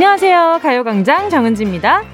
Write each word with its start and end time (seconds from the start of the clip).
안녕하세요. 0.00 0.60
가요광장 0.62 1.28
정은지입니다. 1.28 2.04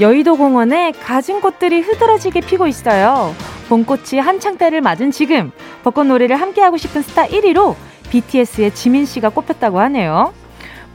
여의도 0.00 0.36
공원에 0.36 0.92
가진 0.92 1.40
꽃들이 1.40 1.80
흐드러지게 1.80 2.42
피고 2.42 2.66
있어요. 2.66 3.34
봄꽃이 3.70 4.20
한창 4.20 4.58
때를 4.58 4.82
맞은 4.82 5.10
지금 5.10 5.50
벚꽃 5.82 6.06
놀이를 6.06 6.38
함께하고 6.38 6.76
싶은 6.76 7.00
스타 7.00 7.26
1위로 7.26 7.74
BTS의 8.10 8.74
지민 8.74 9.06
씨가 9.06 9.30
꼽혔다고 9.30 9.80
하네요. 9.80 10.34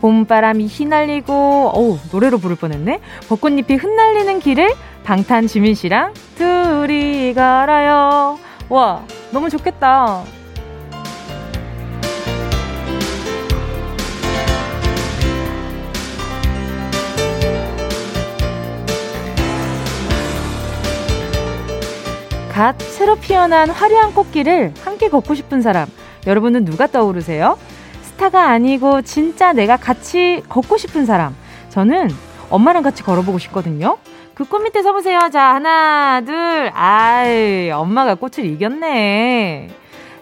봄바람이 0.02 0.68
휘날리고 0.68 1.72
어우 1.74 1.98
노래로 2.12 2.38
부를 2.38 2.56
뻔했네. 2.56 3.00
벚꽃잎이 3.28 3.76
흩날리는 3.80 4.42
길을 4.42 4.70
방탄 5.04 5.48
지민 5.48 5.74
씨랑 5.74 6.14
둘이 6.36 7.34
걸어요. 7.34 8.38
와 8.70 9.04
너무 9.32 9.50
좋겠다. 9.50 10.22
갓 22.60 22.78
새로 22.82 23.16
피어난 23.16 23.70
화려한 23.70 24.14
꽃길을 24.14 24.74
함께 24.84 25.08
걷고 25.08 25.34
싶은 25.34 25.62
사람, 25.62 25.88
여러분은 26.28 26.66
누가 26.66 26.88
떠오르세요? 26.88 27.58
스타가 28.02 28.50
아니고 28.50 29.02
진짜 29.04 29.54
내가 29.54 29.78
같이 29.78 30.44
걷고 30.50 30.76
싶은 30.76 31.06
사람. 31.06 31.34
저는 31.70 32.10
엄마랑 32.50 32.84
같이 32.84 33.02
걸어보고 33.02 33.40
싶거든요. 33.40 33.98
그 34.36 34.44
꽃 34.44 34.62
밑에 34.62 34.82
서보세요. 34.82 35.30
자, 35.32 35.56
하나, 35.56 36.20
둘. 36.20 36.70
아이, 36.74 37.72
엄마가 37.72 38.16
꽃을 38.16 38.46
이겼네. 38.46 39.70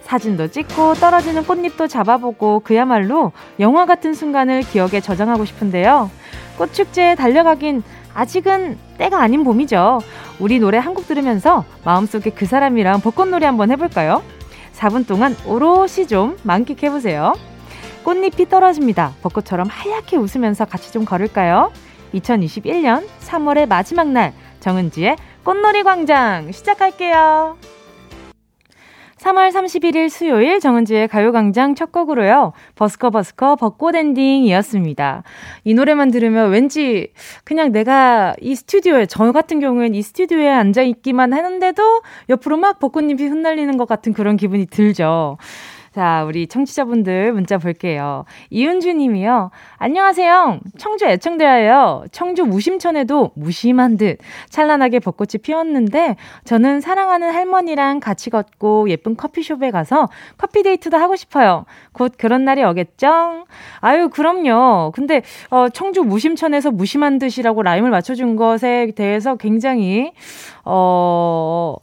사진도 0.02 0.46
찍고 0.46 0.94
떨어지는 0.94 1.42
꽃잎도 1.42 1.88
잡아보고 1.88 2.60
그야말로 2.60 3.32
영화 3.58 3.84
같은 3.84 4.14
순간을 4.14 4.60
기억에 4.60 5.00
저장하고 5.00 5.44
싶은데요. 5.44 6.08
꽃축제에 6.56 7.16
달려가긴 7.16 7.82
아직은 8.14 8.78
때가 8.98 9.20
아닌 9.20 9.44
봄이죠. 9.44 10.00
우리 10.38 10.58
노래 10.58 10.78
한 10.78 10.94
곡 10.94 11.06
들으면서 11.06 11.64
마음속에 11.84 12.30
그 12.30 12.44
사람이랑 12.46 13.00
벚꽃놀이 13.00 13.44
한번 13.44 13.70
해볼까요? 13.70 14.22
4분 14.74 15.06
동안 15.06 15.36
오롯이 15.46 16.06
좀 16.08 16.36
만끽해보세요. 16.42 17.34
꽃잎이 18.04 18.48
떨어집니다. 18.48 19.12
벚꽃처럼 19.22 19.68
하얗게 19.68 20.16
웃으면서 20.16 20.64
같이 20.64 20.92
좀 20.92 21.04
걸을까요? 21.04 21.72
2021년 22.14 23.06
3월의 23.20 23.68
마지막 23.68 24.08
날 24.08 24.32
정은지의 24.60 25.16
꽃놀이 25.44 25.82
광장 25.82 26.50
시작할게요. 26.52 27.56
3월 29.18 29.50
31일 29.50 30.08
수요일 30.08 30.60
정은지의 30.60 31.08
가요광장 31.08 31.74
첫 31.74 31.90
곡으로요. 31.90 32.52
버스커 32.76 33.10
버스커 33.10 33.56
벚꽃 33.56 33.96
엔딩이었습니다. 33.96 35.22
이 35.64 35.74
노래만 35.74 36.10
들으면 36.10 36.50
왠지 36.50 37.12
그냥 37.44 37.72
내가 37.72 38.34
이 38.40 38.54
스튜디오에, 38.54 39.06
저 39.06 39.32
같은 39.32 39.60
경우엔 39.60 39.94
이 39.94 40.02
스튜디오에 40.02 40.48
앉아 40.48 40.82
있기만 40.82 41.32
하는데도 41.32 42.02
옆으로 42.28 42.56
막 42.56 42.78
벚꽃잎이 42.78 43.26
흩날리는 43.26 43.76
것 43.76 43.88
같은 43.88 44.12
그런 44.12 44.36
기분이 44.36 44.66
들죠. 44.66 45.36
자, 45.98 46.22
우리 46.24 46.46
청취자분들 46.46 47.32
문자 47.32 47.58
볼게요. 47.58 48.24
이은주 48.50 48.92
님이요. 48.92 49.50
안녕하세요. 49.78 50.60
청주 50.78 51.06
애청대예요. 51.06 52.04
청주 52.12 52.44
무심천에도 52.44 53.32
무심한 53.34 53.96
듯 53.96 54.18
찬란하게 54.48 55.00
벚꽃이 55.00 55.42
피었는데 55.42 56.14
저는 56.44 56.80
사랑하는 56.80 57.34
할머니랑 57.34 57.98
같이 57.98 58.30
걷고 58.30 58.90
예쁜 58.90 59.16
커피숍에 59.16 59.72
가서 59.72 60.08
커피 60.36 60.62
데이트도 60.62 60.96
하고 60.96 61.16
싶어요. 61.16 61.64
곧 61.90 62.12
그런 62.16 62.44
날이 62.44 62.62
오겠죠? 62.62 63.46
아유, 63.80 64.08
그럼요. 64.08 64.92
근데 64.94 65.22
어, 65.50 65.68
청주 65.68 66.04
무심천에서 66.04 66.70
무심한 66.70 67.18
듯이라고 67.18 67.64
라임을 67.64 67.90
맞춰 67.90 68.14
준 68.14 68.36
것에 68.36 68.92
대해서 68.94 69.34
굉장히 69.34 70.12
어 70.64 71.74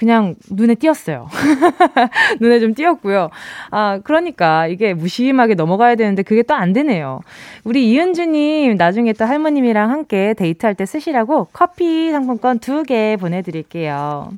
그냥 0.00 0.34
눈에 0.50 0.76
띄었어요. 0.76 1.28
눈에 2.40 2.58
좀 2.58 2.72
띄었고요. 2.72 3.28
아, 3.70 4.00
그러니까 4.02 4.66
이게 4.66 4.94
무심하게 4.94 5.54
넘어가야 5.54 5.94
되는데 5.94 6.22
그게 6.22 6.42
또 6.42 6.54
안 6.54 6.72
되네요. 6.72 7.20
우리 7.64 7.90
이은주님, 7.90 8.76
나중에 8.76 9.12
또 9.12 9.26
할머님이랑 9.26 9.90
함께 9.90 10.32
데이트할 10.34 10.74
때 10.74 10.86
쓰시라고 10.86 11.48
커피 11.52 12.10
상품권 12.12 12.60
두 12.60 12.82
개 12.84 13.18
보내드릴게요. 13.20 14.32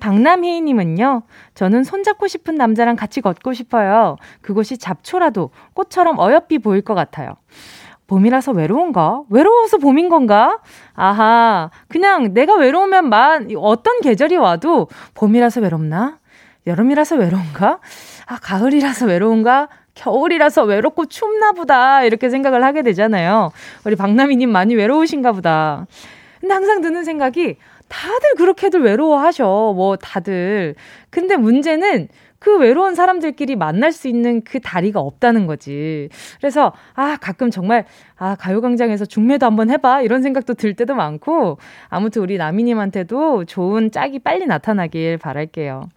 박남희님은요, 0.00 1.22
저는 1.54 1.84
손잡고 1.84 2.26
싶은 2.26 2.54
남자랑 2.54 2.96
같이 2.96 3.20
걷고 3.20 3.52
싶어요. 3.52 4.16
그곳이 4.40 4.78
잡초라도 4.78 5.50
꽃처럼 5.74 6.18
어여삐 6.18 6.58
보일 6.60 6.80
것 6.80 6.94
같아요. 6.94 7.36
봄이라서 8.06 8.52
외로운가? 8.52 9.22
외로워서 9.30 9.78
봄인 9.78 10.08
건가? 10.08 10.60
아하, 10.94 11.70
그냥 11.88 12.32
내가 12.34 12.54
외로우면 12.54 13.08
만, 13.08 13.48
어떤 13.56 14.00
계절이 14.00 14.36
와도 14.36 14.88
봄이라서 15.14 15.60
외롭나? 15.60 16.18
여름이라서 16.66 17.16
외로운가? 17.16 17.78
아, 18.26 18.38
가을이라서 18.40 19.06
외로운가? 19.06 19.68
겨울이라서 19.94 20.64
외롭고 20.64 21.06
춥나 21.06 21.52
보다. 21.52 22.04
이렇게 22.04 22.28
생각을 22.28 22.62
하게 22.62 22.82
되잖아요. 22.82 23.50
우리 23.84 23.96
박나미님 23.96 24.50
많이 24.50 24.74
외로우신가 24.74 25.32
보다. 25.32 25.86
근데 26.40 26.54
항상 26.54 26.82
드는 26.82 27.02
생각이 27.04 27.56
다들 27.88 28.34
그렇게들 28.36 28.82
외로워하셔. 28.82 29.72
뭐, 29.74 29.96
다들. 29.96 30.74
근데 31.10 31.36
문제는 31.36 32.08
그 32.38 32.58
외로운 32.58 32.94
사람들끼리 32.94 33.56
만날 33.56 33.92
수 33.92 34.08
있는 34.08 34.42
그 34.42 34.60
다리가 34.60 35.00
없다는 35.00 35.46
거지. 35.46 36.08
그래서, 36.38 36.72
아, 36.94 37.16
가끔 37.20 37.50
정말, 37.50 37.86
아, 38.16 38.34
가요광장에서 38.36 39.04
중매도 39.04 39.46
한번 39.46 39.70
해봐. 39.70 40.02
이런 40.02 40.22
생각도 40.22 40.54
들 40.54 40.74
때도 40.74 40.94
많고, 40.94 41.58
아무튼 41.88 42.22
우리 42.22 42.36
나미님한테도 42.38 43.44
좋은 43.46 43.90
짝이 43.90 44.18
빨리 44.18 44.46
나타나길 44.46 45.18
바랄게요. 45.18 45.88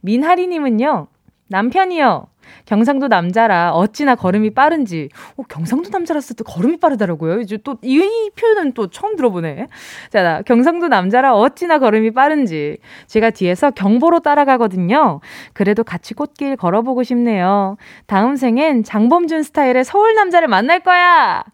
민하리님은요, 0.00 1.06
남편이요. 1.48 2.26
경상도 2.66 3.08
남자라 3.08 3.72
어찌나 3.72 4.14
걸음이 4.14 4.50
빠른지. 4.50 5.08
어, 5.36 5.42
경상도 5.48 5.90
남자라서 5.90 6.34
또 6.34 6.44
걸음이 6.44 6.78
빠르더라고요. 6.78 7.40
이제 7.40 7.56
또 7.58 7.76
이 7.82 8.30
표현은 8.36 8.72
또 8.72 8.88
처음 8.88 9.16
들어보네. 9.16 9.66
자, 10.10 10.42
경상도 10.46 10.88
남자라 10.88 11.34
어찌나 11.34 11.78
걸음이 11.78 12.10
빠른지. 12.12 12.78
제가 13.06 13.30
뒤에서 13.30 13.70
경보로 13.70 14.20
따라가거든요. 14.20 15.20
그래도 15.52 15.84
같이 15.84 16.14
꽃길 16.14 16.56
걸어보고 16.56 17.02
싶네요. 17.04 17.76
다음 18.06 18.36
생엔 18.36 18.82
장범준 18.84 19.42
스타일의 19.44 19.84
서울 19.84 20.14
남자를 20.14 20.48
만날 20.48 20.80
거야. 20.80 21.44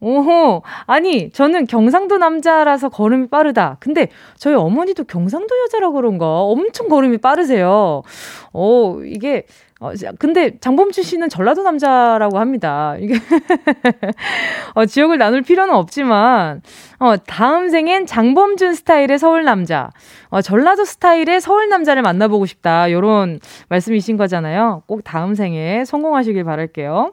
오호. 0.00 0.62
아니, 0.86 1.30
저는 1.30 1.66
경상도 1.66 2.18
남자라서 2.18 2.90
걸음이 2.90 3.28
빠르다. 3.28 3.78
근데 3.80 4.08
저희 4.36 4.54
어머니도 4.54 5.04
경상도 5.04 5.48
여자라 5.64 5.90
그런가? 5.90 6.42
엄청 6.42 6.88
걸음이 6.88 7.18
빠르세요. 7.18 8.02
어, 8.52 8.98
이게 9.04 9.46
어, 9.84 9.92
근데 10.18 10.58
장범준 10.60 11.04
씨는 11.04 11.28
전라도 11.28 11.62
남자라고 11.62 12.38
합니다. 12.38 12.96
이게 12.98 13.14
어, 14.74 14.86
지역을 14.86 15.18
나눌 15.18 15.42
필요는 15.42 15.74
없지만 15.74 16.62
어, 16.98 17.16
다음 17.18 17.68
생엔 17.68 18.06
장범준 18.06 18.72
스타일의 18.72 19.18
서울 19.18 19.44
남자, 19.44 19.90
어, 20.30 20.40
전라도 20.40 20.86
스타일의 20.86 21.42
서울 21.42 21.68
남자를 21.68 22.00
만나보고 22.00 22.46
싶다. 22.46 22.90
요런 22.90 23.40
말씀이신 23.68 24.16
거잖아요. 24.16 24.84
꼭 24.86 25.04
다음 25.04 25.34
생에 25.34 25.84
성공하시길 25.84 26.44
바랄게요. 26.44 27.12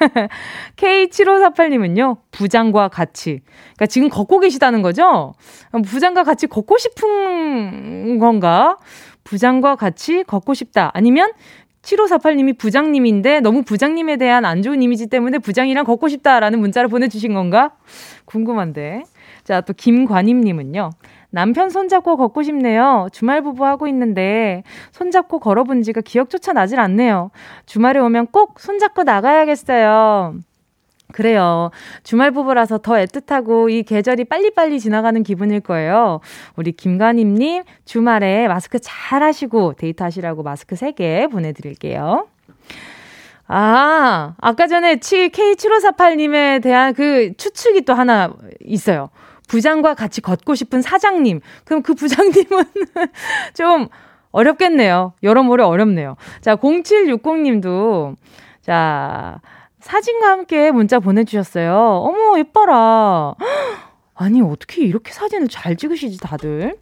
K7548님은요, 0.76 2.16
부장과 2.30 2.88
같이. 2.88 3.40
그러니까 3.74 3.86
지금 3.86 4.08
걷고 4.08 4.40
계시다는 4.40 4.80
거죠? 4.80 5.34
부장과 5.84 6.24
같이 6.24 6.46
걷고 6.46 6.78
싶은 6.78 8.18
건가? 8.18 8.78
부장과 9.24 9.76
같이 9.76 10.24
걷고 10.24 10.54
싶다. 10.54 10.90
아니면 10.94 11.32
7548님이 11.82 12.58
부장님인데 12.58 13.40
너무 13.40 13.62
부장님에 13.62 14.16
대한 14.16 14.44
안 14.44 14.62
좋은 14.62 14.82
이미지 14.82 15.06
때문에 15.06 15.38
부장이랑 15.38 15.84
걷고 15.84 16.08
싶다라는 16.08 16.60
문자를 16.60 16.88
보내주신 16.88 17.34
건가? 17.34 17.72
궁금한데. 18.26 19.04
자, 19.44 19.60
또 19.62 19.72
김관임님은요. 19.72 20.90
남편 21.30 21.70
손잡고 21.70 22.16
걷고 22.16 22.42
싶네요. 22.42 23.08
주말 23.12 23.42
부부 23.42 23.64
하고 23.64 23.86
있는데 23.86 24.62
손잡고 24.90 25.38
걸어본 25.38 25.82
지가 25.82 26.00
기억조차 26.00 26.52
나질 26.52 26.80
않네요. 26.80 27.30
주말에 27.66 28.00
오면 28.00 28.28
꼭 28.28 28.60
손잡고 28.60 29.04
나가야겠어요. 29.04 30.34
그래요. 31.12 31.70
주말 32.02 32.30
부부라서 32.30 32.78
더 32.78 32.94
애틋하고 32.94 33.70
이 33.70 33.82
계절이 33.82 34.24
빨리빨리 34.24 34.80
지나가는 34.80 35.22
기분일 35.22 35.60
거예요. 35.60 36.20
우리 36.56 36.72
김가님님 36.72 37.64
주말에 37.84 38.48
마스크 38.48 38.78
잘 38.80 39.22
하시고 39.22 39.74
데이트 39.74 40.02
하시라고 40.02 40.42
마스크 40.42 40.74
3개 40.74 41.30
보내드릴게요. 41.30 42.26
아, 43.52 44.34
아까 44.38 44.66
전에 44.68 44.96
K7548님에 44.96 46.62
대한 46.62 46.94
그 46.94 47.32
추측이 47.36 47.82
또 47.82 47.94
하나 47.94 48.32
있어요. 48.64 49.10
부장과 49.48 49.94
같이 49.94 50.20
걷고 50.20 50.54
싶은 50.54 50.80
사장님. 50.80 51.40
그럼 51.64 51.82
그 51.82 51.94
부장님은 51.94 52.64
좀 53.54 53.88
어렵겠네요. 54.30 55.14
여러모로 55.24 55.66
어렵네요. 55.66 56.16
자, 56.40 56.54
0760님도, 56.54 58.14
자, 58.62 59.40
사진과 59.80 60.28
함께 60.28 60.70
문자 60.70 61.00
보내주셨어요. 61.00 61.74
어머, 61.74 62.38
예뻐라. 62.38 63.34
아니, 64.14 64.42
어떻게 64.42 64.82
이렇게 64.82 65.12
사진을 65.12 65.48
잘 65.48 65.76
찍으시지, 65.76 66.18
다들? 66.18 66.76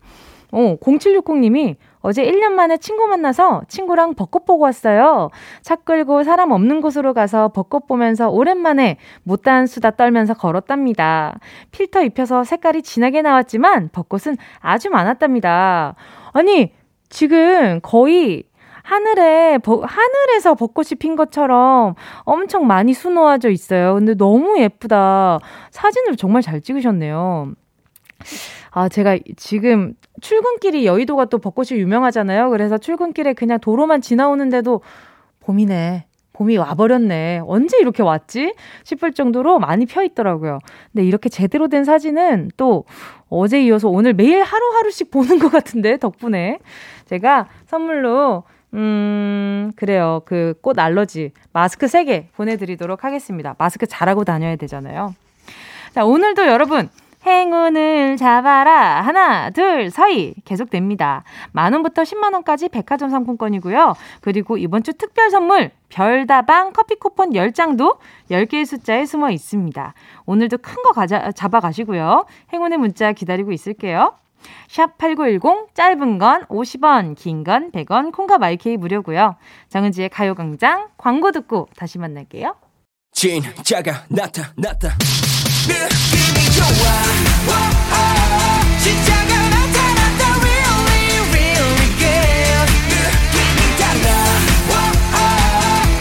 어, 0.50 0.76
0760님이 0.80 1.76
어제 2.00 2.24
1년 2.24 2.52
만에 2.52 2.78
친구 2.78 3.06
만나서 3.06 3.62
친구랑 3.68 4.14
벚꽃 4.14 4.46
보고 4.46 4.64
왔어요. 4.64 5.30
차 5.62 5.76
끌고 5.76 6.24
사람 6.24 6.52
없는 6.52 6.80
곳으로 6.80 7.12
가서 7.12 7.48
벚꽃 7.48 7.86
보면서 7.86 8.28
오랜만에 8.30 8.96
못다한 9.24 9.66
수다 9.66 9.92
떨면서 9.92 10.34
걸었답니다. 10.34 11.38
필터 11.72 12.02
입혀서 12.04 12.44
색깔이 12.44 12.82
진하게 12.82 13.22
나왔지만 13.22 13.90
벚꽃은 13.92 14.36
아주 14.60 14.90
많았답니다. 14.90 15.96
아니, 16.32 16.72
지금 17.10 17.80
거의 17.82 18.44
하늘에, 18.88 19.58
버, 19.58 19.82
하늘에서 19.84 20.54
벚꽃이 20.54 20.96
핀 20.98 21.14
것처럼 21.14 21.94
엄청 22.20 22.66
많이 22.66 22.94
수놓아져 22.94 23.50
있어요. 23.50 23.92
근데 23.92 24.14
너무 24.14 24.58
예쁘다. 24.58 25.40
사진을 25.70 26.16
정말 26.16 26.40
잘 26.40 26.62
찍으셨네요. 26.62 27.52
아, 28.70 28.88
제가 28.88 29.18
지금 29.36 29.92
출근길이 30.22 30.86
여의도가 30.86 31.26
또 31.26 31.36
벚꽃이 31.36 31.78
유명하잖아요. 31.78 32.48
그래서 32.48 32.78
출근길에 32.78 33.34
그냥 33.34 33.60
도로만 33.60 34.00
지나오는데도 34.00 34.80
봄이네. 35.40 36.06
봄이 36.32 36.56
와버렸네. 36.56 37.42
언제 37.44 37.76
이렇게 37.80 38.02
왔지? 38.02 38.54
싶을 38.84 39.12
정도로 39.12 39.58
많이 39.58 39.84
펴 39.84 40.02
있더라고요. 40.02 40.60
근데 40.92 41.04
이렇게 41.04 41.28
제대로 41.28 41.68
된 41.68 41.84
사진은 41.84 42.52
또 42.56 42.84
어제 43.28 43.62
이어서 43.64 43.90
오늘 43.90 44.14
매일 44.14 44.42
하루하루씩 44.42 45.10
보는 45.10 45.40
것 45.40 45.52
같은데, 45.52 45.98
덕분에. 45.98 46.58
제가 47.04 47.48
선물로, 47.66 48.44
음, 48.74 49.72
그래요. 49.76 50.22
그 50.26 50.54
꽃 50.62 50.78
알러지 50.78 51.32
마스크 51.52 51.86
3개 51.86 52.26
보내드리도록 52.36 53.04
하겠습니다. 53.04 53.54
마스크 53.58 53.86
잘하고 53.86 54.24
다녀야 54.24 54.56
되잖아요. 54.56 55.14
자, 55.94 56.04
오늘도 56.04 56.46
여러분, 56.46 56.88
행운을 57.26 58.16
잡아라. 58.16 59.00
하나, 59.00 59.50
둘, 59.50 59.90
서희. 59.90 60.34
계속됩니다. 60.44 61.24
만원부터 61.52 62.02
10만원까지 62.02 62.70
백화점 62.70 63.10
상품권이고요. 63.10 63.94
그리고 64.20 64.56
이번 64.56 64.82
주 64.82 64.92
특별 64.92 65.30
선물, 65.30 65.70
별다방 65.88 66.72
커피 66.72 66.94
쿠폰 66.94 67.30
10장도 67.30 67.98
10개의 68.30 68.64
숫자에 68.66 69.04
숨어 69.06 69.30
있습니다. 69.30 69.94
오늘도 70.26 70.58
큰 70.58 70.82
거 70.82 70.92
잡아가시고요. 71.32 72.26
행운의 72.52 72.78
문자 72.78 73.12
기다리고 73.12 73.50
있을게요. 73.52 74.14
샵 74.68 74.96
8910, 74.98 75.74
짧은 75.74 76.18
건 76.18 76.44
50원, 76.46 77.14
긴 77.16 77.44
건 77.44 77.70
100원, 77.72 78.12
콩과 78.12 78.38
마이케이 78.38 78.76
무료고요. 78.76 79.36
정은지의 79.68 80.08
가요광장 80.10 80.88
광고 80.98 81.32
듣고 81.32 81.68
다시 81.76 81.98
만날게요. 81.98 82.54
진짜가 83.12 84.04
나타났다. 84.08 84.96
느낌이 85.68 86.38
좋아. 86.54 86.66
진짜가 88.82 89.32
나타났다. 89.50 90.22
Really, 90.40 91.18
really 91.32 91.88
good. 91.98 92.68
느낌이 92.88 93.60
달라. 93.78 94.08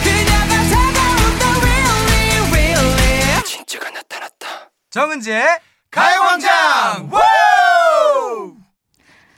그녀가 0.03 0.55
다가온다. 0.69 1.43
Really, 1.61 2.51
really. 2.51 3.43
진짜가 3.43 3.89
나타났다. 3.89 4.45
정은지의 4.91 5.43
가요광장. 5.91 7.09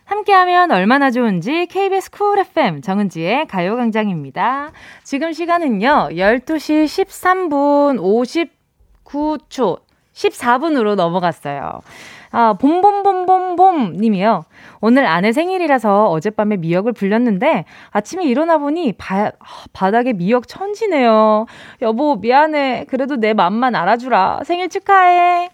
함께하면 0.10 0.72
얼마나 0.72 1.12
좋은지 1.12 1.68
KBS 1.68 2.10
쿨 2.10 2.40
FM 2.40 2.82
정은지의 2.82 3.46
가요광장입니다. 3.46 4.72
지금 5.04 5.34
시간은요 5.34 6.10
12시 6.14 6.86
13분 6.86 8.50
59초 9.06 9.82
14분으로 10.14 10.96
넘어갔어요. 10.96 11.82
아, 12.32 12.54
봄봄봄봄봄 12.54 13.98
님이요. 13.98 14.46
오늘 14.82 15.06
아내 15.06 15.32
생일이라서 15.32 16.10
어젯밤에 16.10 16.58
미역을 16.58 16.94
불렸는데 16.94 17.66
아침에 17.92 18.24
일어나 18.26 18.58
보니 18.58 18.94
바, 18.94 19.32
바닥에 19.74 20.14
미역 20.14 20.48
천지네요. 20.48 21.46
여보, 21.84 22.16
미안해. 22.16 22.86
그래도 22.90 23.16
내 23.16 23.34
맘만 23.34 23.76
알아주라. 23.76 24.42
생일 24.44 24.70
축하해. 24.70 25.50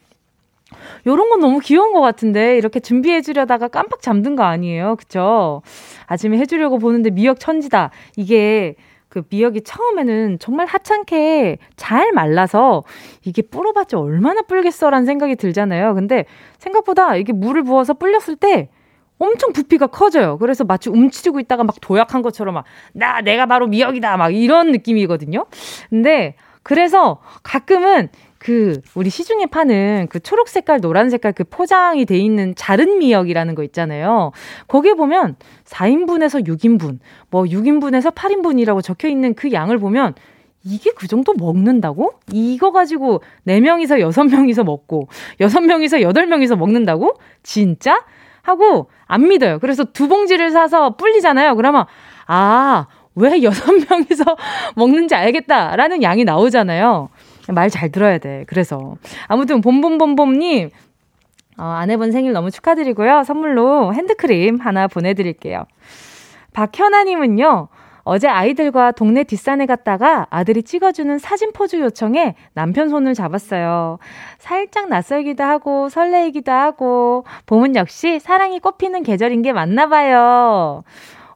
요런 1.05 1.29
건 1.29 1.39
너무 1.39 1.59
귀여운 1.59 1.93
것 1.93 2.01
같은데 2.01 2.57
이렇게 2.57 2.79
준비해 2.79 3.21
주려다가 3.21 3.67
깜빡 3.67 4.01
잠든 4.01 4.35
거 4.35 4.43
아니에요. 4.43 4.95
그쵸? 4.97 5.61
아침에 6.07 6.37
해주려고 6.37 6.79
보는데 6.79 7.09
미역 7.09 7.39
천지다. 7.39 7.91
이게 8.15 8.75
그 9.15 9.23
미역이 9.29 9.61
처음에는 9.61 10.39
정말 10.39 10.65
하찮게 10.65 11.59
잘 11.77 12.11
말라서 12.11 12.83
이게 13.23 13.41
불어봤자 13.41 13.97
얼마나 13.97 14.41
불겠어라는 14.41 15.05
생각이 15.05 15.37
들잖아요. 15.37 15.93
근데 15.95 16.25
생각보다 16.57 17.15
이게 17.15 17.31
물을 17.31 17.63
부어서 17.63 17.93
불렸을 17.93 18.35
때 18.35 18.69
엄청 19.17 19.53
부피가 19.53 19.87
커져요. 19.87 20.37
그래서 20.37 20.65
마치 20.65 20.89
움츠리고 20.89 21.39
있다가 21.39 21.63
막 21.63 21.75
도약한 21.79 22.21
것처럼 22.21 22.55
막, 22.55 22.65
나, 22.93 23.21
내가 23.21 23.45
바로 23.45 23.67
미역이다. 23.67 24.17
막 24.17 24.35
이런 24.35 24.71
느낌이거든요. 24.71 25.45
근데 25.89 26.35
그래서 26.65 27.19
가끔은 27.43 28.09
그 28.39 28.81
우리 28.95 29.11
시중에 29.11 29.45
파는 29.45 30.07
그 30.09 30.19
초록 30.19 30.49
색깔, 30.49 30.81
노란 30.81 31.11
색깔 31.11 31.31
그 31.31 31.43
포장이 31.43 32.05
돼 32.05 32.17
있는 32.17 32.55
자른 32.55 32.97
미역이라는 32.97 33.53
거 33.53 33.63
있잖아요. 33.63 34.31
거기에 34.67 34.95
보면 34.95 35.35
4인분에서 35.65 36.47
6인분, 36.47 36.97
뭐 37.29 37.43
6인분에서 37.43 38.15
8인분이라고 38.15 38.81
적혀 38.81 39.07
있는 39.09 39.35
그 39.35 39.51
양을 39.51 39.77
보면 39.77 40.15
이게 40.63 40.89
그 40.95 41.07
정도 41.07 41.35
먹는다고? 41.35 42.13
이거 42.31 42.71
가지고 42.71 43.21
4명이서 43.45 43.99
6명이서 43.99 44.63
먹고 44.63 45.07
6명이서 45.39 46.01
8명이서 46.01 46.55
먹는다고? 46.55 47.13
진짜? 47.43 48.03
하고 48.41 48.89
안 49.05 49.27
믿어요. 49.27 49.59
그래서 49.59 49.83
두 49.83 50.07
봉지를 50.07 50.49
사서 50.49 50.95
불리잖아요. 50.95 51.55
그러면 51.55 51.85
아, 52.25 52.87
왜 53.15 53.39
6명이서 53.39 54.37
먹는지 54.75 55.15
알겠다라는 55.15 56.03
양이 56.03 56.23
나오잖아요. 56.23 57.09
말 57.49 57.69
잘 57.69 57.89
들어야 57.91 58.17
돼. 58.17 58.43
그래서. 58.47 58.95
아무튼 59.27 59.61
봄봄봄봄님, 59.61 60.69
어, 61.57 61.63
아내분 61.63 62.11
생일 62.11 62.33
너무 62.33 62.51
축하드리고요. 62.51 63.23
선물로 63.23 63.93
핸드크림 63.93 64.59
하나 64.59 64.87
보내드릴게요. 64.87 65.65
박현아님은요, 66.53 67.67
어제 68.03 68.27
아이들과 68.27 68.91
동네 68.91 69.23
뒷산에 69.23 69.65
갔다가 69.65 70.27
아들이 70.29 70.61
찍어주는 70.63 71.17
사진 71.17 71.51
포즈 71.53 71.77
요청에 71.77 72.35
남편 72.53 72.89
손을 72.89 73.13
잡았어요. 73.15 73.97
살짝 74.37 74.89
낯설기도 74.89 75.43
하고 75.43 75.89
설레이기도 75.89 76.51
하고 76.51 77.25
봄은 77.47 77.75
역시 77.75 78.19
사랑이 78.19 78.59
꽃피는 78.59 79.03
계절인 79.03 79.41
게 79.41 79.53
맞나 79.53 79.87
봐요. 79.87 80.83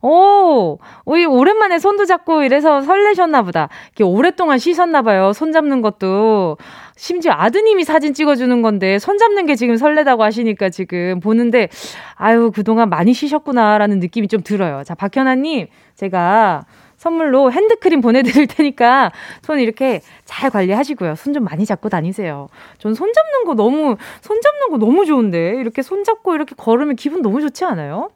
오, 0.02 0.80
오랜만에 1.06 1.78
손도 1.80 2.06
잡고 2.06 2.44
이래서 2.44 2.82
설레셨나 2.82 3.42
보다. 3.42 3.68
이렇게 3.88 4.04
오랫동안 4.04 4.58
쉬셨나 4.58 5.02
봐요. 5.02 5.34
손 5.34 5.52
잡는 5.52 5.82
것도. 5.82 6.58
심지어 6.96 7.34
아드님이 7.34 7.84
사진 7.86 8.14
찍어주는 8.14 8.62
건데, 8.62 9.00
손 9.00 9.18
잡는 9.18 9.46
게 9.46 9.56
지금 9.56 9.78
설레다고 9.78 10.24
하시니까 10.24 10.70
지금 10.70 11.20
보는데, 11.22 11.70
아유, 12.16 12.52
그동안 12.54 12.90
많이 12.90 13.14
쉬셨구나라는 13.14 14.00
느낌이 14.00 14.28
좀 14.28 14.42
들어요. 14.44 14.84
자, 14.86 14.96
박현아님, 14.96 15.68
제가 15.96 16.66
선물로 16.98 17.54
핸드크림 17.54 18.02
보내드릴 18.02 18.48
테니까 18.48 19.12
손 19.42 19.60
이렇게 19.60 20.02
잘 20.26 20.50
관리하시고요. 20.50 21.16
손 21.16 21.34
좀 21.34 21.46
많이 21.46 21.66
잡고 21.66 21.88
다니세요. 21.88 22.48
전 22.80 22.94
손 22.94 23.14
잡는 23.14 23.46
거 23.46 23.54
너무, 23.56 23.96
손 24.22 24.42
잡는 24.42 24.70
거 24.70 24.78
너무 24.78 25.06
좋은데, 25.06 25.56
이렇게 25.62 25.82
손 25.82 26.04
잡고 26.04 26.36
이렇게 26.36 26.54
걸으면 26.58 26.96
기분 26.98 27.22
너무 27.22 27.40
좋지 27.42 27.64
않아요? 27.66 28.10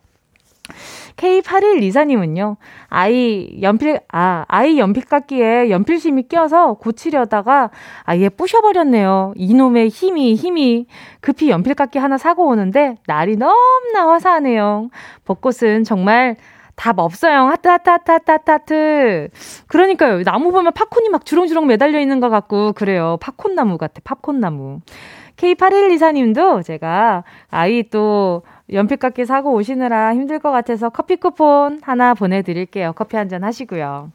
K8124님은요, 1.18 2.58
아이 2.88 3.60
연필, 3.62 4.00
아, 4.12 4.46
아이 4.48 4.80
연필깎이에 4.80 5.70
연필심이 5.70 6.28
껴서 6.28 6.74
고치려다가 6.74 7.70
아예 8.04 8.30
부셔버렸네요. 8.30 9.34
이놈의 9.36 9.90
힘이, 9.90 10.36
힘이. 10.36 10.88
급히 11.22 11.50
연필깎이 11.50 12.00
하나 12.00 12.18
사고 12.18 12.48
오는데 12.48 12.98
날이 13.08 13.36
너무나 13.36 14.08
화사하네요. 14.10 14.90
벚꽃은 15.26 15.84
정말 15.84 16.36
답 16.76 17.00
없어요. 17.00 17.44
하트, 17.44 17.68
하트, 17.68 17.90
하트, 17.90 18.12
하트, 18.12 18.32
하트, 18.32 18.52
하트. 18.52 19.30
그러니까요. 19.68 20.24
나무 20.24 20.52
보면 20.52 20.74
팝콘이 20.74 21.10
막 21.10 21.26
주렁주렁 21.26 21.68
매달려 21.68 22.00
있는 22.00 22.20
것 22.20 22.30
같고, 22.30 22.74
그래요. 22.74 23.18
팝콘나무 23.22 23.78
같아, 23.78 24.02
팝콘나무. 24.04 24.80
K8124님도 25.38 26.64
제가 26.64 27.24
아이 27.50 27.84
또 27.90 28.44
연필깎이 28.72 29.26
사고 29.26 29.54
오시느라 29.54 30.14
힘들 30.14 30.40
것 30.40 30.52
같아서 30.52 30.90
커피 30.90 31.16
쿠폰 31.16 31.80
하나 31.82 32.14
보내드릴게요. 32.14 32.94
커피 32.96 33.18
한 33.18 33.30
잔 33.30 33.44
하시고요. 33.44 34.12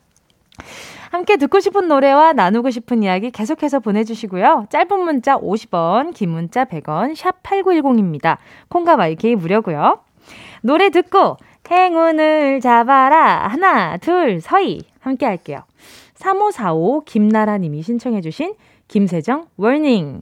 함께 1.10 1.36
듣고 1.36 1.60
싶은 1.60 1.88
노래와 1.88 2.34
나누고 2.34 2.70
싶은 2.70 3.02
이야기 3.02 3.30
계속해서 3.30 3.80
보내주시고요. 3.80 4.66
짧은 4.68 5.00
문자 5.00 5.38
50원, 5.38 6.12
긴 6.14 6.30
문자 6.30 6.64
100원, 6.66 7.16
샵 7.16 7.42
8910입니다. 7.42 8.36
콩과 8.68 8.96
마이케이 8.96 9.34
무료고요. 9.34 10.00
노래 10.62 10.90
듣고 10.90 11.38
행운을 11.70 12.60
잡아라. 12.60 13.48
하나, 13.48 13.96
둘, 13.98 14.40
서희. 14.40 14.82
함께 15.00 15.26
할게요. 15.26 15.60
3545 16.14 17.04
김나라님이 17.06 17.82
신청해주신 17.82 18.54
김세정 18.88 19.46
워닝. 19.56 20.20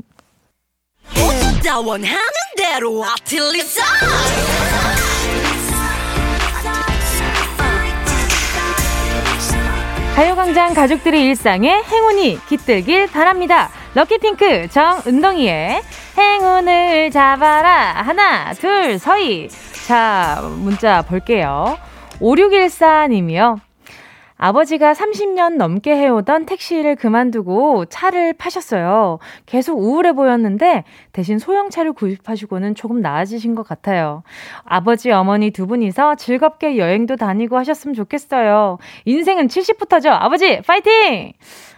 가요광장 10.15 10.73
가족들의 10.73 11.23
일상에 11.25 11.83
행운이 11.83 12.39
깃들길 12.49 13.07
바랍니다. 13.07 13.69
럭키핑크 13.95 14.69
정은동이의 14.69 15.83
행운을 16.17 17.11
잡아라. 17.11 17.93
하나, 18.03 18.55
둘, 18.55 18.99
서희. 18.99 19.49
자, 19.87 20.41
문자 20.43 21.03
볼게요. 21.03 21.77
5614님이요. 22.21 23.66
아버지가 24.39 24.93
30년 24.93 25.57
넘게 25.57 25.97
해오던 25.97 26.47
택시를 26.47 26.97
그만두고 26.97 27.87
차를 27.87 28.35
파셨어요. 28.35 29.19
계속 29.47 29.79
우울해 29.79 30.13
보였는데 30.13 30.85
대신 31.13 31.39
소형차를 31.39 31.93
구입하시고는 31.93 32.75
조금 32.75 33.01
나아지신 33.01 33.55
것 33.55 33.67
같아요. 33.67 34.23
아버지, 34.65 35.11
어머니 35.11 35.51
두 35.51 35.67
분이서 35.67 36.17
즐겁게 36.17 36.77
여행도 36.77 37.17
다니고 37.17 37.57
하셨으면 37.57 37.95
좋겠어요. 37.95 38.79
인생은 39.07 39.49
70부터죠. 39.49 40.09
아버지, 40.11 40.61
파이팅! 40.63 41.33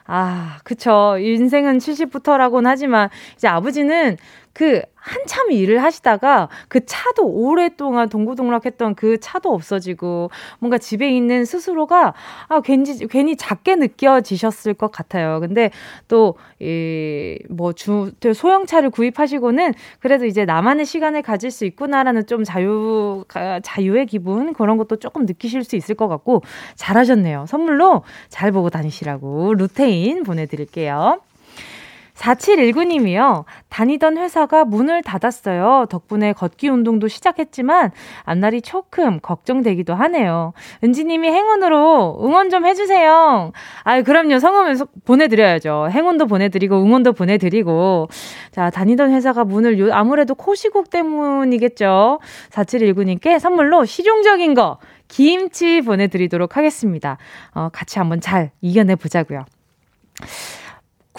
아, 0.06 0.58
그쵸. 0.64 1.16
인생은 1.18 1.78
70부터라고는 1.78 2.64
하지만 2.64 3.10
이제 3.36 3.46
아버지는 3.46 4.16
그 4.54 4.82
한참 5.08 5.50
일을 5.50 5.82
하시다가 5.82 6.48
그 6.68 6.84
차도 6.84 7.26
오랫동안 7.26 8.08
동고동락했던 8.08 8.94
그 8.94 9.18
차도 9.18 9.52
없어지고 9.52 10.30
뭔가 10.58 10.78
집에 10.78 11.10
있는 11.10 11.44
스스로가 11.44 12.14
아 12.48 12.60
괜히 12.60 13.06
괜히 13.08 13.36
작게 13.36 13.76
느껴지셨을 13.76 14.74
것 14.74 14.92
같아요. 14.92 15.40
근데 15.40 15.70
또 16.08 16.36
이 16.60 17.38
뭐주 17.48 18.12
소형차를 18.34 18.90
구입하시고는 18.90 19.74
그래도 20.00 20.24
이제 20.26 20.44
나만의 20.44 20.86
시간을 20.86 21.22
가질 21.22 21.50
수 21.50 21.64
있구나라는 21.66 22.26
좀 22.26 22.42
자유 22.42 23.24
자유의 23.62 24.06
기분 24.06 24.52
그런 24.52 24.76
것도 24.76 24.96
조금 24.96 25.24
느끼실 25.24 25.62
수 25.62 25.76
있을 25.76 25.94
것 25.94 26.08
같고 26.08 26.42
잘하셨네요. 26.74 27.46
선물로 27.46 28.02
잘 28.28 28.50
보고 28.50 28.70
다니시라고 28.70 29.54
루테인 29.54 30.24
보내드릴게요. 30.24 31.20
4719님이요. 32.18 33.44
다니던 33.68 34.18
회사가 34.18 34.64
문을 34.64 35.02
닫았어요. 35.02 35.86
덕분에 35.88 36.32
걷기 36.32 36.68
운동도 36.68 37.08
시작했지만 37.08 37.92
앞날이 38.24 38.60
조금 38.60 39.20
걱정되기도 39.20 39.94
하네요. 39.94 40.52
은지님이 40.82 41.28
행운으로 41.28 42.18
응원 42.22 42.50
좀 42.50 42.66
해주세요. 42.66 43.52
아, 43.84 44.02
그럼요. 44.02 44.38
성함을 44.38 44.78
보내드려야죠. 45.04 45.88
행운도 45.90 46.26
보내드리고 46.26 46.82
응원도 46.82 47.12
보내드리고. 47.12 48.08
자, 48.50 48.70
다니던 48.70 49.12
회사가 49.12 49.44
문을 49.44 49.78
요, 49.78 49.92
아무래도 49.92 50.34
코시국 50.34 50.90
때문이겠죠. 50.90 52.20
4719님께 52.50 53.38
선물로 53.38 53.84
실용적인 53.84 54.54
거 54.54 54.78
김치 55.06 55.80
보내드리도록 55.80 56.56
하겠습니다. 56.56 57.16
어, 57.54 57.68
같이 57.72 57.98
한번 57.98 58.20
잘 58.20 58.50
이겨내 58.60 58.96
보자고요. 58.96 59.44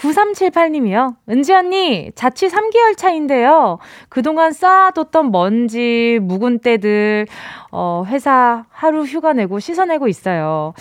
9378님이요. 0.00 1.16
은지 1.28 1.52
언니, 1.52 2.10
자취 2.14 2.48
3개월 2.48 2.96
차인데요. 2.96 3.78
그동안 4.08 4.52
쌓아뒀던 4.52 5.30
먼지, 5.30 6.18
묵은 6.22 6.60
때들, 6.60 7.26
어, 7.70 8.04
회사 8.06 8.64
하루 8.70 9.02
휴가 9.02 9.32
내고 9.32 9.60
씻어내고 9.60 10.08
있어요. 10.08 10.72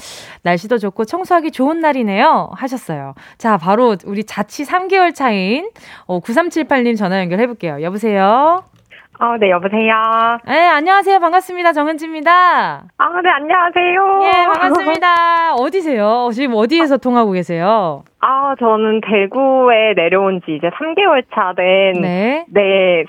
날씨도 0.43 0.77
좋고 0.77 1.05
청소하기 1.05 1.51
좋은 1.51 1.81
날이네요. 1.81 2.51
하셨어요. 2.53 3.13
자, 3.37 3.57
바로 3.57 3.97
우리 4.05 4.23
자취 4.23 4.63
3개월 4.63 5.13
차인 5.13 5.69
어, 6.05 6.19
9378님 6.21 6.97
전화 6.97 7.19
연결해볼게요. 7.19 7.81
여보세요? 7.81 8.63
어, 9.21 9.35
네, 9.37 9.49
여보세요. 9.49 10.37
네, 10.45 10.65
안녕하세요. 10.69 11.19
반갑습니다. 11.19 11.73
정은지입니다. 11.73 12.31
아, 12.97 13.21
네, 13.21 13.29
안녕하세요. 13.29 14.19
예, 14.23 14.31
반갑습니다. 14.47 15.55
어디세요? 15.55 16.29
지금 16.31 16.55
어디에서 16.55 16.95
통하고 16.97 17.31
계세요? 17.33 18.05
아, 18.21 18.55
저는 18.57 19.01
대구에 19.01 19.93
내려온 19.97 20.39
지 20.45 20.55
이제 20.55 20.69
3개월 20.69 21.25
차 21.35 21.51
된, 21.53 22.01
네. 22.01 22.45
네, 22.47 23.03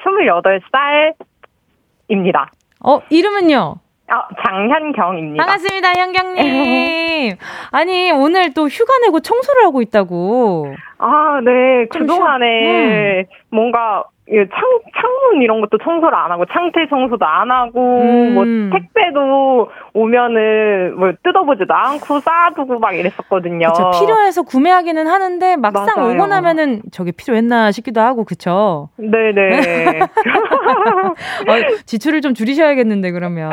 28살입니다. 2.08 2.48
어, 2.84 3.00
이름은요? 3.08 3.76
아, 4.08 4.26
장현경입니다. 4.44 5.44
반갑습니다, 5.44 5.92
현경님. 5.96 7.36
아니, 7.70 8.10
오늘 8.10 8.52
또 8.52 8.66
휴가 8.66 8.98
내고 9.06 9.20
청소를 9.20 9.64
하고 9.64 9.80
있다고. 9.80 10.74
아, 10.98 11.40
네. 11.44 11.86
그동안에 11.86 13.20
음. 13.20 13.24
뭔가 13.52 14.02
창, 14.30 14.80
창문 15.00 15.42
이런 15.42 15.60
것도 15.60 15.78
청소를 15.78 16.14
안 16.14 16.30
하고 16.30 16.44
창틀 16.46 16.88
청소도 16.88 17.24
안 17.24 17.50
하고 17.50 17.80
뭐 17.80 18.44
음. 18.44 18.70
뭐 18.70 18.78
택배도 18.78 19.70
오면은 19.92 20.96
뭐 20.96 21.12
뜯어보지도 21.22 21.74
않고 21.74 22.20
쌓아두고 22.20 22.78
막 22.78 22.92
이랬었거든요. 22.94 23.68
그쵸, 23.68 23.90
필요해서 23.98 24.42
구매하기는 24.42 25.06
하는데 25.06 25.56
막상 25.56 25.94
맞아요. 25.96 26.14
오고 26.14 26.26
나면은 26.28 26.82
저게 26.92 27.10
필요했나 27.10 27.72
싶기도 27.72 28.00
하고 28.00 28.24
그쵸? 28.24 28.88
네네. 28.96 30.00
어, 31.48 31.76
지출을 31.86 32.20
좀 32.20 32.34
줄이셔야겠는데 32.34 33.10
그러면. 33.10 33.50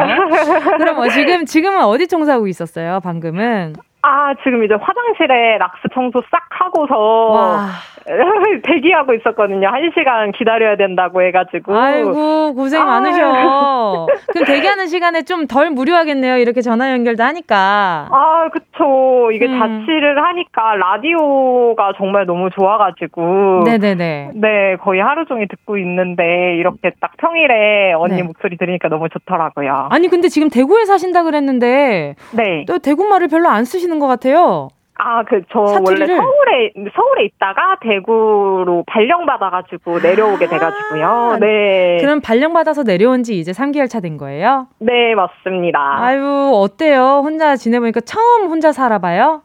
그럼 0.78 1.00
어, 1.00 1.10
지금 1.10 1.46
지금은 1.46 1.84
어디 1.86 2.08
청소하고 2.08 2.48
있었어요? 2.48 3.00
방금은? 3.04 3.74
아, 4.08 4.34
지금 4.44 4.64
이제 4.64 4.74
화장실에 4.74 5.58
락스 5.58 5.90
청소 5.94 6.22
싹 6.32 6.48
하고서 6.50 6.96
와. 6.98 7.68
대기하고 8.64 9.14
있었거든요. 9.16 9.68
한 9.68 9.92
시간 9.98 10.32
기다려야 10.32 10.78
된다고 10.78 11.22
해가지고. 11.22 11.76
아이고, 11.76 12.54
고생 12.56 12.82
아. 12.82 12.86
많으셔. 12.86 14.08
그럼 14.32 14.46
대기하는 14.46 14.88
시간에 14.88 15.24
좀 15.24 15.46
덜 15.48 15.70
무료하겠네요. 15.72 16.38
이렇게 16.38 16.62
전화 16.62 16.92
연결도 16.92 17.24
하니까. 17.24 18.08
아, 18.10 18.50
그쵸. 18.52 19.30
이게 19.34 19.46
음. 19.46 19.60
자취를 19.60 20.24
하니까 20.24 20.76
라디오가 20.76 21.94
정말 21.98 22.26
너무 22.26 22.50
좋아가지고. 22.50 23.64
네네네. 23.66 24.32
네, 24.36 24.76
거의 24.78 25.02
하루 25.02 25.26
종일 25.26 25.48
듣고 25.48 25.78
있는데, 25.78 26.56
이렇게 26.58 26.92
딱 27.00 27.12
평일에 27.18 27.94
언니 27.94 28.16
네. 28.18 28.24
목소리 28.24 28.58
들으니까 28.58 28.88
너무 28.88 29.10
좋더라고요. 29.10 29.88
아니, 29.92 30.08
근데 30.08 30.28
지금 30.30 30.50
대구에 30.50 30.86
사신다 30.86 31.24
그랬는데. 31.24 32.16
네. 32.32 32.66
또 32.68 32.80
대구 32.80 33.06
말을 33.06 33.28
별로 33.28 33.50
안 33.50 33.66
쓰시는 33.66 33.97
것 34.00 34.08
같아요. 34.08 34.70
아, 35.00 35.24
그, 35.24 35.44
저 35.52 35.60
원래 35.60 36.08
서울에, 36.08 36.74
서울에 36.96 37.26
있다가 37.26 37.78
대구로 37.82 38.84
발령받아가지고 38.88 40.00
내려오게 40.00 40.48
돼가지고요. 40.48 41.06
아, 41.08 41.38
네. 41.40 41.98
그럼 42.02 42.20
발령받아서 42.20 42.82
내려온 42.82 43.22
지 43.22 43.38
이제 43.38 43.52
3개월 43.52 43.88
차 43.90 44.00
된 44.00 44.18
거예요? 44.18 44.68
네, 44.80 45.14
맞습니다. 45.14 45.80
아유, 46.04 46.52
어때요? 46.56 47.22
혼자 47.24 47.56
지내보니까 47.56 48.02
처음 48.02 48.48
혼자 48.50 48.72
살아봐요? 48.72 49.44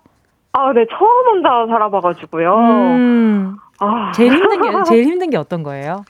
아, 0.52 0.72
네, 0.72 0.86
처음 0.90 1.26
혼자 1.36 1.66
살아봐가지고요. 1.70 2.54
음, 2.56 3.56
아. 3.80 4.10
제일 4.14 4.32
힘든 4.32 4.60
게, 4.62 4.82
제일 4.84 5.04
힘든 5.04 5.28
게 5.30 5.36
어떤 5.36 5.62
거예요? 5.62 6.04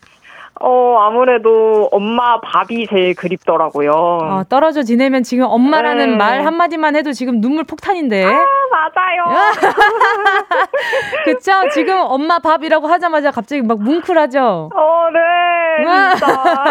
어, 0.60 0.96
아무래도 1.00 1.88
엄마 1.90 2.40
밥이 2.40 2.86
제일 2.88 3.14
그립더라고요. 3.14 3.90
아, 4.22 4.44
떨어져 4.48 4.82
지내면 4.82 5.22
지금 5.22 5.46
엄마라는 5.48 6.10
네. 6.10 6.16
말 6.16 6.44
한마디만 6.46 6.94
해도 6.94 7.12
지금 7.12 7.40
눈물 7.40 7.64
폭탄인데. 7.64 8.24
아, 8.24 8.30
맞아요. 8.70 9.24
그쵸? 11.24 11.52
지금 11.72 11.98
엄마 11.98 12.38
밥이라고 12.38 12.86
하자마자 12.86 13.30
갑자기 13.30 13.62
막 13.62 13.82
뭉클하죠? 13.82 14.70
어, 14.74 15.06
네. 15.12 15.84
진짜. 15.84 16.64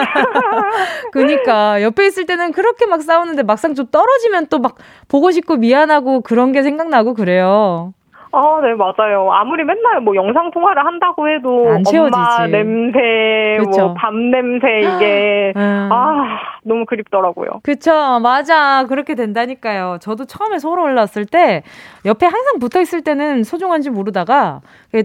그니까. 1.12 1.82
옆에 1.82 2.06
있을 2.08 2.26
때는 2.26 2.52
그렇게 2.52 2.86
막 2.86 3.02
싸우는데 3.02 3.44
막상 3.44 3.74
좀 3.76 3.88
떨어지면 3.88 4.48
또 4.48 4.62
막 4.62 4.76
보고 5.08 5.32
싶고 5.32 5.56
미안하고 5.58 6.22
그런 6.22 6.52
게 6.52 6.62
생각나고 6.62 7.16
그래요. 7.16 7.94
아, 8.34 8.60
네, 8.62 8.74
맞아요. 8.76 9.32
아무리 9.32 9.64
맨날 9.64 10.00
뭐 10.02 10.16
영상 10.16 10.52
통화를 10.52 10.86
한다고 10.86 11.28
해도 11.28 11.68
엄마 11.68 12.48
냄새, 12.48 13.60
뭐밥 13.60 14.14
냄새 14.16 14.80
이게 14.80 15.54
음. 15.56 15.90
아, 15.92 16.40
너무 16.64 16.86
그립더라고요. 16.86 17.60
그쵸, 17.64 18.20
맞아. 18.22 18.86
그렇게 18.88 19.16
된다니까요. 19.16 19.98
저도 20.02 20.26
처음에 20.26 20.60
서울 20.60 20.80
올라왔을 20.80 21.26
때 21.26 21.64
옆에 22.06 22.26
항상 22.26 22.60
붙어 22.60 22.80
있을 22.80 23.02
때는 23.04 23.44
소중한지 23.44 23.90
모르다가 23.90 24.62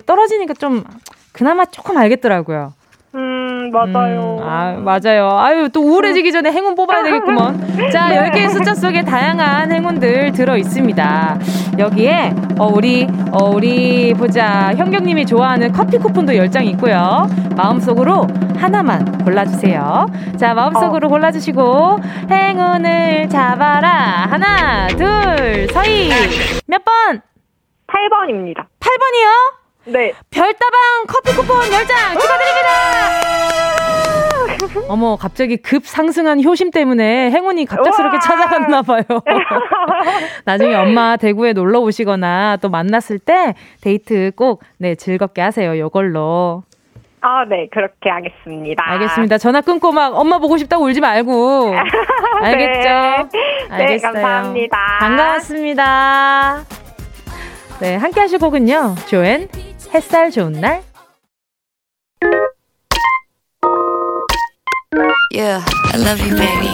떨어지니까 0.07 0.55
좀 0.55 0.85
그나마 1.33 1.65
조금 1.65 1.97
알겠더라고요. 1.97 2.73
음, 3.17 3.71
맞아요. 3.73 4.37
음, 4.39 4.47
아, 4.47 4.77
맞아요. 4.79 5.31
아유, 5.39 5.69
또 5.73 5.81
우울해지기 5.81 6.31
전에 6.33 6.53
행운 6.53 6.75
뽑아야 6.75 7.03
되겠구먼. 7.03 7.91
자, 7.91 8.09
네. 8.11 8.31
10개의 8.31 8.51
숫자 8.51 8.75
속에 8.75 9.03
다양한 9.03 9.73
행운들 9.73 10.33
들어 10.33 10.57
있습니다. 10.57 11.39
여기에, 11.79 12.35
어, 12.59 12.67
우리, 12.67 13.07
어, 13.33 13.47
우리, 13.47 14.13
보자. 14.15 14.73
현경님이 14.77 15.25
좋아하는 15.27 15.73
커피 15.73 15.97
쿠폰도 15.99 16.35
10장 16.35 16.67
있고요. 16.73 17.27
마음속으로 17.57 18.27
하나만 18.59 19.25
골라주세요. 19.25 20.07
자, 20.37 20.53
마음속으로 20.55 21.07
어. 21.07 21.11
골라주시고, 21.11 21.99
행운을 22.31 23.29
잡아라. 23.31 24.27
하나, 24.29 24.89
둘, 24.89 25.67
서희. 25.73 26.11
몇 26.67 26.83
번? 26.85 27.23
8번입니다. 27.87 28.67
8번이요? 28.81 29.66
네. 29.87 30.13
별다방 30.31 30.79
커피 31.07 31.33
쿠폰 31.37 31.61
10장 31.61 32.21
축하드립니다! 32.21 33.77
어머, 34.89 35.17
갑자기 35.17 35.57
급 35.57 35.87
상승한 35.87 36.43
효심 36.43 36.71
때문에 36.71 37.31
행운이 37.31 37.67
갑작스럽게 37.67 38.19
찾아갔나 38.21 38.83
봐요. 38.83 39.03
나중에 40.45 40.75
엄마 40.75 41.17
대구에 41.17 41.53
놀러 41.53 41.81
오시거나 41.81 42.59
또 42.61 42.69
만났을 42.69 43.19
때 43.19 43.55
데이트 43.81 44.33
꼭 44.37 44.63
네, 44.79 44.95
즐겁게 44.95 45.41
하세요. 45.43 45.79
요걸로. 45.79 46.63
아, 47.21 47.45
네, 47.45 47.67
그렇게 47.73 48.09
하겠습니다. 48.09 48.85
알겠습니다. 48.87 49.39
전화 49.39 49.61
끊고 49.61 49.91
막 49.93 50.17
엄마 50.17 50.39
보고 50.39 50.57
싶다고 50.57 50.85
울지 50.85 51.01
말고. 51.01 51.75
알겠죠? 52.43 52.89
네, 52.89 53.29
알겠어요. 53.71 53.89
네, 53.89 53.99
감사합니다. 53.99 54.79
반가웠습니다. 55.01 56.65
네, 57.81 57.97
함께 57.97 58.21
하실 58.21 58.39
곡은요. 58.39 58.95
조엔, 59.07 59.49
햇살 59.95 60.31
좋은 60.31 60.53
날. 60.53 60.83
Yeah, 65.33 65.63
I 65.93 65.99
love 66.01 66.21
you, 66.21 66.35
baby. 66.35 66.71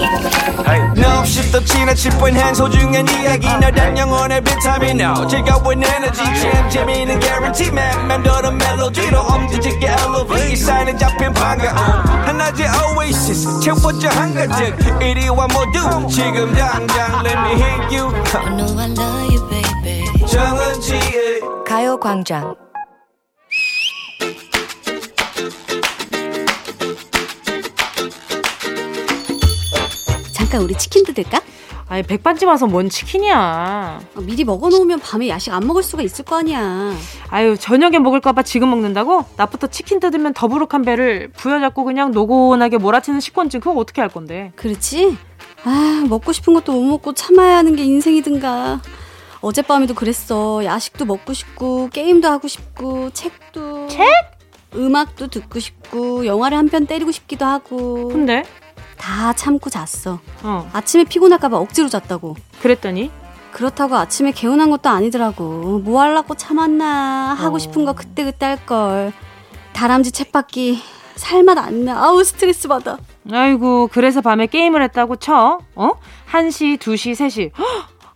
No, 0.97 1.19
없이 1.21 1.51
또 1.51 1.59
지나칠 1.65 2.13
뻔한 2.19 2.55
소중한 2.55 3.07
이야기. 3.09 3.47
너란 3.47 3.97
영혼의 3.99 4.41
비타민. 4.43 5.01
O 5.01 5.27
즐거운 5.27 5.83
에너지. 5.83 6.23
참 6.23 6.71
재미있는 6.71 7.19
guarantee 7.21 7.69
man. 7.73 8.07
맘대로 8.07 8.53
멜로디로 8.53 9.19
엄지짓게 9.21 9.87
elevate 9.87 10.53
이 10.53 10.57
사인은 10.57 10.99
잡힌 10.99 11.33
반가움. 11.33 11.77
하나의 11.77 12.69
oasis. 12.97 13.61
채워져 13.61 14.09
한가득 14.11 15.03
이리와 15.03 15.49
모두 15.49 16.09
지금 16.09 16.53
당장 16.55 17.25
let 17.25 17.39
me 17.39 17.53
hit 17.61 17.97
you. 17.97 18.15
I 18.35 18.55
know 18.55 18.79
I 18.79 18.91
love 18.91 19.35
you, 19.35 19.49
baby. 19.49 20.27
정은지의 20.27 21.41
가요광장 21.67 22.55
잠깐 30.53 30.65
우리 30.65 30.75
치킨 30.75 31.03
뜯을까? 31.05 31.41
아니 31.89 32.03
백반집 32.03 32.47
와서 32.47 32.67
뭔 32.67 32.91
치킨이야. 32.91 33.35
아, 33.39 34.01
미리 34.21 34.45
먹어놓으면 34.45 35.01
밤에 35.01 35.29
야식 35.29 35.51
안 35.55 35.67
먹을 35.67 35.83
수가 35.83 36.03
있을 36.03 36.27
거 36.27 36.37
아니야. 36.37 36.93
아유 37.31 37.57
저녁에 37.59 37.99
먹을까봐 37.99 38.43
지금 38.43 38.69
먹는다고? 38.69 39.25
낮부터 39.39 39.69
치킨 39.69 39.99
뜯으면 39.99 40.35
더부룩한 40.35 40.83
배를 40.85 41.31
부여잡고 41.35 41.85
그냥 41.85 42.11
노곤하게 42.11 42.77
몰아치는 42.77 43.21
식곤증 43.21 43.61
그거 43.61 43.81
어떻게 43.81 44.03
할 44.03 44.11
건데? 44.11 44.53
그렇지? 44.57 45.17
아 45.65 46.05
먹고 46.07 46.33
싶은 46.33 46.53
것도 46.53 46.73
못 46.73 46.83
먹고 46.83 47.15
참아야 47.15 47.57
하는 47.57 47.75
게 47.75 47.85
인생이든가. 47.85 48.83
어젯밤에도 49.41 49.95
그랬어. 49.95 50.63
야식도 50.65 51.07
먹고 51.07 51.33
싶고 51.33 51.89
게임도 51.91 52.29
하고 52.29 52.47
싶고 52.47 53.09
책도 53.11 53.89
책? 53.89 54.07
음악도 54.75 55.29
듣고 55.29 55.59
싶고 55.61 56.27
영화를 56.27 56.57
한 56.59 56.69
편 56.69 56.87
때리고 56.87 57.11
싶기도 57.11 57.47
하고. 57.47 58.09
근데 58.09 58.45
다 59.03 59.33
참고 59.33 59.69
잤어. 59.69 60.21
어. 60.45 60.71
아침에 60.73 61.03
피곤할까봐 61.03 61.57
억지로 61.59 61.89
잤다고. 61.89 62.37
그랬더니? 62.61 63.11
그렇다고 63.51 63.97
아침에 63.97 64.31
개운한 64.31 64.71
것도 64.71 64.89
아니더라고. 64.91 65.81
뭐 65.81 66.01
하려고 66.01 66.37
참았나. 66.37 67.35
하고 67.35 67.57
어. 67.57 67.59
싶은 67.59 67.85
거 67.85 67.95
그때그때 67.95 68.47
할 68.47 68.65
걸. 68.65 69.13
다람쥐 69.73 70.13
챗바퀴 70.13 70.79
살맛 71.17 71.59
안 71.59 71.85
나. 71.85 71.99
아우 72.05 72.23
스트레스 72.23 72.69
받아. 72.69 72.97
아이고 73.31 73.89
그래서 73.93 74.21
밤에 74.21 74.47
게임을 74.47 74.81
했다고 74.85 75.17
쳐? 75.17 75.59
어? 75.75 75.91
1시, 76.31 76.79
2시, 76.79 77.13
3시. 77.13 77.51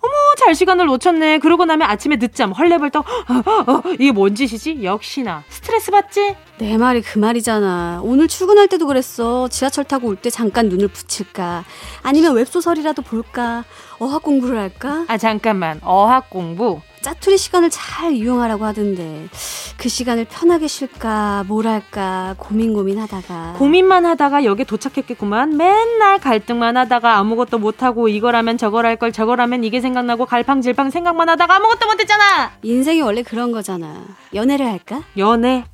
어머 0.07 0.35
잘 0.39 0.55
시간을 0.55 0.87
놓쳤네. 0.87 1.39
그러고 1.39 1.65
나면 1.65 1.89
아침에 1.89 2.17
늦잠 2.17 2.53
헐레벌떡. 2.53 3.05
어, 3.07 3.73
어, 3.73 3.83
이게 3.95 4.13
뭔 4.13 4.35
짓이지? 4.35 4.81
역시나 4.85 5.43
스트레스 5.49 5.91
받지? 5.91 6.37
내 6.59 6.77
말이 6.79 7.03
그 7.03 7.19
말이잖아. 7.19 8.01
오늘 8.05 8.29
출근할 8.29 8.69
때도 8.69 8.87
그랬어. 8.87 9.49
지하철 9.49 9.85
타고 9.85 10.09
올 10.09 10.17
때 10.17 10.31
잠깐 10.31 10.69
눈을 10.69 10.89
붙일까? 10.89 11.65
아니면 12.03 12.35
웹소설이라도 12.35 13.03
볼까? 13.03 13.65
어학 13.99 14.23
공부를 14.23 14.59
할까? 14.59 15.05
아 15.09 15.19
잠깐만. 15.19 15.81
어학 15.83 16.31
공부. 16.31 16.81
짜투리 17.07 17.39
시간을 17.39 17.71
잘 17.71 18.15
이용하라고 18.15 18.65
하던데 18.65 19.29
그 19.77 19.89
시간을 19.89 20.25
편하게 20.25 20.67
쉴까 20.67 21.45
뭘 21.47 21.69
할까 21.69 22.35
고민 22.37 22.75
고민하다가. 22.75 23.55
고민만 23.59 24.05
하다가 24.05 24.43
여기 24.43 24.65
도착했겠구만. 24.65 25.57
맨날 25.57 26.19
갈등만 26.19 26.77
하다가 26.77 27.19
아무것도 27.19 27.59
못하고 27.59 28.09
이거라면 28.09 28.59
저거랄 28.59 28.97
걸 28.97 29.13
저거라면 29.13 29.63
이게 29.63 29.81
생각나고 29.81 30.27
갈팡질팡 30.27 30.91
생각만 30.91 31.29
하다가 31.29 31.57
아무것도 31.57 31.87
못했잖아. 31.87 32.51
인생이 32.63 33.03
원래 33.03 33.23
그런 33.23 33.53
거잖아. 33.53 34.03
연애를 34.35 34.67
할까? 34.67 35.05
연애. 35.17 35.65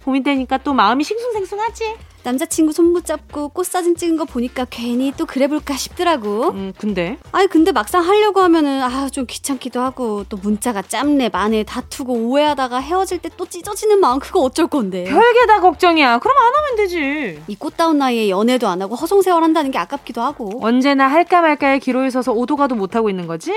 봄이 0.00 0.24
되니까 0.24 0.58
또 0.58 0.72
마음이 0.72 1.04
싱숭생숭하지 1.04 1.94
남자친구 2.24 2.72
손 2.72 2.92
붙잡고 2.92 3.48
꽃사진 3.48 3.96
찍은 3.96 4.16
거 4.16 4.24
보니까 4.24 4.64
괜히 4.70 5.12
또 5.16 5.26
그래볼까 5.26 5.74
싶더라고. 5.74 6.50
음, 6.50 6.72
근데? 6.78 7.18
아니, 7.32 7.48
근데 7.48 7.72
막상 7.72 8.06
하려고 8.06 8.40
하면은, 8.42 8.80
아, 8.82 9.08
좀 9.08 9.26
귀찮기도 9.26 9.80
하고, 9.80 10.24
또 10.28 10.36
문자가 10.36 10.82
짬내, 10.82 11.30
만에 11.30 11.64
다투고, 11.64 12.12
오해하다가 12.14 12.78
헤어질 12.78 13.18
때 13.18 13.28
또 13.36 13.46
찢어지는 13.46 13.98
마음, 13.98 14.18
그거 14.20 14.40
어쩔 14.40 14.66
건데. 14.68 15.04
별게 15.04 15.46
다 15.46 15.58
걱정이야. 15.60 16.18
그럼 16.18 16.36
안 16.36 16.44
하면 16.54 16.76
되지. 16.76 17.42
이 17.48 17.56
꽃다운 17.56 17.98
나이에 17.98 18.28
연애도 18.28 18.68
안 18.68 18.82
하고 18.82 18.94
허송세월 18.94 19.42
한다는 19.42 19.70
게 19.70 19.78
아깝기도 19.78 20.20
하고. 20.20 20.60
언제나 20.62 21.08
할까 21.08 21.40
말까의 21.40 21.80
기로에 21.80 22.10
서서 22.10 22.32
오도가도 22.32 22.74
못하고 22.74 23.08
있는 23.10 23.26
거지? 23.26 23.52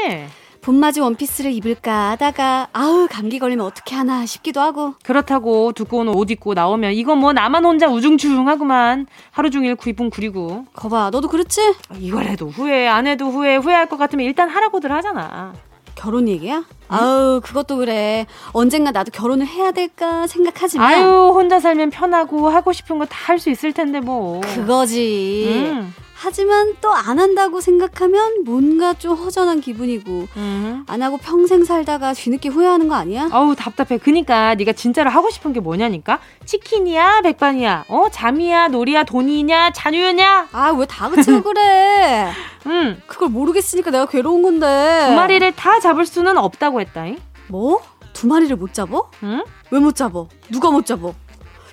봄맞이 0.65 0.99
원피스를 0.99 1.51
입을까 1.51 2.09
하다가 2.11 2.69
아우 2.73 3.07
감기 3.07 3.37
걸리면 3.37 3.63
어떻게 3.63 3.93
하나 3.95 4.25
싶기도 4.25 4.61
하고 4.61 4.95
그렇다고 5.03 5.73
두꺼운 5.73 6.07
옷 6.07 6.31
입고 6.31 6.55
나오면 6.55 6.93
이거 6.93 7.15
뭐 7.15 7.33
나만 7.33 7.63
혼자 7.63 7.87
우중충하구만 7.87 9.05
하루 9.29 9.51
종일 9.51 9.75
구입은 9.75 10.09
구리고 10.09 10.65
거봐 10.73 11.11
너도 11.11 11.27
그렇지? 11.27 11.75
이걸 11.99 12.25
해도 12.25 12.47
후회 12.49 12.87
안 12.87 13.05
해도 13.05 13.27
후회 13.29 13.57
후회할 13.57 13.87
것 13.87 13.97
같으면 13.97 14.25
일단 14.25 14.49
하라고들 14.49 14.91
하잖아 14.91 15.53
결혼 15.93 16.27
얘기야? 16.27 16.57
응? 16.57 16.63
아우 16.89 17.41
그것도 17.43 17.77
그래 17.77 18.25
언젠가 18.51 18.89
나도 18.89 19.11
결혼을 19.11 19.45
해야 19.45 19.71
될까 19.71 20.25
생각하지만 20.25 20.87
아유 20.93 21.31
혼자 21.33 21.59
살면 21.59 21.91
편하고 21.91 22.49
하고 22.49 22.73
싶은 22.73 22.97
거 22.97 23.05
다 23.05 23.15
할 23.27 23.37
수 23.39 23.51
있을 23.51 23.71
텐데 23.71 23.99
뭐 23.99 24.41
그거지 24.41 25.45
응. 25.73 25.93
하지만 26.17 26.75
또 26.81 26.95
안 26.95 27.19
한다고 27.19 27.59
생각하면 27.61 28.43
뭔가 28.45 28.93
좀 28.93 29.15
허전한 29.15 29.59
기분이고 29.59 30.27
음. 30.37 30.83
안 30.87 31.01
하고 31.03 31.17
평생 31.17 31.65
살다가 31.65 32.13
뒤늦게 32.13 32.49
후회하는 32.49 32.87
거 32.87 32.95
아니야? 32.95 33.29
어우 33.31 33.55
답답해. 33.55 33.97
그니까 33.99 34.55
네가 34.55 34.71
진짜로 34.73 35.09
하고 35.09 35.29
싶은 35.29 35.51
게 35.53 35.59
뭐냐니까? 35.59 36.19
치킨이야, 36.45 37.21
백반이야, 37.21 37.85
어 37.89 38.05
잠이야, 38.09 38.69
놀이야, 38.69 39.03
돈이냐, 39.03 39.71
자유냐? 39.73 40.47
아 40.53 40.71
왜 40.71 40.85
다 40.85 41.09
그치고 41.09 41.41
그래? 41.43 42.31
응. 42.67 43.01
그걸 43.07 43.29
모르겠으니까 43.29 43.91
내가 43.91 44.05
괴로운 44.05 44.41
건데. 44.41 45.05
두 45.09 45.15
마리를 45.15 45.51
다 45.51 45.79
잡을 45.79 46.05
수는 46.05 46.37
없다고 46.37 46.79
했다잉. 46.81 47.17
뭐? 47.49 47.81
두 48.13 48.27
마리를 48.27 48.55
못 48.55 48.73
잡어? 48.73 49.09
응? 49.23 49.43
왜 49.71 49.79
못 49.79 49.95
잡어? 49.95 50.27
누가 50.49 50.71
못 50.71 50.85
잡어? 50.85 51.13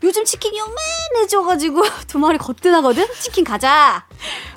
요즘 0.02 0.24
치킨이 0.24 0.58
요만해져가지고 0.58 1.82
두 2.08 2.18
마리 2.18 2.38
거뜬하거든? 2.38 3.06
치킨 3.20 3.44
가자! 3.44 4.04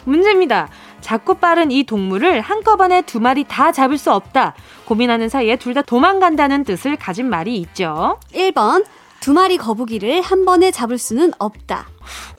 문제입니다. 0.06 0.70
작고 1.02 1.36
빠른 1.36 1.70
이 1.72 1.84
동물을 1.84 2.42
한꺼번에 2.42 3.04
두 3.04 3.20
마리 3.20 3.44
다 3.44 3.72
잡을 3.72 3.98
수 3.98 4.12
없다. 4.12 4.56
고민하는 4.86 5.30
사이에 5.30 5.56
둘 5.58 5.76
다 5.76 5.82
도망간다는 5.84 6.64
뜻을 6.64 6.96
가진 6.96 7.30
말이 7.30 7.58
있죠. 7.58 8.20
1번, 8.34 8.86
두 9.20 9.34
마리 9.34 9.58
거북이를 9.58 10.22
한 10.22 10.46
번에 10.46 10.72
잡을 10.72 10.98
수는 10.98 11.34
없다. 11.38 11.88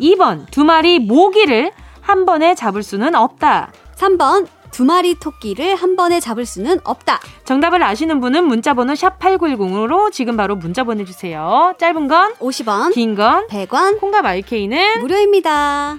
2번, 0.01 0.47
두 0.51 0.65
마리 0.65 0.99
모기를 0.99 1.71
한 2.01 2.25
번에 2.27 2.55
잡을 2.57 2.83
수는 2.83 3.15
없다. 3.15 3.73
3번, 3.97 4.47
두 4.71 4.85
마리 4.85 5.19
토끼를 5.19 5.75
한 5.77 5.97
번에 5.97 6.21
잡을 6.21 6.45
수는 6.47 6.81
없다. 6.85 7.21
정답을 7.45 7.83
아시는 7.83 8.21
분은 8.21 8.45
문자번호 8.45 8.93
샵8910으로 8.95 10.13
지금 10.13 10.37
바로 10.37 10.57
문자 10.57 10.85
보내주세요. 10.85 11.75
짧은 11.79 12.09
건 12.09 12.35
50원, 12.35 12.93
긴 12.93 13.15
건 13.17 13.47
100원, 13.49 14.01
콩과 14.01 14.23
마이케이는 14.23 15.01
무료입니다. 15.01 15.99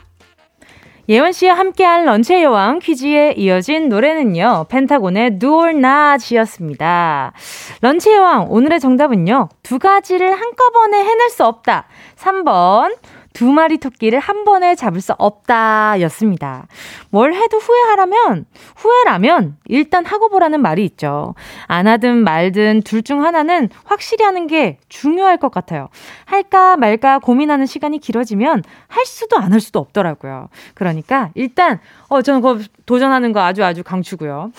예원 1.09 1.31
씨와 1.31 1.53
함께한 1.57 2.03
런치의 2.03 2.43
여왕 2.43 2.79
퀴즈에 2.79 3.31
이어진 3.37 3.87
노래는요, 3.87 4.65
펜타곤의 4.67 5.39
Do 5.39 5.53
or 5.59 5.69
Not이었습니다. 5.69 7.31
런치의 7.79 8.17
여왕, 8.17 8.47
오늘의 8.49 8.81
정답은요, 8.81 9.47
두 9.63 9.79
가지를 9.79 10.33
한꺼번에 10.33 10.99
해낼 10.99 11.29
수 11.29 11.45
없다. 11.45 11.85
3번, 12.17 12.97
두 13.37 13.51
마리 13.51 13.77
토끼를 13.77 14.17
한 14.17 14.45
번에 14.45 14.73
잡을 14.73 14.99
수 14.99 15.13
없다 15.15 16.01
였습니다. 16.01 16.65
뭘 17.11 17.35
해도 17.35 17.59
후회하라면, 17.59 18.47
후회라면 18.75 19.57
일단 19.65 20.07
하고 20.07 20.27
보라는 20.29 20.59
말이 20.59 20.83
있죠. 20.85 21.35
안 21.67 21.85
하든 21.85 22.23
말든 22.23 22.81
둘 22.81 23.03
중 23.03 23.23
하나는 23.23 23.69
확실히 23.85 24.25
하는 24.25 24.47
게 24.47 24.79
중요할 24.89 25.37
것 25.37 25.51
같아요. 25.51 25.89
할까 26.25 26.77
말까 26.77 27.19
고민하는 27.19 27.67
시간이 27.67 27.99
길어지면 27.99 28.63
할 28.87 29.05
수도 29.05 29.37
안 29.37 29.53
할 29.53 29.61
수도 29.61 29.77
없더라고요. 29.79 30.49
그러니까 30.73 31.29
일단, 31.35 31.79
어, 32.09 32.23
저는 32.23 32.41
그거 32.41 32.59
도전하는 32.87 33.33
거 33.33 33.41
아주 33.41 33.63
아주 33.63 33.83
강추고요. 33.83 34.51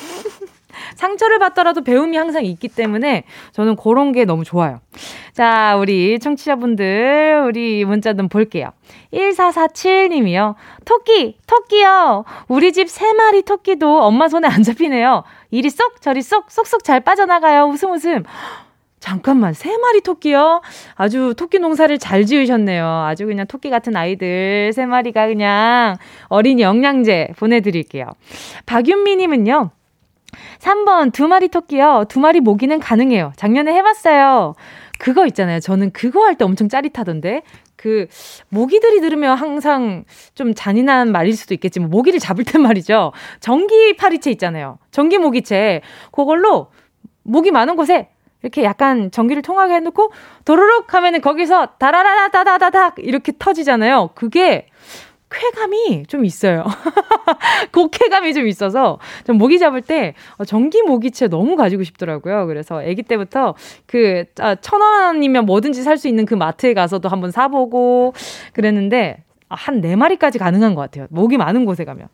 상처를 0.97 1.39
받더라도 1.39 1.83
배움이 1.83 2.17
항상 2.17 2.45
있기 2.45 2.69
때문에 2.69 3.25
저는 3.53 3.77
그런 3.77 4.13
게 4.13 4.25
너무 4.25 4.45
좋아요. 4.45 4.81
자, 5.33 5.77
우리 5.77 6.19
청취자분들, 6.19 7.45
우리 7.47 7.85
문자 7.85 8.15
좀 8.15 8.29
볼게요. 8.29 8.71
1447님이요. 9.13 10.55
토끼, 10.85 11.37
토끼요. 11.47 12.25
우리 12.49 12.73
집 12.73 12.89
세 12.89 13.13
마리 13.13 13.43
토끼도 13.43 14.03
엄마 14.03 14.29
손에 14.29 14.49
안 14.49 14.63
잡히네요. 14.63 15.23
이리 15.51 15.71
쏙, 15.71 16.01
저리 16.01 16.23
쏙, 16.23 16.51
쏙쏙 16.51 16.83
잘 16.85 17.01
빠져나가요. 17.01 17.65
웃음 17.67 17.93
웃음. 17.93 18.25
잠깐만, 19.01 19.55
세 19.55 19.77
마리 19.77 20.01
토끼요? 20.01 20.61
아주 20.97 21.33
토끼 21.37 21.61
농사를 21.61 21.97
잘 21.99 22.27
지으셨네요. 22.27 22.85
아주 23.07 23.27
그냥 23.27 23.47
토끼 23.47 23.71
같은 23.71 23.95
아이들 23.95 24.73
세 24.75 24.87
마리가 24.87 25.29
그냥 25.29 25.97
어린이 26.27 26.63
영양제 26.63 27.35
보내드릴게요. 27.39 28.07
박윤미님은요, 28.67 29.71
3번 30.59 31.13
두 31.13 31.29
마리 31.29 31.49
토끼요. 31.49 32.05
두 32.09 32.21
마리 32.21 32.41
모기는 32.41 32.79
가능해요. 32.79 33.33
작년에 33.37 33.73
해봤어요. 33.75 34.55
그거 34.99 35.27
있잖아요. 35.27 35.61
저는 35.61 35.91
그거 35.93 36.25
할 36.25 36.35
때 36.35 36.45
엄청 36.45 36.69
짜릿하던데. 36.69 37.43
그 37.77 38.09
모기들이 38.49 39.01
들으면 39.01 39.37
항상 39.37 40.05
좀 40.35 40.53
잔인한 40.55 41.13
말일 41.13 41.37
수도 41.37 41.55
있겠지만 41.55 41.91
모기를 41.91 42.19
잡을 42.19 42.45
때 42.45 42.59
말이죠. 42.59 43.13
전기 43.39 43.97
파리채 43.97 44.31
있잖아요. 44.33 44.79
전기 44.91 45.19
모기채. 45.19 45.83
그걸로 46.11 46.71
모기 47.23 47.53
많은 47.53 47.77
곳에 47.77 48.09
이렇게 48.43 48.65
약간 48.65 49.11
전기를 49.13 49.43
통하게 49.43 49.75
해놓고 49.75 50.11
도르륵 50.45 50.93
하면은 50.93 51.21
거기서 51.21 51.67
다라라다다다닥 51.79 52.95
이렇게 52.99 53.33
터지잖아요. 53.39 54.11
그게 54.15 54.67
쾌감이 55.31 56.05
좀 56.07 56.25
있어요. 56.25 56.65
곡쾌감이 57.73 58.33
좀 58.35 58.47
있어서 58.49 58.99
좀 59.27 59.37
모기 59.39 59.59
잡을 59.59 59.83
때 59.83 60.15
어, 60.39 60.45
전기 60.45 60.83
모기채 60.83 61.29
너무 61.29 61.57
가지고 61.57 61.83
싶더라고요. 61.85 62.47
그래서 62.47 62.81
아기 62.81 63.03
때부터 63.03 63.55
그천 63.87 64.83
아, 64.83 65.07
원이면 65.07 65.47
뭐든지 65.47 65.83
살 65.83 65.99
수 65.99 66.09
있는 66.09 66.27
그 66.27 66.35
마트에 66.35 66.75
가서도 66.75 67.09
한번 67.09 67.31
사보고 67.31 68.15
그랬는데 68.53 69.25
한 69.49 69.81
네 69.81 69.97
마리까지 69.97 70.39
가능한 70.39 70.75
것 70.75 70.83
같아요. 70.83 71.07
모기 71.11 71.37
많은 71.39 71.65
곳에 71.65 71.85
가면. 71.85 72.09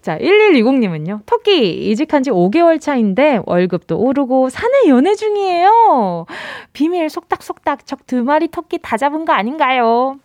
자, 0.00 0.18
1120님은요. 0.18 1.20
토끼 1.26 1.90
이직한 1.90 2.22
지 2.24 2.30
5개월 2.30 2.80
차인데 2.80 3.40
월급도 3.46 3.96
오르고 3.98 4.48
사내 4.48 4.88
연애 4.88 5.14
중이에요. 5.14 6.26
비밀 6.72 7.08
속닥속닥 7.08 7.86
적 7.86 8.00
두 8.06 8.24
마리 8.24 8.48
토끼 8.48 8.78
다 8.78 8.96
잡은 8.96 9.24
거 9.24 9.32
아닌가요? 9.32 10.16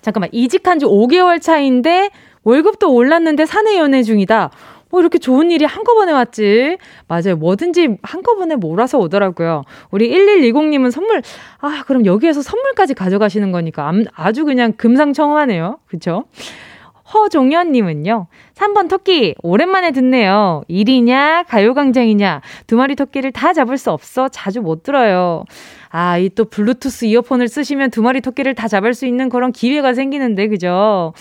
잠깐만, 0.00 0.30
이직한 0.32 0.78
지 0.78 0.86
5개월 0.86 1.40
차인데 1.40 2.10
월급도 2.44 2.92
올랐는데 2.92 3.46
사내 3.46 3.76
연애 3.76 4.02
중이다. 4.02 4.50
뭐 4.90 5.00
이렇게 5.00 5.18
좋은 5.18 5.50
일이 5.50 5.64
한꺼번에 5.64 6.12
왔지. 6.12 6.78
맞아요. 7.08 7.36
뭐든지 7.36 7.98
한꺼번에 8.02 8.56
몰아서 8.56 8.98
오더라고요. 8.98 9.64
우리 9.90 10.10
1120님은 10.10 10.90
선물, 10.90 11.22
아, 11.60 11.82
그럼 11.86 12.06
여기에서 12.06 12.42
선물까지 12.42 12.94
가져가시는 12.94 13.52
거니까 13.52 13.92
아주 14.14 14.44
그냥 14.44 14.72
금상첨화네요. 14.72 15.78
그쵸? 15.86 16.24
허종현님은요, 17.12 18.26
3번 18.54 18.90
토끼, 18.90 19.34
오랜만에 19.42 19.92
듣네요. 19.92 20.62
일이냐, 20.68 21.44
가요광장이냐, 21.48 22.42
두 22.66 22.76
마리 22.76 22.96
토끼를 22.96 23.32
다 23.32 23.54
잡을 23.54 23.78
수 23.78 23.90
없어 23.90 24.28
자주 24.28 24.60
못 24.60 24.82
들어요. 24.82 25.44
아, 25.90 26.18
이 26.18 26.28
또 26.30 26.44
블루투스 26.44 27.06
이어폰을 27.06 27.48
쓰시면 27.48 27.90
두 27.90 28.02
마리 28.02 28.20
토끼를 28.20 28.54
다 28.54 28.68
잡을 28.68 28.94
수 28.94 29.06
있는 29.06 29.28
그런 29.28 29.52
기회가 29.52 29.94
생기는데, 29.94 30.48
그죠? 30.48 31.12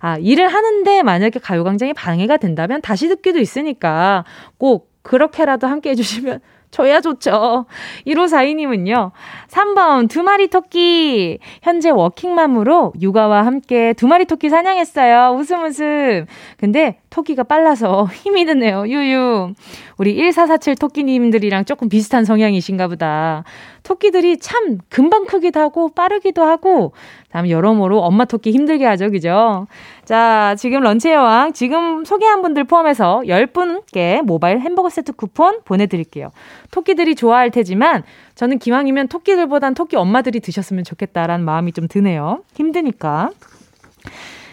아, 0.00 0.18
일을 0.18 0.48
하는데 0.48 1.02
만약에 1.02 1.38
가요광장이 1.40 1.94
방해가 1.94 2.36
된다면 2.36 2.80
다시 2.82 3.08
듣기도 3.08 3.38
있으니까 3.38 4.24
꼭 4.58 4.90
그렇게라도 5.02 5.66
함께 5.66 5.90
해주시면 5.90 6.40
줘야 6.70 7.00
좋죠. 7.00 7.66
1542님은요, 8.06 9.12
3번 9.48 10.08
두 10.08 10.22
마리 10.22 10.48
토끼. 10.48 11.38
현재 11.62 11.90
워킹맘으로 11.90 12.94
육아와 13.00 13.46
함께 13.46 13.92
두 13.94 14.06
마리 14.06 14.24
토끼 14.24 14.48
사냥했어요. 14.48 15.36
웃음 15.38 15.64
웃음. 15.64 16.26
근데 16.58 16.98
토끼가 17.10 17.44
빨라서 17.44 18.04
힘이 18.12 18.44
드네요. 18.44 18.86
유유. 18.86 19.54
우리 19.98 20.16
1447 20.16 20.76
토끼님들이랑 20.76 21.64
조금 21.64 21.88
비슷한 21.88 22.24
성향이신가 22.24 22.88
보다. 22.88 23.44
토끼들이 23.82 24.38
참 24.38 24.78
금방 24.90 25.26
크기도 25.26 25.60
하고 25.60 25.88
빠르기도 25.88 26.44
하고 26.44 26.92
다음 27.30 27.48
여러모로 27.48 28.00
엄마 28.00 28.24
토끼 28.24 28.50
힘들게 28.50 28.84
하죠. 28.86 29.10
그죠? 29.10 29.66
자, 30.04 30.54
지금 30.58 30.80
런치의 30.80 31.16
왕 31.16 31.52
지금 31.52 32.04
소개한 32.04 32.42
분들 32.42 32.64
포함해서 32.64 33.22
10분께 33.26 34.22
모바일 34.22 34.60
햄버거 34.60 34.88
세트 34.88 35.12
쿠폰 35.12 35.60
보내드릴게요. 35.64 36.30
토끼들이 36.70 37.14
좋아할 37.14 37.50
테지만 37.50 38.04
저는 38.34 38.58
기왕이면 38.58 39.08
토끼들보단 39.08 39.74
토끼 39.74 39.96
엄마들이 39.96 40.40
드셨으면 40.40 40.84
좋겠다라는 40.84 41.44
마음이 41.44 41.72
좀 41.72 41.88
드네요. 41.88 42.42
힘드니까. 42.54 43.30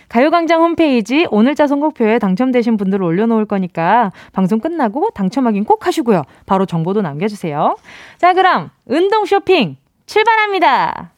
가요광장 0.10 0.62
홈페이지 0.62 1.26
오늘자 1.32 1.66
선곡표에 1.66 2.20
당첨되신 2.20 2.78
분들을 2.78 3.04
올려놓을 3.04 3.46
거니까 3.46 4.12
방송 4.32 4.60
끝나고 4.60 5.10
당첨 5.16 5.48
확인 5.48 5.64
꼭 5.64 5.88
하시고요. 5.88 6.22
바로 6.46 6.68
정보도 6.68 7.02
남겨주세요. 7.02 7.78
자, 8.20 8.34
그럼 8.34 8.70
운동 8.86 9.26
쇼핑 9.26 9.78
출발합니다. 10.06 11.13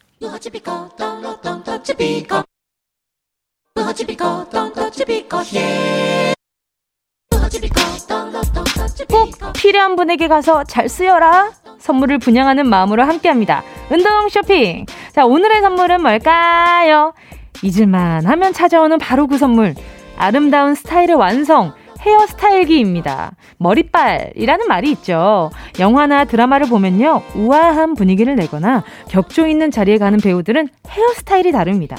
꼭 9.09 9.53
필요한 9.53 9.95
분에게 9.95 10.27
가서 10.27 10.63
잘 10.63 10.89
쓰여라. 10.89 11.51
선물을 11.79 12.17
분양하는 12.19 12.67
마음으로 12.67 13.03
함께합니다. 13.03 13.63
운동 13.91 14.29
쇼핑. 14.29 14.85
자, 15.11 15.25
오늘의 15.25 15.61
선물은 15.61 16.01
뭘까요? 16.01 17.13
잊을만 17.61 18.25
하면 18.25 18.53
찾아오는 18.53 18.97
바로 18.97 19.27
그 19.27 19.37
선물. 19.37 19.75
아름다운 20.17 20.75
스타일의 20.75 21.15
완성. 21.15 21.73
헤어스타일기입니다. 22.05 23.35
머리빨이라는 23.57 24.67
말이 24.67 24.91
있죠. 24.91 25.49
영화나 25.79 26.25
드라마를 26.25 26.67
보면요. 26.67 27.21
우아한 27.35 27.95
분위기를 27.95 28.35
내거나 28.35 28.83
격조 29.09 29.47
있는 29.47 29.71
자리에 29.71 29.97
가는 29.97 30.19
배우들은 30.19 30.69
헤어스타일이 30.87 31.51
다릅니다. 31.51 31.97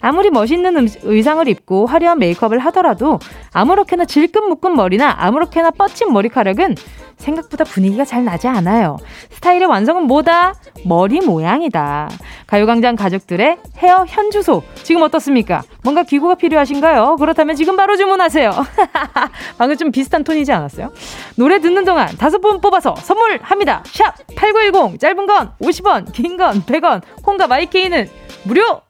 아무리 0.00 0.30
멋있는 0.30 0.76
음, 0.76 0.88
의상을 1.02 1.46
입고 1.48 1.86
화려한 1.86 2.18
메이크업을 2.18 2.58
하더라도 2.58 3.18
아무렇게나 3.52 4.04
질끈 4.04 4.48
묶은 4.48 4.74
머리나 4.74 5.14
아무렇게나 5.18 5.70
뻗친 5.70 6.12
머리카락은 6.12 6.74
생각보다 7.18 7.64
분위기가 7.64 8.04
잘 8.04 8.24
나지 8.24 8.48
않아요. 8.48 8.96
스타일의 9.30 9.66
완성은 9.66 10.04
뭐다? 10.04 10.54
머리 10.84 11.20
모양이다. 11.20 12.08
가요광장 12.46 12.96
가족들의 12.96 13.58
헤어 13.78 14.04
현주소. 14.06 14.62
지금 14.82 15.02
어떻습니까? 15.02 15.62
뭔가 15.82 16.02
기구가 16.02 16.34
필요하신가요? 16.34 17.16
그렇다면 17.16 17.56
지금 17.56 17.76
바로 17.76 17.96
주문하세요. 17.96 18.50
방금 19.58 19.76
좀 19.76 19.90
비슷한 19.92 20.24
톤이지 20.24 20.52
않았어요? 20.52 20.92
노래 21.36 21.60
듣는 21.60 21.84
동안 21.84 22.08
다섯 22.18 22.38
분 22.38 22.60
뽑아서 22.60 22.94
선물합니다. 22.96 23.82
샵 23.86 24.14
8910. 24.36 24.98
짧은 25.00 25.26
건 25.26 25.52
50원, 25.60 26.12
긴 26.12 26.36
건 26.36 26.62
100원. 26.64 27.00
콩과 27.22 27.46
마이케이는 27.46 28.08
무료! 28.44 28.80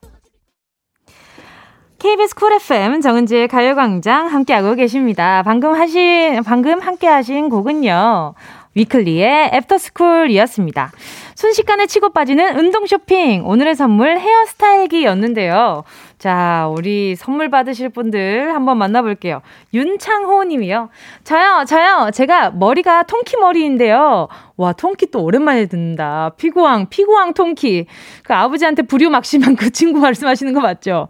KBS 2.04 2.34
쿨 2.34 2.52
FM 2.52 3.00
정은지의 3.00 3.48
가요광장 3.48 4.26
함께하고 4.26 4.74
계십니다. 4.74 5.42
방금 5.42 5.72
하신, 5.72 6.42
방금 6.44 6.80
함께 6.80 7.06
하신 7.06 7.48
곡은요. 7.48 8.34
위클리의 8.74 9.52
애프터스쿨이었습니다. 9.54 10.92
순식간에 11.34 11.86
치고 11.86 12.12
빠지는 12.12 12.58
운동 12.58 12.84
쇼핑. 12.84 13.46
오늘의 13.46 13.74
선물 13.74 14.18
헤어스타일기였는데요. 14.18 15.84
자, 16.24 16.70
우리 16.74 17.16
선물 17.16 17.50
받으실 17.50 17.90
분들 17.90 18.54
한번 18.54 18.78
만나볼게요. 18.78 19.42
윤창호 19.74 20.44
님이요. 20.44 20.88
저요, 21.22 21.66
저요. 21.68 22.08
제가 22.14 22.50
머리가 22.52 23.02
통키 23.02 23.36
머리인데요. 23.36 24.28
와, 24.56 24.72
통키 24.72 25.10
또 25.10 25.22
오랜만에 25.22 25.66
듣는다. 25.66 26.30
피구왕, 26.38 26.88
피구왕 26.88 27.34
통키. 27.34 27.84
그 28.22 28.32
아버지한테 28.32 28.84
부류 28.84 29.10
막심한 29.10 29.54
그 29.60 29.68
친구 29.68 30.00
말씀하시는 30.00 30.54
거 30.54 30.60
맞죠? 30.60 31.08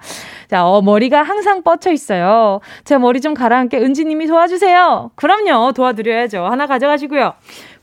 자, 0.50 0.66
어, 0.66 0.82
머리가 0.82 1.22
항상 1.22 1.62
뻗쳐 1.62 1.92
있어요. 1.92 2.58
제 2.82 2.98
머리 2.98 3.20
좀 3.20 3.34
가라앉게 3.34 3.78
은지 3.78 4.04
님이 4.04 4.26
도와주세요. 4.26 5.12
그럼요. 5.14 5.74
도와드려야죠. 5.74 6.44
하나 6.44 6.66
가져가시고요. 6.66 7.34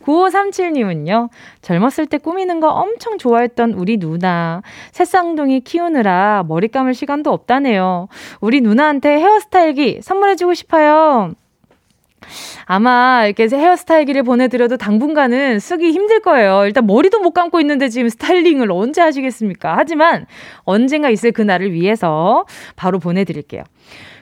9537님은요, 0.06 1.30
젊었을 1.62 2.06
때 2.08 2.18
꾸미는 2.18 2.60
거 2.60 2.70
엄청 2.70 3.18
좋아했던 3.18 3.74
우리 3.74 3.98
누나. 3.98 4.62
새쌍둥이 4.92 5.62
키우느라 5.62 6.46
머리 6.48 6.68
감을 6.68 6.94
시간도 6.94 7.32
없다네요. 7.32 8.08
우리 8.40 8.62
누나한테 8.62 9.10
헤어스타일기 9.20 10.02
선물해주고 10.02 10.54
싶어요. 10.54 11.34
아마 12.66 13.26
이렇게 13.26 13.48
헤어스타일기를 13.48 14.24
보내드려도 14.24 14.78
당분간은 14.78 15.60
쓰기 15.60 15.92
힘들 15.92 16.20
거예요. 16.22 16.66
일단 16.66 16.86
머리도 16.86 17.20
못 17.20 17.32
감고 17.32 17.60
있는데 17.62 17.90
지금 17.90 18.10
스타일링을 18.10 18.72
언제 18.72 19.02
하시겠습니까? 19.02 19.76
하지만 19.76 20.26
언젠가 20.64 21.10
있을 21.10 21.32
그날을 21.32 21.74
위해서 21.74 22.46
바로 22.76 23.00
보내드릴게요. 23.00 23.64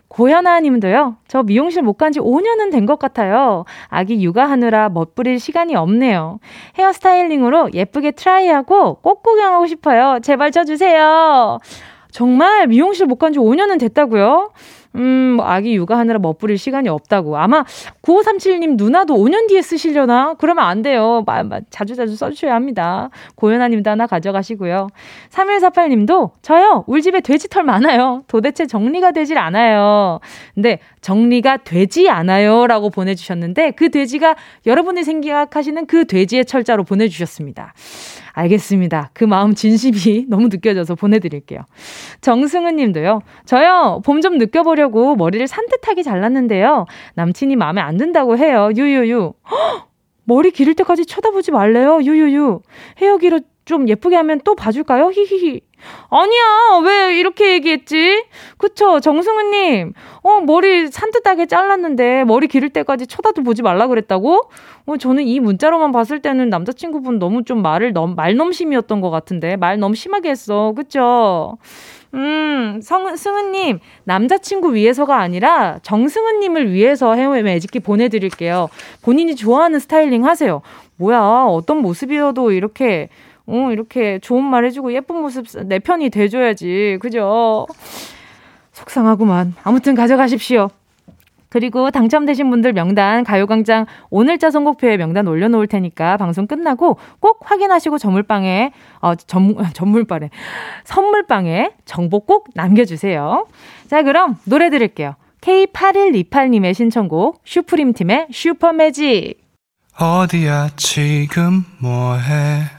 고현아 0.09 0.59
님도요, 0.61 1.17
저 1.27 1.43
미용실 1.43 1.83
못 1.83 1.93
간 1.97 2.11
지 2.11 2.19
5년은 2.19 2.71
된 2.71 2.85
것 2.85 2.97
같아요. 2.97 3.65
아기 3.87 4.21
육아하느라 4.23 4.89
멋부릴 4.89 5.39
시간이 5.39 5.75
없네요. 5.75 6.39
헤어스타일링으로 6.79 7.69
예쁘게 7.73 8.11
트라이하고 8.11 8.95
꼭 8.95 9.21
구경하고 9.23 9.67
싶어요. 9.67 10.19
제발 10.21 10.51
쳐주세요. 10.51 11.59
정말 12.11 12.65
미용실 12.67 13.05
못 13.05 13.17
간 13.19 13.33
지 13.33 13.39
5년은 13.39 13.79
됐다고요? 13.79 14.51
음, 14.95 15.35
뭐 15.37 15.45
아기 15.45 15.75
육아하느라 15.75 16.19
멋부릴 16.19 16.57
시간이 16.57 16.89
없다고. 16.89 17.37
아마 17.37 17.63
9537님 18.01 18.75
누나도 18.75 19.15
5년 19.15 19.47
뒤에 19.47 19.61
쓰시려나? 19.61 20.35
그러면 20.39 20.65
안 20.65 20.81
돼요. 20.81 21.23
마, 21.25 21.43
마, 21.43 21.59
자주 21.69 21.95
자주 21.95 22.15
써주셔야 22.15 22.55
합니다. 22.55 23.09
고현아님도 23.35 23.89
하나 23.89 24.07
가져가시고요. 24.07 24.87
3148님도 25.29 26.31
저요. 26.41 26.83
우리 26.87 27.01
집에 27.01 27.21
돼지털 27.21 27.63
많아요. 27.63 28.23
도대체 28.27 28.65
정리가 28.65 29.11
되질 29.11 29.37
않아요. 29.37 30.19
근데 30.55 30.79
정리가 31.01 31.57
되지 31.57 32.09
않아요. 32.09 32.67
라고 32.67 32.89
보내주셨는데 32.89 33.71
그 33.71 33.89
돼지가 33.89 34.35
여러분이 34.65 35.03
생각하시는 35.03 35.85
그 35.85 36.05
돼지의 36.05 36.45
철자로 36.45 36.83
보내주셨습니다. 36.83 37.73
알겠습니다. 38.33 39.11
그 39.13 39.23
마음 39.23 39.53
진심이 39.55 40.25
너무 40.29 40.47
느껴져서 40.49 40.95
보내드릴게요. 40.95 41.61
정승은 42.21 42.75
님도요. 42.75 43.21
저요, 43.45 44.01
봄 44.05 44.19
좀 44.19 44.37
느껴보려고 44.37 45.15
머리를 45.15 45.47
산뜻하게 45.47 46.03
잘랐는데요. 46.03 46.85
남친이 47.15 47.55
마음에 47.55 47.79
안 47.79 47.95
든다고 47.95 48.37
해요. 48.37 48.69
유유유. 48.75 49.33
헉! 49.51 49.87
머리 50.25 50.51
기를 50.51 50.75
때까지 50.75 51.05
쳐다보지 51.05 51.51
말래요. 51.51 52.01
유유유. 52.03 52.61
헤어 53.01 53.17
기로 53.17 53.39
좀 53.69 53.87
예쁘게 53.87 54.15
하면 54.15 54.41
또 54.43 54.55
봐줄까요? 54.55 55.11
히히히. 55.11 55.61
아니야, 56.09 56.43
왜 56.83 57.19
이렇게 57.19 57.53
얘기했지? 57.53 58.23
그쵸, 58.57 58.99
정승우님. 58.99 59.93
어, 60.23 60.41
머리 60.41 60.87
산뜻하게 60.87 61.45
잘랐는데, 61.45 62.23
머리 62.23 62.47
기를 62.47 62.71
때까지 62.71 63.05
쳐다도 63.05 63.43
보지 63.43 63.61
말라 63.61 63.85
그랬다고? 63.85 64.49
어, 64.87 64.97
저는 64.97 65.27
이 65.27 65.39
문자로만 65.39 65.91
봤을 65.91 66.19
때는 66.19 66.49
남자친구분 66.49 67.19
너무 67.19 67.43
좀 67.43 67.61
말을 67.61 67.93
넘, 67.93 68.15
말넘심이었던 68.15 69.01
것 69.01 69.11
같은데, 69.11 69.55
말 69.55 69.77
너무 69.77 69.93
심하게 69.93 70.31
했어. 70.31 70.73
그쵸? 70.75 71.59
음, 72.15 72.79
성, 72.81 73.15
승은님, 73.15 73.77
남자친구 74.03 74.73
위해서가 74.73 75.19
아니라 75.19 75.77
정승은님을 75.83 76.71
위해서 76.73 77.13
헤어 77.13 77.39
매직기 77.39 77.81
보내드릴게요. 77.81 78.69
본인이 79.03 79.35
좋아하는 79.35 79.77
스타일링 79.77 80.25
하세요. 80.25 80.63
뭐야, 80.95 81.45
어떤 81.47 81.77
모습이어도 81.77 82.51
이렇게 82.51 83.09
어, 83.49 83.71
이렇게 83.71 84.19
좋은 84.19 84.43
말 84.43 84.65
해주고 84.65 84.93
예쁜 84.93 85.21
모습 85.21 85.45
내 85.65 85.79
편이 85.79 86.09
돼줘야지. 86.09 86.97
그죠? 87.01 87.65
속상하구만. 88.71 89.55
아무튼 89.63 89.95
가져가십시오. 89.95 90.69
그리고 91.49 91.89
당첨되신 91.89 92.49
분들 92.51 92.73
명단 92.73 93.23
가요광장 93.23 93.87
오늘자 94.11 94.51
선곡표에 94.51 94.97
명단 94.97 95.27
올려놓을 95.27 95.65
테니까 95.65 96.17
방송 96.17 96.45
끝나고 96.45 96.97
꼭 97.19 97.39
확인하시고 97.43 97.97
전물방에 97.97 98.71
어 99.01 99.15
전, 99.15 99.55
전물방에 99.73 100.29
선물방에 100.85 101.71
정보 101.85 102.19
꼭 102.19 102.47
남겨주세요. 102.53 103.47
자 103.87 104.03
그럼 104.03 104.37
노래 104.43 104.69
들을게요. 104.69 105.15
K8128님의 105.41 106.73
신청곡 106.73 107.41
슈프림팀의 107.45 108.27
슈퍼매직 108.31 109.41
어디야 109.97 110.69
지금 110.75 111.65
뭐해 111.81 112.78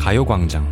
가요광장 0.00 0.66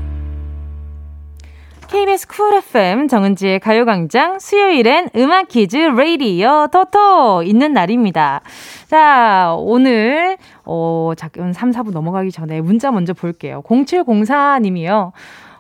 KBS 1.87 2.27
쿨 2.29 2.55
FM 2.55 3.09
정은지의 3.09 3.61
가요광장 3.61 4.39
수요일엔 4.39 5.11
음악 5.17 5.49
퀴즈 5.49 5.77
레이디어 5.77 6.69
토토 6.73 7.43
있는 7.43 7.75
날입니다. 7.75 8.41
자, 8.87 9.55
오늘, 9.59 10.39
어, 10.65 11.13
잠깐 11.15 11.53
3, 11.53 11.73
4부 11.73 11.93
넘어가기 11.93 12.33
전에 12.33 12.63
문자 12.63 12.91
먼저 12.91 13.13
볼게요. 13.13 13.63
0704님이요. 13.67 15.13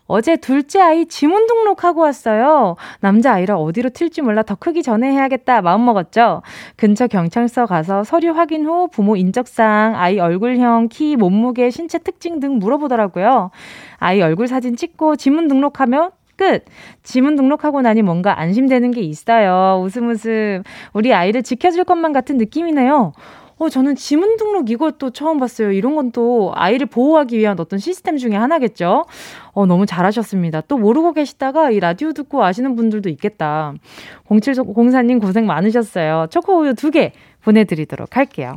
어제 0.09 0.37
둘째 0.37 0.81
아이 0.81 1.07
지문 1.07 1.47
등록하고 1.47 2.01
왔어요. 2.01 2.77
남자 3.01 3.35
아이라 3.35 3.57
어디로 3.59 3.91
튈지 3.91 4.23
몰라 4.23 4.43
더 4.43 4.55
크기 4.55 4.83
전에 4.83 5.13
해야겠다 5.13 5.61
마음먹었죠. 5.61 6.43
근처 6.77 7.07
경찰서 7.07 7.67
가서 7.67 8.05
서류 8.05 8.33
확인 8.33 8.67
후 8.67 8.89
부모 8.89 9.17
인적사항, 9.17 9.95
아이 9.97 10.19
얼굴형, 10.19 10.89
키, 10.89 11.17
몸무게, 11.17 11.71
신체 11.71 11.99
특징 11.99 12.41
등 12.41 12.59
물어보더라고요. 12.59 13.51
아이 13.99 14.23
얼굴 14.23 14.49
사진 14.49 14.77
찍고 14.77 15.17
지문 15.17 15.47
등록하면 15.47 16.11
끝. 16.37 16.65
지문 17.03 17.37
등록하고 17.37 17.83
나니 17.83 18.01
뭔가 18.01 18.41
안심되는 18.41 18.93
게 18.93 19.03
있어요. 19.03 19.83
웃음 19.85 20.09
웃음. 20.09 20.63
우리 20.95 21.13
아이를 21.13 21.43
지켜줄 21.43 21.85
것만 21.85 22.13
같은 22.13 22.39
느낌이네요. 22.39 23.13
어, 23.59 23.69
저는 23.69 23.97
지문 23.97 24.37
등록 24.37 24.71
이것도 24.71 25.11
처음 25.11 25.39
봤어요. 25.39 25.73
이런 25.73 25.95
건 25.95 26.09
또 26.13 26.53
아이를 26.55 26.87
보호하기 26.87 27.37
위한 27.39 27.59
어떤 27.61 27.79
시스템 27.79 28.17
중에 28.17 28.35
하나겠죠? 28.35 29.05
어, 29.53 29.67
너무 29.67 29.85
잘하셨습니다. 29.85 30.63
또 30.63 30.79
모르고 30.79 31.13
계시다가 31.13 31.71
이 31.71 31.81
라디오 31.81 32.13
듣고 32.13 32.45
아시는 32.45 32.77
분들도 32.77 33.09
있겠다. 33.11 33.75
0704님 34.29 35.21
고생 35.21 35.47
많으셨어요. 35.47 36.27
초코우유 36.31 36.75
두 36.75 36.91
개 36.91 37.13
보내드리도록 37.45 38.17
할게요. 38.17 38.57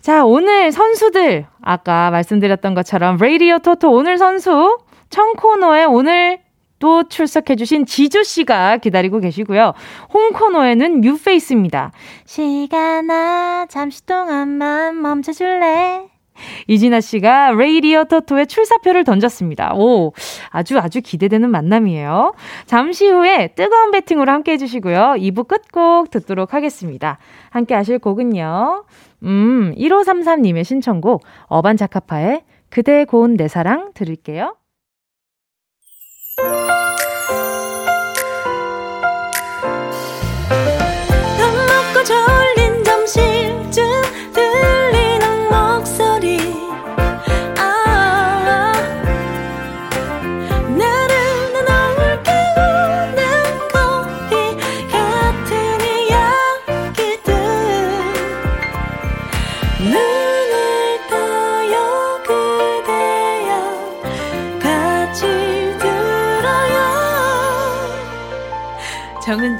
자, 0.00 0.24
오늘 0.24 0.72
선수들, 0.72 1.46
아까 1.62 2.10
말씀드렸던 2.10 2.74
것처럼 2.74 3.16
레이디오 3.18 3.58
토토 3.58 3.90
오늘 3.92 4.18
선수 4.18 4.78
청코너에 5.10 5.84
오늘 5.84 6.40
또 6.80 7.04
출석해주신 7.04 7.86
지조씨가 7.86 8.78
기다리고 8.78 9.20
계시고요. 9.20 9.74
홍코너에는 10.12 11.02
new 11.02 11.21
face입니다. 11.21 11.92
시간아, 12.24 13.66
잠시 13.68 14.04
동안만 14.04 15.00
멈춰줄래? 15.00 16.08
이진아 16.66 17.00
씨가 17.00 17.52
레이디어 17.52 18.04
토토의 18.04 18.46
출사표를 18.46 19.04
던졌습니다. 19.04 19.74
오, 19.74 20.12
아주 20.48 20.78
아주 20.78 21.00
기대되는 21.02 21.50
만남이에요. 21.50 22.32
잠시 22.64 23.08
후에 23.08 23.48
뜨거운 23.54 23.90
배팅으로 23.90 24.32
함께 24.32 24.52
해주시고요. 24.52 25.16
2부 25.18 25.46
끝곡 25.46 26.10
듣도록 26.10 26.54
하겠습니다. 26.54 27.18
함께 27.50 27.74
하실 27.74 27.98
곡은요. 27.98 28.84
음, 29.24 29.74
1533님의 29.76 30.64
신청곡, 30.64 31.22
어반자카파의 31.46 32.42
그대 32.70 33.04
고운 33.04 33.36
내 33.36 33.48
사랑 33.48 33.92
들을게요. 33.92 34.56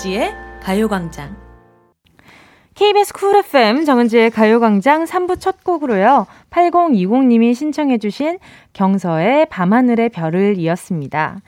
정은지의 0.01 0.33
가요광장 0.63 1.37
KBS 2.75 3.13
쿨 3.13 3.37
FM 3.37 3.85
정은지의 3.85 4.31
가요광장 4.31 5.05
3부 5.05 5.39
첫 5.39 5.63
곡으로요. 5.63 6.27
8020님이 6.49 7.55
신청해주신 7.55 8.39
경서의 8.73 9.47
밤하늘의 9.51 10.09
별을 10.09 10.57
이었습니다. 10.57 11.41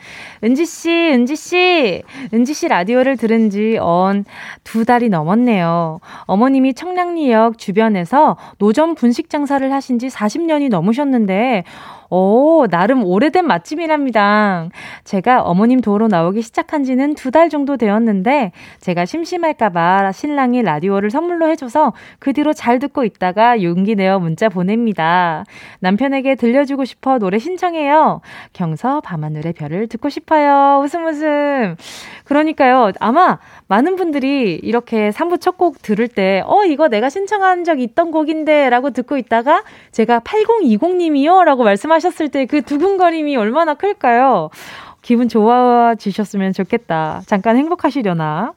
은지씨, 0.45 0.91
은지씨, 0.91 2.03
은지씨 2.35 2.69
라디오를 2.69 3.17
들은 3.17 3.49
지 3.49 3.79
언 3.81 4.25
두 4.65 4.85
달이 4.85 5.09
넘었네요. 5.09 6.01
어머님이 6.27 6.75
청량리역 6.75 7.57
주변에서 7.57 8.37
노점 8.59 8.95
분식 8.95 9.31
장사를 9.31 9.73
하신 9.73 9.99
지 9.99 10.09
40년이 10.09 10.69
넘으셨는데, 10.69 11.65
오, 12.15 12.67
나름 12.71 13.05
오래된 13.05 13.47
맛집이랍니다. 13.47 14.69
제가 15.05 15.41
어머님 15.43 15.81
도로 15.81 16.09
나오기 16.09 16.43
시작한 16.43 16.85
지는 16.85 17.15
두 17.15 17.31
달 17.33 17.49
정도 17.49 17.79
되었는데, 17.79 18.53
제가 18.81 19.07
심심할까봐 19.07 20.13
신랑이 20.13 20.61
라디오를 20.61 21.11
선물로 21.11 21.49
해줘서 21.49 21.95
그 22.19 22.35
뒤로 22.35 22.53
잘 22.53 22.79
듣고 22.79 23.05
있다가 23.05 23.63
용기 23.63 23.95
내어 23.95 24.19
문자 24.19 24.51
보냅니다. 24.51 25.45
남편에게 25.81 26.35
들려주고 26.35 26.85
싶어 26.85 27.19
노래 27.19 27.39
신청해요. 27.39 28.21
경서 28.53 29.01
밤하늘의 29.01 29.55
별을 29.55 29.87
듣고 29.89 30.11
싶어요. 30.11 30.83
웃음 30.85 31.07
웃음. 31.07 31.77
그러니까요. 32.25 32.93
아마 33.01 33.39
많은 33.69 33.97
분들이 33.97 34.61
이렇게 34.63 35.09
3부 35.11 35.41
첫 35.41 35.53
곡 35.57 35.81
들을 35.83 36.09
때, 36.09 36.43
어, 36.47 36.65
이거 36.65 36.89
내가 36.89 37.09
신청한 37.09 37.65
적 37.65 37.79
있던 37.81 38.11
곡인데, 38.11 38.69
라고 38.71 38.91
듣고 38.91 39.17
있다가, 39.19 39.63
제가 39.93 40.21
8020님이요? 40.21 41.45
라고 41.45 41.63
말씀하셨 41.63 42.02
을 42.09 42.29
때 42.29 42.47
그 42.47 42.63
두근거림이 42.63 43.37
얼마나 43.37 43.75
클까요? 43.75 44.51
기분 45.03 45.29
좋아지셨으면 45.29 46.53
좋겠다. 46.53 47.23
잠깐 47.27 47.57
행복하시려나? 47.57 48.53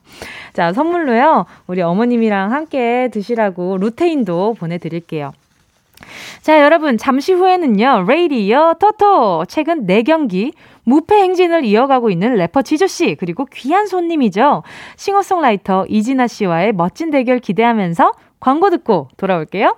자, 0.53 0.73
선물로요. 0.73 1.45
우리 1.67 1.81
어머님이랑 1.81 2.51
함께 2.51 3.09
드시라고 3.11 3.77
루테인도 3.77 4.55
보내드릴게요. 4.59 5.33
자, 6.41 6.61
여러분, 6.61 6.97
잠시 6.97 7.33
후에는요, 7.33 8.05
레이디어 8.07 8.75
토토. 8.79 9.45
최근 9.47 9.87
4경기 9.87 10.53
무패 10.83 11.15
행진을 11.15 11.65
이어가고 11.65 12.11
있는 12.11 12.35
래퍼 12.35 12.61
지조씨, 12.61 13.15
그리고 13.19 13.45
귀한 13.45 13.87
손님이죠. 13.87 14.61
싱어송라이터 14.97 15.87
이진아 15.89 16.27
씨와의 16.27 16.73
멋진 16.73 17.09
대결 17.09 17.39
기대하면서 17.39 18.11
광고 18.39 18.69
듣고 18.69 19.07
돌아올게요. 19.17 19.77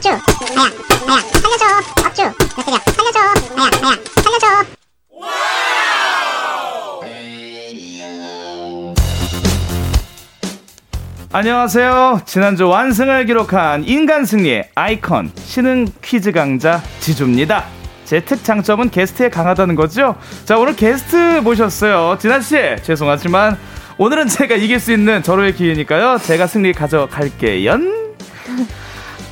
업주 0.00 0.08
나야 0.08 0.70
나야 1.06 1.20
살려줘 1.20 1.64
업주 2.06 2.22
몇 2.56 2.64
개냐 2.64 2.78
살려줘 2.96 3.18
나야 3.54 3.70
나야 3.82 3.98
살려줘 4.22 4.46
안녕하세요. 11.32 12.22
지난주 12.24 12.66
완승을 12.66 13.26
기록한 13.26 13.84
인간 13.84 14.24
승리의 14.24 14.70
아이콘 14.74 15.30
신흥 15.36 15.86
퀴즈 16.02 16.32
강자 16.32 16.82
지주입니다. 17.00 17.66
제 18.06 18.24
특장점은 18.24 18.90
게스트에 18.90 19.28
강하다는 19.28 19.74
거죠. 19.76 20.16
자 20.46 20.56
오늘 20.56 20.74
게스트 20.74 21.40
모셨어요. 21.44 22.16
씨 22.40 22.56
죄송하지만 22.82 23.58
오늘은 23.98 24.28
제가 24.28 24.54
이길 24.56 24.80
수 24.80 24.92
있는 24.92 25.22
절호의 25.22 25.54
기회니까요. 25.54 26.18
제가 26.18 26.46
승리 26.46 26.72
가져갈게요. 26.72 27.78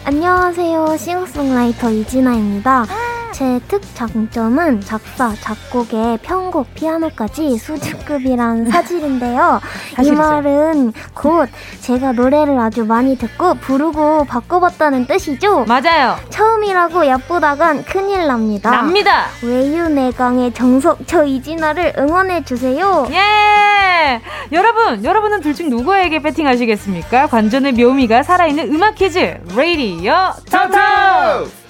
안녕하세요. 0.04 0.96
싱어송라이터 0.96 1.90
이진아입니다 1.90 2.87
제 3.33 3.61
특장점은 3.69 4.81
작사, 4.81 5.33
작곡에 5.35 6.19
편곡, 6.23 6.75
피아노까지 6.75 7.57
수준급이란 7.59 8.67
사실인데요. 8.71 9.61
이. 10.03 10.11
말은 10.11 10.93
곧 11.14 11.49
제가 11.81 12.12
노래를 12.12 12.59
아주 12.59 12.85
많이 12.85 13.17
듣고 13.17 13.55
부르고 13.55 14.25
바꿔봤다는 14.25 15.07
뜻이죠. 15.07 15.64
맞아요. 15.67 16.17
처음이라고 16.31 17.07
얕보다간 17.07 17.85
큰일 17.85 18.27
납니다. 18.27 18.71
납니다. 18.71 19.27
외유내강의 19.43 20.53
정석 20.55 21.07
저 21.07 21.25
이진아를 21.25 21.95
응원해 21.99 22.43
주세요. 22.45 23.07
예! 23.11 24.21
여러분, 24.53 25.05
여러분은 25.05 25.41
둘 25.43 25.55
중 25.55 25.71
누구에게 25.71 26.23
배팅하시겠습니까? 26.23 27.27
관전의 27.27 27.73
묘미가 27.73 28.23
살아있는 28.23 28.73
음악 28.75 28.95
퀴즈, 28.95 29.38
레이디어 29.57 30.33
토토! 30.51 31.67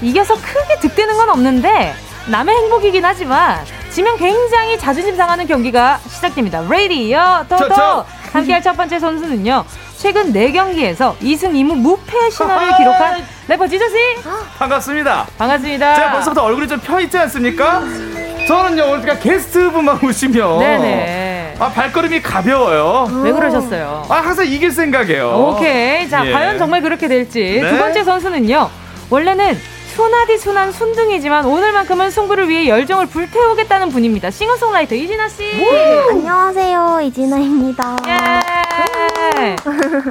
이겨서 0.00 0.34
크게 0.34 0.80
득되는 0.80 1.16
건 1.16 1.30
없는데, 1.30 1.94
남의 2.26 2.56
행복이긴 2.56 3.04
하지만, 3.04 3.64
지면 3.90 4.16
굉장히 4.16 4.78
자존심 4.78 5.16
상하는 5.16 5.46
경기가 5.46 6.00
시작됩니다. 6.08 6.60
레이디어 6.68 7.44
토토! 7.48 8.04
함께할 8.32 8.62
첫 8.62 8.76
번째 8.76 8.98
선수는요, 8.98 9.64
최근 9.98 10.32
4경기에서 10.32 11.16
2승 11.18 11.52
2무 11.52 11.74
무패 11.76 12.30
신화를 12.30 12.76
기록한 12.78 13.24
래퍼 13.46 13.68
지저씨! 13.68 13.94
반갑습니다. 14.58 15.26
반갑습니다. 15.38 15.94
제가 15.94 16.12
벌써부터 16.12 16.42
얼굴이 16.42 16.66
좀 16.66 16.80
펴 16.80 16.98
있지 17.00 17.16
않습니까? 17.18 17.82
저는요 18.46 18.84
오늘 18.90 19.18
게스트분만 19.18 20.00
오시면 20.04 20.58
네네. 20.58 21.54
아 21.58 21.68
발걸음이 21.70 22.22
가벼워요. 22.22 23.08
왜 23.22 23.32
그러셨어요? 23.32 24.04
아 24.08 24.14
항상 24.16 24.46
이길 24.46 24.70
생각이에요. 24.72 25.28
오케이. 25.56 26.08
자, 26.08 26.26
예. 26.26 26.32
과연 26.32 26.58
정말 26.58 26.80
그렇게 26.82 27.06
될지. 27.08 27.60
네. 27.62 27.70
두 27.70 27.78
번째 27.78 28.02
선수는요. 28.02 28.68
원래는 29.10 29.56
순하디 29.94 30.38
순한 30.38 30.72
순둥이지만 30.72 31.44
오늘만큼은 31.44 32.10
승부를 32.10 32.48
위해 32.48 32.66
열정을 32.66 33.06
불태우겠다는 33.06 33.90
분입니다. 33.90 34.30
싱어송라이터 34.30 34.94
이진아 34.94 35.28
씨. 35.28 35.44
안녕하세요 36.10 37.00
이진아입니다. 37.04 37.96
예. 38.08 39.56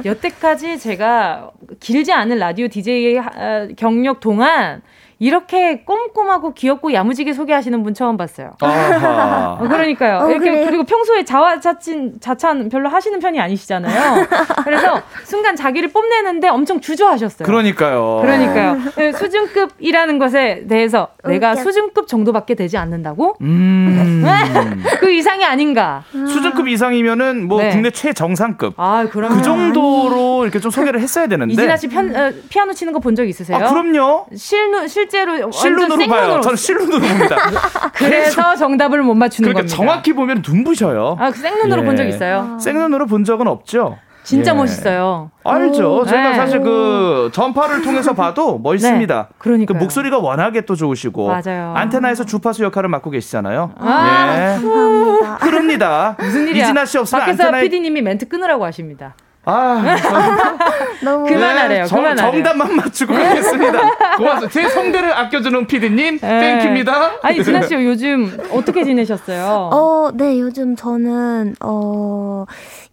여태까지 0.04 0.78
제가 0.78 1.50
길지 1.80 2.12
않은 2.12 2.38
라디오 2.38 2.68
DJ 2.68 3.16
하- 3.16 3.30
경력 3.76 4.20
동안 4.20 4.82
이렇게 5.26 5.84
꼼꼼하고 5.84 6.52
귀엽고 6.52 6.92
야무지게 6.92 7.32
소개하시는 7.32 7.80
분 7.84 7.94
처음 7.94 8.16
봤어요. 8.16 8.50
아하. 8.60 9.52
어, 9.62 9.68
그러니까요. 9.68 10.18
어, 10.18 10.28
이렇게 10.28 10.50
그래요? 10.50 10.66
그리고 10.66 10.82
평소에 10.82 11.24
자화자찬 11.24 12.14
자찬 12.20 12.68
별로 12.68 12.88
하시는 12.88 13.20
편이 13.20 13.38
아니시잖아요. 13.40 14.26
그래서 14.64 15.00
순간 15.22 15.54
자기를 15.54 15.90
뽐내는데 15.92 16.48
엄청 16.48 16.80
주저하셨어요. 16.80 17.46
그러니까요. 17.46 18.18
그러니까요. 18.22 18.78
네, 18.96 19.12
수준급이라는 19.12 20.18
것에 20.18 20.64
대해서 20.68 21.06
내가. 21.24 21.54
수준급 21.54 22.08
정도밖에 22.08 22.56
되지 22.56 22.76
않는다고? 22.76 23.36
음. 23.42 24.24
그 24.98 25.12
이상이 25.12 25.44
아닌가? 25.44 26.02
수준급 26.10 26.66
이상이면은 26.66 27.46
뭐 27.46 27.62
네. 27.62 27.70
국내 27.70 27.90
최정상급. 27.90 28.74
아, 28.76 29.06
그럼 29.08 29.36
그 29.36 29.42
정도로 29.42 30.42
이렇게 30.42 30.58
좀 30.58 30.72
소개를 30.72 30.98
했어야 30.98 31.28
되는데. 31.28 31.52
이진아 31.52 31.76
씨 31.76 31.86
편, 31.88 32.14
어, 32.16 32.32
피아노 32.48 32.72
치는 32.72 32.92
거 32.92 32.98
본 32.98 33.14
적 33.14 33.28
있으세요? 33.28 33.58
아, 33.58 33.68
그럼요. 33.68 34.26
실눈 34.34 34.88
실 34.88 35.08
제로 35.12 35.32
완전 35.32 35.52
실눈으로 35.52 36.08
봐요. 36.08 36.40
저는 36.40 36.56
실눈으로 36.56 36.98
봅니다. 37.00 37.36
그래서 37.92 38.56
정답을 38.56 39.02
못 39.02 39.14
맞추는 39.14 39.46
그러니까 39.52 39.60
겁니다. 39.60 39.76
정확히 39.76 40.14
보면 40.14 40.42
눈부셔요. 40.46 41.18
아, 41.20 41.30
그 41.30 41.38
생눈으로 41.38 41.82
예. 41.82 41.84
본적 41.84 42.08
있어요. 42.08 42.56
생눈으로 42.58 43.04
본 43.06 43.22
적은 43.24 43.46
없죠. 43.46 43.98
진짜 44.24 44.52
예. 44.52 44.56
멋있어요. 44.56 45.30
알죠. 45.44 45.96
오, 45.98 46.06
제가 46.06 46.30
네. 46.30 46.34
사실 46.36 46.60
그 46.60 47.30
전파를 47.34 47.82
통해서 47.82 48.14
봐도 48.14 48.56
멋있습니다. 48.62 49.28
네, 49.28 49.34
그러니까요. 49.36 49.76
그 49.78 49.82
목소리가 49.82 50.18
워낙에 50.18 50.62
또 50.62 50.74
좋으시고 50.76 51.26
맞아요. 51.28 51.74
안테나에서 51.76 52.24
주파수 52.24 52.62
역할을 52.64 52.88
맡고 52.88 53.10
계시잖아요. 53.10 53.72
아, 53.78 54.34
예. 54.34 54.62
감사합니다. 54.62 55.36
그럽니다. 55.38 56.16
무슨 56.22 56.48
일이야? 56.48 56.64
이진아 56.64 56.86
씨 56.86 56.96
없으면 56.96 57.20
밖에서 57.20 57.42
안테나에 57.42 57.62
PD님이 57.64 58.00
멘트 58.00 58.28
끊으라고 58.28 58.64
하십니다. 58.64 59.14
아, 59.44 59.82
너무 61.02 61.26
그만하래요. 61.26 61.84
정, 61.86 61.98
그만하래요. 62.02 62.30
정답만 62.32 62.76
맞추고 62.76 63.12
가겠습니다. 63.12 63.78
고맙습니다. 64.16 64.48
제 64.52 64.68
성대를 64.68 65.12
아껴주는 65.12 65.66
피디님, 65.66 66.18
네. 66.20 66.40
thank 66.40 66.64
you입니다. 66.64 67.12
아니 67.22 67.42
진아 67.42 67.62
씨 67.62 67.74
요즘 67.74 68.36
어떻게 68.52 68.84
지내셨어요? 68.84 69.70
어, 69.72 70.10
네, 70.14 70.38
요즘 70.38 70.76
저는, 70.76 71.56
어, 71.60 72.44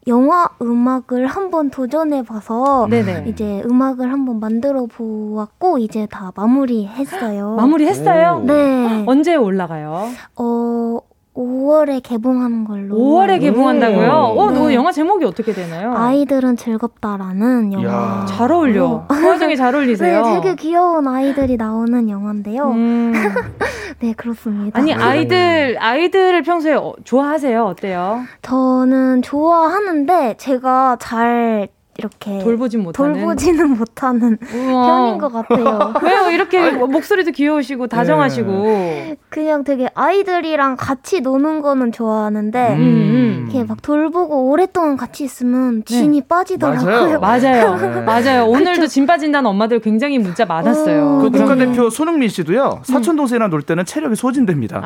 영화 0.08 0.48
음악을 0.60 1.28
한번 1.28 1.70
도전해봐서, 1.70 2.88
네네. 2.90 3.26
이제 3.28 3.62
음악을 3.66 4.12
한번 4.12 4.40
만들어 4.40 4.88
보았고, 4.88 5.78
이제 5.78 6.08
다 6.10 6.32
마무리했어요. 6.36 7.56
마무리했어요? 7.58 8.42
네. 8.46 9.04
언제 9.06 9.36
올라가요? 9.36 10.10
어, 10.36 11.00
5월에 11.40 12.04
개봉하는 12.04 12.66
걸로. 12.66 12.98
5월에 12.98 13.40
개봉한다고요? 13.40 14.10
어, 14.12 14.52
너 14.52 14.68
네. 14.68 14.76
영화 14.76 14.92
제목이 14.92 15.24
어떻게 15.24 15.54
되나요? 15.54 15.94
아이들은 15.96 16.58
즐겁다라는 16.58 17.72
영화. 17.72 18.26
잘 18.26 18.52
어울려. 18.52 19.06
그 19.08 19.26
와중에 19.26 19.56
잘 19.56 19.74
어울리세요. 19.74 20.22
네, 20.22 20.42
되게 20.42 20.56
귀여운 20.56 21.08
아이들이 21.08 21.56
나오는 21.56 22.10
영화인데요. 22.10 22.72
음. 22.72 23.14
네, 24.00 24.14
그렇습니다. 24.14 24.78
아니 24.78 24.94
아이들 24.94 25.78
아이들을 25.80 26.42
평소에 26.44 26.74
어, 26.74 26.94
좋아하세요? 27.06 27.64
어때요? 27.66 28.24
저는 28.42 29.22
좋아하는데 29.22 30.36
제가 30.38 30.98
잘 31.00 31.70
이렇게 32.00 32.40
돌보진 32.40 32.82
못하는? 32.84 33.14
돌보지는 33.14 33.78
못하는 33.78 34.38
우와. 34.54 34.88
편인 34.88 35.18
것 35.20 35.32
같아요. 35.32 35.94
왜요? 36.04 36.32
이렇게 36.32 36.72
목소리도 36.72 37.32
귀여우시고 37.32 37.88
다정하시고. 37.88 39.18
그냥 39.30 39.64
되게 39.64 39.90
아이들이랑 39.94 40.76
같이 40.78 41.22
노는 41.22 41.62
거는 41.62 41.92
좋아하는데 41.92 42.76
음. 42.76 43.48
이렇게 43.50 43.64
막 43.64 43.82
돌보고 43.82 44.50
오랫동안 44.50 44.98
같이 44.98 45.24
있으면 45.24 45.84
진이 45.86 46.22
빠지더라고요. 46.22 47.20
맞아요. 47.20 47.76
네. 47.78 48.02
맞아요. 48.02 48.46
오늘도 48.50 48.88
진 48.88 49.06
빠진다는 49.06 49.50
엄마들 49.50 49.80
굉장히 49.80 50.18
문자 50.20 50.46
많았어요. 50.46 51.20
그 51.22 51.30
그럼요. 51.30 51.50
국가대표 51.50 51.90
손흥민 51.90 52.30
씨도요 52.30 52.82
사촌 52.84 53.16
동생이랑 53.16 53.50
놀 53.50 53.62
때는 53.62 53.86
체력이 53.86 54.16
소진됩니다. 54.16 54.82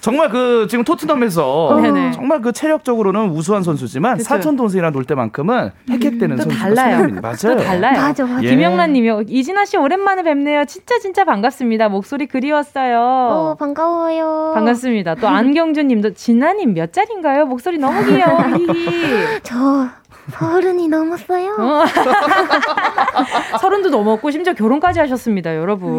정말 0.00 0.28
그 0.28 0.66
지금 0.68 0.84
토트넘에서 0.84 1.66
어. 1.68 1.82
정말 2.12 2.40
그 2.40 2.52
체력적으로는 2.52 3.30
우수한 3.30 3.62
선수지만 3.62 4.18
그쵸. 4.18 4.24
사촌 4.28 4.56
동생이랑 4.56 4.92
놀 4.92 5.04
때만큼은 5.04 5.70
헥헥대는 6.10 6.36
또 6.36 6.42
선수가 6.44 6.60
달라요. 6.60 7.08
맞아요. 7.22 7.36
또 7.42 7.56
달라요. 7.56 8.00
맞아, 8.00 8.24
맞아. 8.24 8.42
예. 8.44 8.48
김영란님이요. 8.50 9.22
이진아 9.28 9.64
씨 9.64 9.76
오랜만에 9.76 10.22
뵙네요. 10.22 10.64
진짜 10.64 10.98
진짜 10.98 11.24
반갑습니다. 11.24 11.88
목소리 11.88 12.26
그리웠어요. 12.26 12.98
어, 13.00 13.54
반가워요. 13.58 14.52
반갑습니다. 14.54 15.16
또 15.16 15.28
안경주님도 15.28 16.14
진아님 16.14 16.74
몇 16.74 16.92
살인가요? 16.92 17.46
목소리 17.46 17.78
너무 17.78 18.04
귀여워. 18.04 18.38
저 19.42 19.88
서른이 20.32 20.88
넘었어요. 20.88 21.56
어. 21.58 21.84
서른도 23.60 23.90
넘었고 23.90 24.30
심지어 24.30 24.54
결혼까지 24.54 25.00
하셨습니다, 25.00 25.56
여러분. 25.56 25.90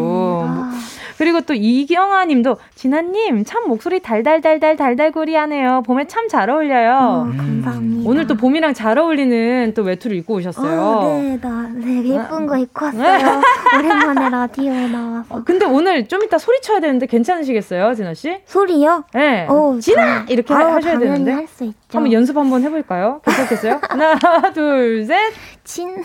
아. 0.48 0.72
그리고 1.18 1.40
또 1.40 1.54
이경아님도 1.54 2.56
진아님 2.74 3.44
참 3.46 3.66
목소리 3.68 4.00
달달달달 4.00 4.76
달달구리하네요. 4.76 5.82
봄에 5.86 6.06
참 6.06 6.26
잘 6.28 6.50
어울려요. 6.50 6.92
어, 6.92 7.22
감사합니다. 7.36 8.10
오늘 8.10 8.26
또 8.26 8.34
봄이랑 8.36 8.74
잘 8.74 8.98
어울리는 8.98 9.72
또 9.74 9.82
외투를 9.82 10.16
입고 10.18 10.34
오셨어요. 10.34 10.80
어, 10.82 11.18
네, 11.22 11.38
나 11.40 11.70
되게 11.82 12.08
예쁜 12.16 12.46
거 12.46 12.58
입고 12.58 12.84
왔어요. 12.86 13.40
오랜만에 13.78 14.28
라디오에 14.28 14.88
나와서. 14.88 15.42
근데 15.44 15.64
오늘 15.64 16.06
좀 16.08 16.22
이따 16.24 16.36
소리 16.36 16.60
쳐야 16.60 16.80
되는데 16.80 17.06
괜찮으시겠어요, 17.06 17.94
진아 17.94 18.12
씨? 18.14 18.38
소리요? 18.44 19.04
네. 19.14 19.46
어, 19.48 19.78
진아 19.80 20.04
당- 20.04 20.26
이렇게 20.28 20.52
아우, 20.52 20.72
하셔야 20.74 20.98
되는데. 20.98 21.32
할 21.32 21.46
수 21.46 21.64
있죠. 21.64 21.76
한번 21.94 22.12
연습 22.12 22.36
한번 22.36 22.62
해볼까요? 22.62 23.20
괜찮겠어요? 23.24 23.80
하나, 23.88 24.15
둘, 24.54 25.06
셋. 25.06 25.34
진. 25.66 25.96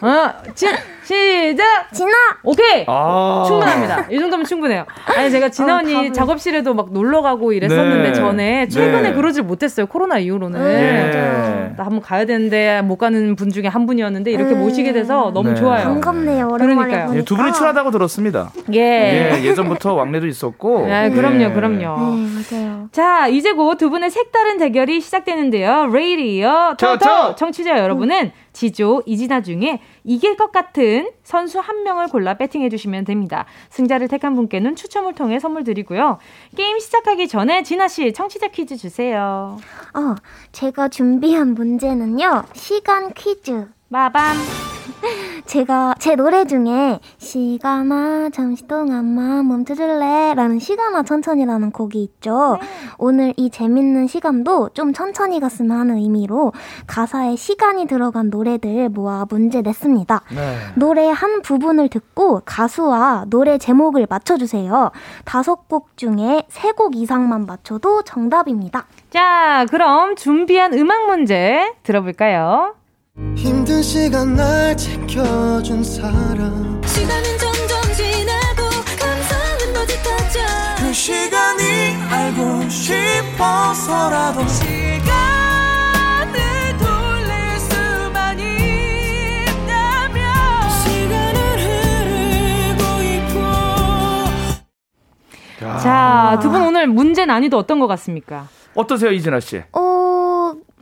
어, 0.00 0.30
진, 0.54 0.70
시작. 1.04 1.92
진아. 1.92 2.10
오케이. 2.44 2.84
아. 2.88 3.44
충분합니다. 3.46 4.06
이 4.10 4.18
정도면 4.18 4.46
충분해요. 4.46 4.86
아니 5.04 5.30
제가 5.30 5.50
진아 5.50 5.74
어, 5.74 5.78
언니 5.80 5.92
답을. 5.92 6.12
작업실에도 6.14 6.72
막 6.72 6.92
놀러 6.92 7.20
가고 7.20 7.52
이랬었는데 7.52 8.08
네. 8.08 8.14
전에 8.14 8.68
최근에 8.68 9.10
네. 9.10 9.12
그러질 9.12 9.42
못했어요. 9.42 9.84
코로나 9.86 10.18
이후로는. 10.18 10.60
예. 10.60 11.74
나 11.76 11.84
한번 11.84 12.00
가야 12.00 12.24
되는데 12.24 12.80
못 12.82 12.96
가는 12.96 13.36
분 13.36 13.50
중에 13.50 13.66
한 13.66 13.84
분이었는데 13.86 14.30
이렇게 14.30 14.54
음. 14.54 14.60
모시게 14.60 14.92
돼서 14.94 15.30
너무 15.34 15.50
네. 15.50 15.54
좋아요. 15.56 15.84
반갑네요. 15.84 16.48
오랜만에 16.48 16.74
그러니까요. 16.74 17.06
보니까. 17.08 17.18
예, 17.20 17.24
두 17.24 17.36
분이 17.36 17.52
친하다고 17.52 17.90
들었습니다. 17.90 18.50
예. 18.72 18.80
예, 19.36 19.44
예전부터 19.44 19.92
왕래도 19.94 20.26
있었고. 20.26 20.86
네, 20.86 21.10
그럼요, 21.10 21.42
예. 21.44 21.50
그럼요. 21.52 22.16
네, 22.16 22.26
맞아요. 22.56 22.88
자, 22.92 23.28
이제 23.28 23.52
곧 23.52 23.76
두 23.78 23.90
분의 23.90 24.10
색다른 24.10 24.58
대결이 24.58 25.00
시작되는데요. 25.00 25.86
레이디어 25.92 26.74
저, 26.78 26.92
토토 26.98 27.04
저. 27.04 27.34
청취자 27.36 27.78
여러분은 27.78 28.32
지조 28.52 29.02
이진아 29.06 29.42
중에 29.42 29.80
이길 30.04 30.36
것 30.36 30.52
같은 30.52 31.10
선수 31.22 31.58
한 31.58 31.82
명을 31.82 32.08
골라 32.08 32.34
배팅해 32.34 32.68
주시면 32.68 33.04
됩니다. 33.04 33.46
승자를 33.70 34.08
택한 34.08 34.34
분께는 34.34 34.76
추첨을 34.76 35.14
통해 35.14 35.38
선물 35.38 35.64
드리고요. 35.64 36.18
게임 36.56 36.78
시작하기 36.78 37.28
전에 37.28 37.62
진아 37.62 37.88
씨 37.88 38.12
청취자 38.12 38.48
퀴즈 38.48 38.76
주세요. 38.76 39.58
어, 39.94 40.14
제가 40.52 40.88
준비한 40.88 41.54
문제는요. 41.54 42.44
시간 42.52 43.12
퀴즈. 43.14 43.68
마밤. 43.92 44.36
제가 45.44 45.94
제 45.98 46.14
노래 46.16 46.46
중에 46.46 46.98
시간아 47.18 48.30
잠시 48.30 48.66
동안만 48.66 49.46
멈춰줄래 49.46 50.32
라는 50.34 50.58
시간아 50.58 51.02
천천히라는 51.02 51.72
곡이 51.72 52.02
있죠. 52.02 52.58
오늘 52.96 53.34
이 53.36 53.50
재밌는 53.50 54.06
시간도 54.06 54.70
좀 54.70 54.94
천천히 54.94 55.40
갔으면 55.40 55.78
하는 55.78 55.96
의미로 55.96 56.52
가사에 56.86 57.36
시간이 57.36 57.86
들어간 57.86 58.30
노래들 58.30 58.88
모아 58.88 59.26
문제 59.28 59.60
냈습니다. 59.60 60.22
네. 60.34 60.56
노래 60.76 61.10
한 61.10 61.42
부분을 61.42 61.88
듣고 61.88 62.40
가수와 62.46 63.26
노래 63.28 63.58
제목을 63.58 64.06
맞춰주세요. 64.08 64.90
다섯 65.26 65.68
곡 65.68 65.98
중에 65.98 66.44
세 66.48 66.72
곡 66.72 66.96
이상만 66.96 67.44
맞춰도 67.44 68.04
정답입니다. 68.04 68.86
자, 69.10 69.66
그럼 69.70 70.16
준비한 70.16 70.72
음악 70.72 71.06
문제 71.08 71.74
들어볼까요? 71.82 72.76
힘든 73.36 73.82
시간 73.82 74.34
날 74.34 74.74
지켜준 74.76 75.84
사람 75.84 76.80
시간은 76.86 77.24
점점 77.38 77.82
지나고 77.94 78.70
감성은 78.98 79.74
로짓하죠 79.74 80.40
그 80.78 80.92
시간이 80.94 81.62
알고 82.10 82.68
싶어서라도 82.70 84.48
시간을 84.48 84.72
돌릴 86.78 87.60
수만 87.60 88.38
있다면 88.40 90.24
시간을 90.70 91.38
흐르고 91.60 92.82
있고 93.02 93.36
자, 95.82 96.38
두 96.40 96.48
분 96.50 96.62
오늘 96.62 96.86
문제 96.86 97.26
난이도 97.26 97.58
어떤 97.58 97.78
것 97.78 97.86
같습니까? 97.88 98.48
어떠세요, 98.74 99.10
이진아 99.10 99.40
씨? 99.40 99.62
어, 99.72 99.91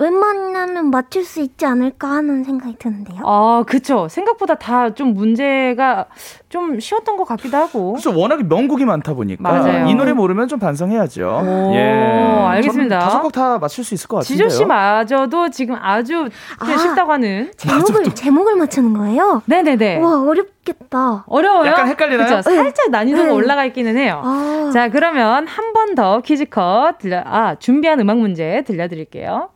웬만하면 0.01 0.91
맞출 0.91 1.25
수 1.25 1.41
있지 1.41 1.67
않을까 1.67 2.09
하는 2.09 2.43
생각이 2.43 2.77
드는데요. 2.79 3.21
아, 3.25 3.63
그쵸. 3.67 4.09
생각보다 4.09 4.55
다 4.57 4.91
좀 4.95 5.15
문제가 5.15 6.07
좀 6.49 6.81
쉬웠던 6.81 7.17
것 7.17 7.25
같기도 7.25 7.57
하고. 7.57 7.93
그래서 7.93 8.11
워낙에 8.11 8.43
명곡이 8.43 8.85
많다 8.85 9.15
보니까 9.15 9.43
맞아요. 9.43 9.87
이 9.87 9.95
노래 9.95 10.13
모르면 10.13 10.49
좀 10.49 10.59
반성해야죠. 10.59 11.43
오, 11.45 11.73
예. 11.75 11.81
알겠습니다. 12.49 12.99
다섯 12.99 13.21
곡 13.23 13.31
다 13.33 13.59
맞출 13.59 13.85
수 13.85 13.95
있을 13.95 14.09
것 14.09 14.17
같은데요. 14.19 14.49
지조 14.49 14.59
씨 14.59 14.65
마저도 14.65 15.51
지금 15.51 15.77
아주 15.81 16.29
아. 16.59 16.77
쉽다고 16.77 17.13
하는. 17.13 17.53
제목을 17.57 18.05
제목을 18.15 18.57
맞추는 18.57 18.95
거예요? 18.95 19.43
네네네. 19.45 19.99
와 19.99 20.23
어렵겠다. 20.23 21.25
어려워요? 21.29 21.67
약간 21.67 21.87
헷갈리나요? 21.89 22.37
그쵸? 22.39 22.43
살짝 22.43 22.91
난이도가 22.91 23.25
네. 23.27 23.31
올라가 23.31 23.65
있기는 23.67 23.97
해요. 23.97 24.21
아, 24.25 24.71
자, 24.73 24.89
그러면 24.89 25.47
한 25.47 25.73
번 25.73 25.95
더 25.95 26.21
퀴즈 26.21 26.45
컷 26.47 26.99
들려, 26.99 27.23
아, 27.25 27.55
준비한 27.57 28.01
음악 28.01 28.19
문제 28.19 28.63
들려드릴게요. 28.67 29.51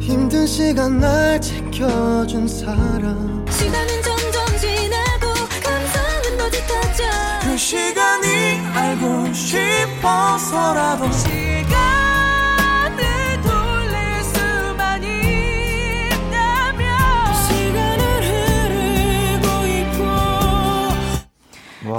힘든 0.00 0.46
시간 0.46 1.00
날 1.00 1.40
지켜준 1.40 2.46
사람. 2.46 3.44
시간은 3.50 4.02
점점 4.02 4.46
지나고 4.58 5.26
감성은 5.60 6.38
로짓하죠 6.38 7.02
그 7.42 7.56
시간이 7.56 8.60
알고 8.74 9.32
싶어서라도 9.32 11.10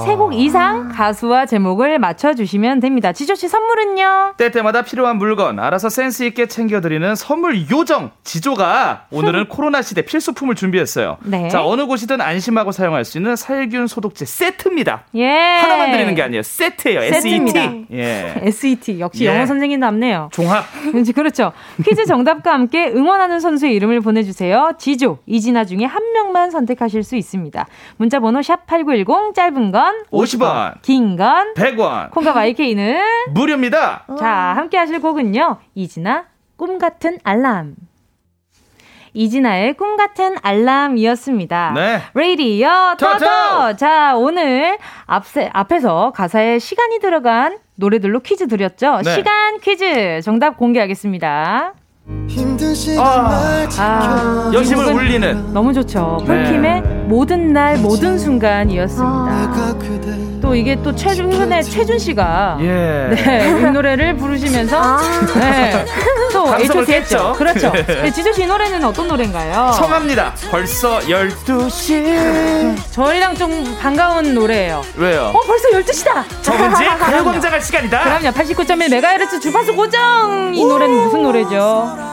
세 0.01 0.15
곡 0.15 0.33
이상 0.33 0.89
가수와 0.89 1.45
제목을 1.45 1.99
맞춰주시면 1.99 2.79
됩니다. 2.79 3.11
지조씨 3.11 3.47
선물은요? 3.47 4.33
때때마다 4.37 4.81
필요한 4.83 5.17
물건 5.17 5.59
알아서 5.59 5.89
센스 5.89 6.23
있게 6.23 6.47
챙겨드리는 6.47 7.15
선물 7.15 7.69
요정 7.69 8.11
지조가 8.23 9.05
오늘은 9.11 9.47
코로나 9.49 9.81
시대 9.81 10.03
필수품을 10.03 10.55
준비했어요. 10.55 11.17
네. 11.23 11.49
자 11.49 11.65
어느 11.65 11.85
곳이든 11.85 12.21
안심하고 12.21 12.71
사용할 12.71 13.05
수 13.05 13.17
있는 13.17 13.35
살균 13.35 13.87
소독제 13.87 14.25
세트입니다. 14.25 15.03
예. 15.15 15.27
하나만 15.61 15.91
드리는 15.91 16.13
게 16.15 16.21
아니에요. 16.21 16.43
세트예요. 16.43 17.01
세트입니다. 17.13 17.59
SET. 17.61 17.85
예. 17.93 18.33
SET. 18.43 18.99
역시 18.99 19.25
예. 19.25 19.29
영어 19.29 19.45
선생님 19.45 19.79
답네요. 19.79 20.29
종합. 20.31 20.65
그렇죠. 21.15 21.51
퀴즈 21.83 22.05
정답과 22.05 22.53
함께 22.53 22.87
응원하는 22.87 23.39
선수의 23.39 23.73
이름을 23.75 24.01
보내주세요. 24.01 24.73
지조, 24.77 25.19
이진아 25.25 25.65
중에 25.65 25.85
한 25.85 26.01
명만 26.13 26.51
선택하실 26.51 27.03
수 27.03 27.15
있습니다. 27.15 27.65
문자 27.97 28.19
번호 28.19 28.39
샵8910, 28.41 29.33
짧은 29.35 29.71
건 29.83 30.03
50원. 30.11 30.81
긴 30.81 31.17
건 31.17 31.53
100원. 31.55 32.11
콩과 32.11 32.33
my 32.33 32.53
K는 32.53 33.01
무료입니다. 33.31 34.05
자, 34.17 34.29
함께 34.29 34.77
하실 34.77 35.01
곡은요. 35.01 35.57
이진아, 35.75 36.25
꿈 36.55 36.77
같은 36.77 37.17
알람. 37.23 37.75
이진아의 39.15 39.73
꿈 39.75 39.95
같은 39.95 40.35
알람이었습니다. 40.41 41.73
네. 41.75 42.01
레이디어 42.15 42.95
터터! 42.97 43.75
자, 43.75 44.15
오늘 44.15 44.79
앞세, 45.05 45.51
앞에서 45.53 46.11
가사에 46.15 46.57
시간이 46.57 46.99
들어간 46.99 47.59
노래들로 47.75 48.21
퀴즈 48.21 48.47
드렸죠. 48.47 49.01
네. 49.03 49.13
시간 49.13 49.59
퀴즈 49.59 50.21
정답 50.23 50.57
공개하겠습니다. 50.57 51.73
힘든 52.27 52.75
시간 52.75 53.05
아. 53.05 53.29
날 53.29 53.67
아, 53.79 54.51
여심을 54.53 54.93
울리는. 54.93 55.53
너무 55.53 55.73
좋죠. 55.73 56.17
네. 56.27 56.43
폴킴의 56.43 56.81
모든 57.07 57.53
날 57.53 57.77
모든 57.77 58.17
순간이었습니다. 58.19 59.77
그대 59.79 60.11
또 60.43 60.53
이게 60.53 60.75
또 60.83 60.93
최준의 60.93 61.63
최준 61.63 61.97
씨가 61.97 62.57
예. 62.59 62.65
네, 63.15 63.47
이 63.47 63.71
노래를 63.71 64.17
부르시면서 64.17 64.97
네, 65.35 65.85
또 66.33 66.53
H.O.T 66.59 66.91
했죠. 66.91 67.33
그렇죠. 67.37 67.71
네. 67.71 67.85
네, 67.85 68.11
지조 68.11 68.33
씨이 68.33 68.45
노래는 68.45 68.83
어떤 68.83 69.07
노래인가요? 69.07 69.71
청합니다. 69.77 70.33
벌써 70.51 70.99
12시. 70.99 72.75
저희랑 72.91 73.35
좀 73.35 73.77
반가운 73.81 74.33
노래예요. 74.35 74.81
왜요? 74.97 75.31
어, 75.33 75.39
벌써 75.47 75.69
12시다! 75.69 76.25
정은지 76.41 76.83
가요광장 76.83 77.53
할 77.53 77.61
시간이다. 77.61 78.03
그럼요. 78.03 78.27
89.1MHz 78.37 79.41
주파수 79.41 79.73
고정! 79.73 80.51
이 80.53 80.61
노래는 80.65 81.03
무슨 81.05 81.23
노래죠? 81.23 82.12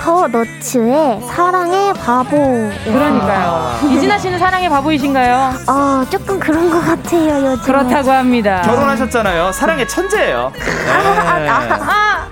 더 0.00 0.28
너츠의 0.28 1.20
사랑의 1.28 1.94
바보. 1.94 2.36
그러니까요. 2.84 3.78
이진아 3.90 4.18
씨는 4.18 4.38
사랑의 4.38 4.68
바보이신가요? 4.68 5.52
어, 5.68 6.04
조금 6.10 6.38
그런 6.38 6.70
것 6.70 6.80
같아요, 6.80 7.46
요즘. 7.52 7.62
그렇다고 7.64 8.10
합니다. 8.10 8.62
결혼하셨잖아요. 8.62 9.52
사랑의 9.52 9.88
천재예요. 9.88 10.52
네. 10.54 11.48
아, 11.48 12.26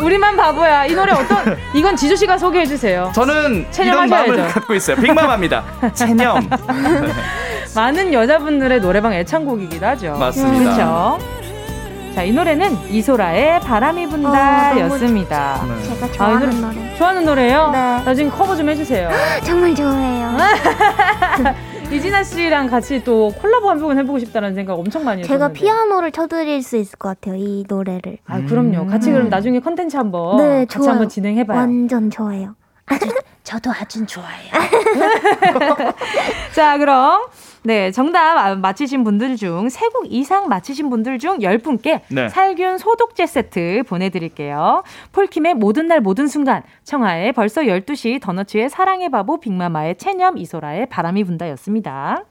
우리만 0.00 0.36
바보야. 0.36 0.86
이 0.86 0.94
노래 0.94 1.12
어떤, 1.12 1.56
이건 1.74 1.96
지조 1.96 2.14
씨가 2.16 2.38
소개해 2.38 2.66
주세요. 2.66 3.10
저는. 3.14 3.66
이런 3.80 4.08
마음을 4.08 4.48
갖고 4.48 4.74
있어요. 4.74 4.96
빅맘합니다. 4.96 5.64
체념. 5.94 6.48
많은 7.74 8.12
여자분들의 8.12 8.80
노래방 8.80 9.12
애창곡이기도 9.12 9.84
하죠. 9.86 10.16
맞습니다. 10.18 10.74
그렇죠. 10.74 11.35
자, 12.16 12.22
이 12.22 12.32
노래는 12.32 12.88
이소라의 12.90 13.60
바람이 13.60 14.06
분다 14.08 14.70
어, 14.70 14.74
너무 14.74 14.80
였습니다. 14.94 15.60
네. 15.68 15.82
제가 15.82 16.06
아, 16.06 16.08
이 16.08 16.12
좋아하는 16.14 16.60
노래. 16.62 16.94
좋아하는 16.96 17.24
노래요? 17.26 17.70
네. 17.72 17.78
나중에 18.06 18.30
커버 18.30 18.56
좀 18.56 18.70
해주세요. 18.70 19.10
정말 19.44 19.74
좋아해요. 19.74 20.34
이진아 21.92 22.22
씨랑 22.24 22.68
같이 22.68 23.04
또 23.04 23.30
콜라보 23.38 23.68
한 23.68 23.78
번은 23.78 23.98
해보고 23.98 24.18
싶다는 24.18 24.54
생각 24.54 24.78
엄청 24.78 25.04
많이 25.04 25.20
했었는데. 25.20 25.28
제가 25.28 25.52
피아노를 25.52 26.10
쳐드릴 26.10 26.62
수 26.62 26.78
있을 26.78 26.98
것 26.98 27.10
같아요, 27.10 27.34
이 27.36 27.64
노래를. 27.68 28.16
아, 28.26 28.40
그럼요. 28.40 28.86
같이 28.86 29.10
그럼 29.12 29.28
나중에 29.28 29.60
컨텐츠 29.60 29.94
한 29.98 30.10
번 30.10 30.38
네, 30.38 30.64
같이 30.64 30.78
좋아요. 30.78 30.90
한번 30.92 31.08
진행해봐요. 31.10 31.58
완전 31.58 32.10
좋아요. 32.10 32.54
저도 33.44 33.70
아주 33.70 34.04
좋아해요. 34.06 34.50
자, 36.54 36.78
그럼 36.78 37.26
네, 37.66 37.90
정답 37.90 38.38
아, 38.38 38.54
맞히신 38.54 39.02
분들 39.02 39.34
중세곡 39.34 40.12
이상 40.12 40.46
맞히신 40.48 40.88
분들 40.88 41.18
중 41.18 41.38
10분께 41.38 42.02
네. 42.12 42.28
살균 42.28 42.78
소독제 42.78 43.26
세트 43.26 43.82
보내드릴게요. 43.88 44.84
폴킴의 45.10 45.54
모든 45.54 45.88
날 45.88 46.00
모든 46.00 46.28
순간, 46.28 46.62
청하의 46.84 47.32
벌써 47.32 47.62
12시, 47.62 48.22
더너츠의 48.22 48.70
사랑의 48.70 49.08
바보, 49.08 49.40
빅마마의 49.40 49.96
체념, 49.96 50.38
이소라의 50.38 50.86
바람이 50.86 51.24
분다였습니다. 51.24 52.22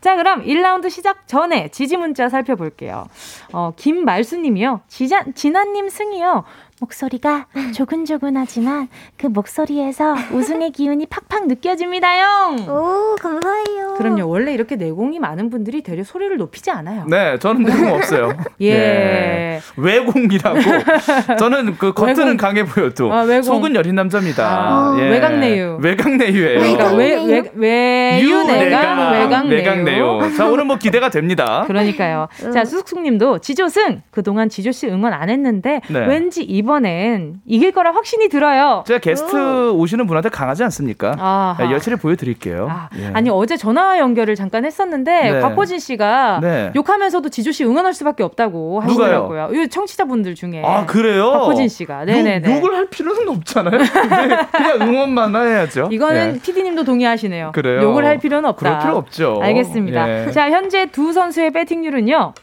자, 0.00 0.14
그럼 0.14 0.44
1라운드 0.44 0.88
시작 0.88 1.26
전에 1.26 1.68
지지 1.70 1.96
문자 1.96 2.28
살펴볼게요. 2.28 3.06
어, 3.52 3.72
김말수님이요. 3.74 4.82
지자, 4.86 5.24
진아님 5.34 5.88
승이요. 5.88 6.44
목소리가 6.80 7.46
조근조근하지만 7.74 8.88
그 9.16 9.26
목소리에서 9.26 10.14
우승의 10.32 10.72
기운이 10.72 11.06
팍팍 11.06 11.46
느껴집니다요. 11.46 12.56
오, 12.68 13.16
감사해요. 13.16 13.94
그럼요. 13.96 14.28
원래 14.28 14.52
이렇게 14.52 14.76
내공이 14.76 15.18
많은 15.18 15.48
분들이 15.48 15.82
되려 15.82 16.04
소리를 16.04 16.36
높이지 16.36 16.70
않아요. 16.70 17.06
네, 17.08 17.38
저는 17.38 17.62
내공 17.62 17.94
없어요. 17.94 18.36
예. 18.60 18.72
네. 18.74 19.60
외공이라고. 19.78 20.58
저는 21.38 21.76
그 21.78 21.94
겉은 21.94 22.16
외공. 22.18 22.36
강해 22.36 22.64
보여도 22.64 23.10
아, 23.12 23.22
외공. 23.22 23.42
속은 23.42 23.74
여린 23.74 23.94
남자입니다. 23.94 24.44
아, 24.46 24.96
예. 25.00 25.08
외강내유. 25.08 25.78
외강내유예요. 25.82 26.58
그러니까 26.60 26.92
외, 26.94 27.14
외, 27.24 27.50
외 27.54 28.20
유 28.22 28.44
내강, 28.44 29.12
외강 29.12 29.48
내유. 29.48 29.56
외강내유. 29.58 30.36
자, 30.36 30.46
오늘 30.46 30.64
뭐 30.66 30.76
기대가 30.76 31.08
됩니다. 31.08 31.64
그러니까요. 31.66 32.28
자, 32.52 32.64
수숙숙님도 32.66 33.38
지조승 33.38 34.02
그동안 34.10 34.48
지조 34.50 34.72
씨 34.72 34.88
응원 34.88 35.14
안 35.14 35.30
했는데 35.30 35.80
네. 35.88 36.06
왠지 36.06 36.42
이 36.42 36.62
번엔 36.66 37.40
이길 37.46 37.72
거라 37.72 37.92
확신이 37.92 38.28
들어요. 38.28 38.84
제가 38.86 39.00
게스트 39.00 39.70
오시는 39.70 40.06
분한테 40.06 40.28
강하지 40.28 40.62
않습니까? 40.64 41.14
아하. 41.18 41.56
네, 41.58 41.72
열차를 41.72 41.96
보여드릴게요. 41.98 42.68
아, 42.70 42.88
예. 42.98 43.10
아니 43.14 43.30
어제 43.30 43.56
전화 43.56 43.98
연결을 43.98 44.34
잠깐 44.34 44.64
했었는데 44.64 45.32
네. 45.32 45.40
곽호진 45.40 45.78
씨가 45.78 46.40
네. 46.42 46.72
욕하면서도 46.76 47.28
지조 47.30 47.52
씨 47.52 47.64
응원할 47.64 47.94
수밖에 47.94 48.22
없다고 48.22 48.80
하시더라고요. 48.80 49.50
이 49.54 49.68
청취자분들 49.68 50.34
중에 50.34 50.62
아 50.64 50.84
그래요? 50.84 51.30
곽호진 51.30 51.68
씨가 51.68 52.04
네네네. 52.04 52.56
욕, 52.56 52.64
을할 52.64 52.86
필요는 52.90 53.28
없잖아요. 53.28 53.78
네, 53.78 54.46
그냥 54.52 54.80
응원만 54.82 55.34
해야죠. 55.34 55.88
이거는 55.90 56.34
예. 56.36 56.40
PD님도 56.40 56.84
동의하시네요. 56.84 57.52
그래요? 57.52 57.82
욕을 57.82 58.04
할 58.04 58.18
필요는 58.18 58.48
없다. 58.50 58.60
그럴 58.68 58.78
필요 58.82 58.96
없죠. 58.96 59.38
알겠습니다. 59.42 60.26
예. 60.26 60.30
자, 60.32 60.50
현재 60.50 60.86
두 60.86 61.12
선수의 61.12 61.52
배팅률은요. 61.52 62.34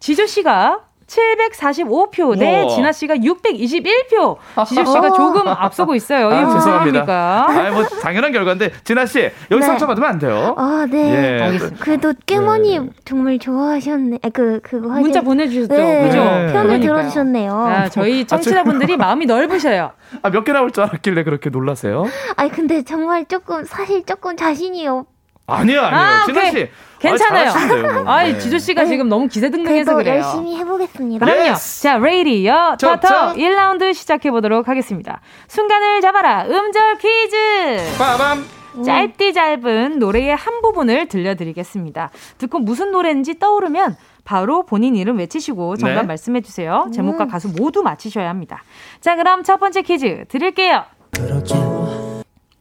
지조 0.00 0.26
씨가 0.26 0.80
745표 1.10 2.38
대 2.38 2.62
우와. 2.62 2.68
진아 2.74 2.92
씨가 2.92 3.16
621표. 3.16 4.36
지조 4.66 4.84
씨가 4.84 5.12
조금 5.12 5.48
앞서고 5.48 5.94
있어요. 5.94 6.28
아, 6.30 6.40
무슨 6.42 6.58
죄송합니다. 6.60 7.46
아, 7.48 7.70
뭐 7.72 7.84
당연한 7.84 8.32
결과인데 8.32 8.70
진아 8.84 9.06
씨 9.06 9.30
여기 9.50 9.60
네. 9.60 9.66
상처 9.66 9.86
받으면 9.86 10.08
안 10.08 10.18
돼요. 10.18 10.54
아, 10.56 10.86
네. 10.88 11.38
예. 11.38 11.42
알겠습니다. 11.42 11.84
그래도 11.84 12.12
깨머니 12.26 12.80
정말 13.04 13.38
좋아하셨네. 13.38 14.18
아, 14.22 14.28
그, 14.32 14.60
그거 14.62 14.88
하긴- 14.88 15.00
문자 15.00 15.20
보내주셨죠. 15.20 15.74
네. 15.74 16.02
그죠? 16.08 16.24
네. 16.24 16.52
편을. 16.52 16.80
들어주셨네요. 16.80 17.52
아, 17.52 17.88
저희 17.88 18.24
청취자분들이 18.26 18.96
마음이 18.96 19.26
넓으셔요. 19.26 19.92
아, 20.22 20.30
몇 20.30 20.44
개 20.44 20.52
나올 20.52 20.70
줄 20.70 20.84
알았길래 20.84 21.24
그렇게 21.24 21.50
놀라세요? 21.50 22.06
아니, 22.36 22.50
근데 22.50 22.82
정말 22.82 23.24
조금, 23.26 23.64
사실 23.64 24.04
조금 24.06 24.36
자신이 24.36 24.86
없, 24.88 25.06
아니요, 25.46 25.80
아니에요. 25.82 26.02
아, 26.04 26.24
진아. 26.26 26.50
씨. 26.50 26.68
괜찮아요. 27.00 27.50
아. 27.50 28.02
뭐. 28.02 28.12
아이, 28.12 28.32
네. 28.34 28.38
지조 28.38 28.58
씨가 28.58 28.84
지금 28.84 29.08
너무 29.08 29.26
기세등등해서 29.26 29.94
그래요. 29.96 30.16
열심히 30.16 30.56
해보겠습니다. 30.58 31.26
네. 31.26 31.32
그럼요. 31.32 31.54
자, 31.82 31.98
레이디어 31.98 32.76
저, 32.78 32.96
터터 32.96 33.08
저. 33.08 33.34
1라운드 33.34 33.92
시작해 33.94 34.30
보도록 34.30 34.68
하겠습니다. 34.68 35.20
순간을 35.48 36.00
잡아라. 36.02 36.44
음절 36.44 36.98
퀴즈. 36.98 37.98
빠밤. 37.98 38.44
짧디 38.84 39.32
짧은 39.32 39.98
노래의 39.98 40.36
한 40.36 40.60
부분을 40.62 41.08
들려드리겠습니다. 41.08 42.10
듣고 42.38 42.60
무슨 42.60 42.92
노래인지 42.92 43.40
떠오르면 43.40 43.96
바로 44.24 44.62
본인 44.64 44.94
이름 44.94 45.18
외치시고 45.18 45.76
정답 45.76 46.02
네. 46.02 46.06
말씀해 46.06 46.40
주세요. 46.42 46.86
제목과 46.94 47.26
가수 47.26 47.48
모두 47.48 47.82
맞히셔야 47.82 48.28
합니다. 48.28 48.62
자, 49.00 49.16
그럼 49.16 49.42
첫 49.42 49.58
번째 49.58 49.82
퀴즈 49.82 50.24
드릴게요. 50.28 50.84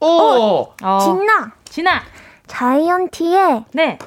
오. 0.02 0.68
어, 0.82 1.00
진나! 1.00 1.52
진아. 1.66 2.02
자이언티의 2.48 3.66
네. 3.74 4.00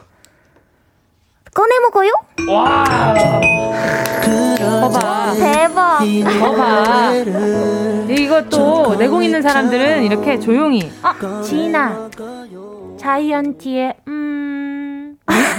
꺼내 1.54 1.78
먹어요? 1.80 2.10
와. 2.48 2.84
거봐. 4.80 5.34
대박! 5.34 5.98
거봐. 6.40 7.12
이것도 8.08 8.94
내공 8.96 9.22
있는 9.22 9.42
사람들은 9.42 10.04
이렇게 10.04 10.38
조용히. 10.38 10.90
아, 11.02 11.14
진아. 11.42 12.08
자이언티의, 12.98 13.94
음. 14.08 14.51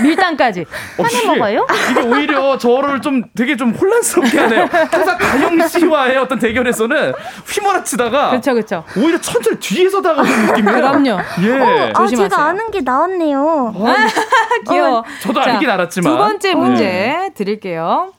밀당까지. 0.01 0.61
어, 0.97 1.03
하나 1.03 1.09
이게- 1.09 1.28
먹어요? 1.28 1.68
이게 1.91 2.01
오히려 2.01 2.57
저를 2.57 3.01
좀 3.01 3.24
되게 3.36 3.55
좀 3.55 3.72
혼란스럽게 3.72 4.38
하네요. 4.39 4.68
항상 4.91 5.18
가영 5.18 5.68
씨와의 5.68 6.18
어떤 6.18 6.38
대결에서는 6.39 7.14
휘몰아치다가 7.47 8.30
그렇죠, 8.32 8.53
그렇죠. 8.53 8.84
오히려 8.97 9.20
천천히 9.22 9.57
뒤에서 9.59 10.01
다가오는 10.01 10.45
느낌이에요. 10.47 10.76
그럼요. 10.78 11.18
예. 11.43 11.93
아, 11.95 12.07
제가 12.07 12.38
아는 12.45 12.72
게 12.72 12.82
나왔네요. 12.82 13.74
귀여워. 14.70 15.03
저도 15.22 15.41
자, 15.41 15.51
알긴 15.53 15.70
알았지만. 15.70 16.11
두 16.11 16.18
번째 16.18 16.51
어. 16.51 16.55
문제 16.57 17.32
드릴게요. 17.36 18.14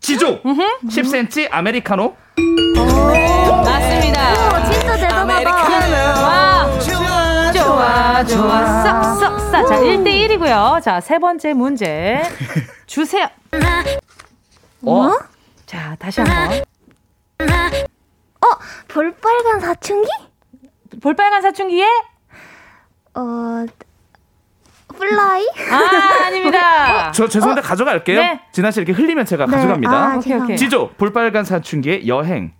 지조 0.00 0.42
10cm 0.42 1.48
아메리카노. 1.50 2.14
맞습니다. 3.64 4.70
진짜 4.70 4.96
대단하다. 4.96 5.50
와, 6.22 6.43
좋아, 8.14 8.22
좋아, 8.24 8.82
싹, 8.82 9.02
싹, 9.16 9.38
싹. 9.50 9.66
자, 9.66 9.76
1대1이고요. 9.80 10.80
자, 10.82 11.00
세 11.00 11.18
번째 11.18 11.52
문제 11.54 12.22
주세요. 12.86 13.26
어? 14.82 15.10
자, 15.66 15.96
다시 15.98 16.20
한 16.20 16.48
번. 16.48 16.62
어, 17.40 18.46
볼빨간 18.86 19.58
사춘기? 19.60 20.08
볼빨간 21.02 21.42
사춘기에? 21.42 21.86
어, 23.14 23.66
fly? 24.96 25.46
아, 25.72 26.24
아닙니다. 26.26 27.10
저 27.10 27.26
죄송한데 27.26 27.62
가져갈게요. 27.62 28.20
네. 28.20 28.40
진아 28.52 28.70
씨 28.70 28.80
이렇게 28.80 28.92
흘리면 28.92 29.24
제가 29.24 29.46
네. 29.46 29.56
가져갑니다. 29.56 29.92
아, 29.92 30.16
오케이, 30.16 30.34
오케이. 30.34 30.56
지조 30.56 30.90
볼빨간 30.98 31.44
사춘기의 31.44 32.06
여행. 32.06 32.52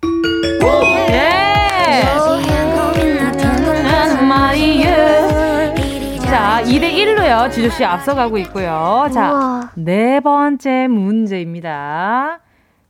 자, 6.55 6.63
2대1로요. 6.63 7.51
지조씨 7.51 7.85
앞서가고 7.85 8.39
있고요. 8.39 9.09
자, 9.13 9.33
우와. 9.33 9.73
네 9.75 10.21
번째 10.21 10.87
문제입니다. 10.87 12.39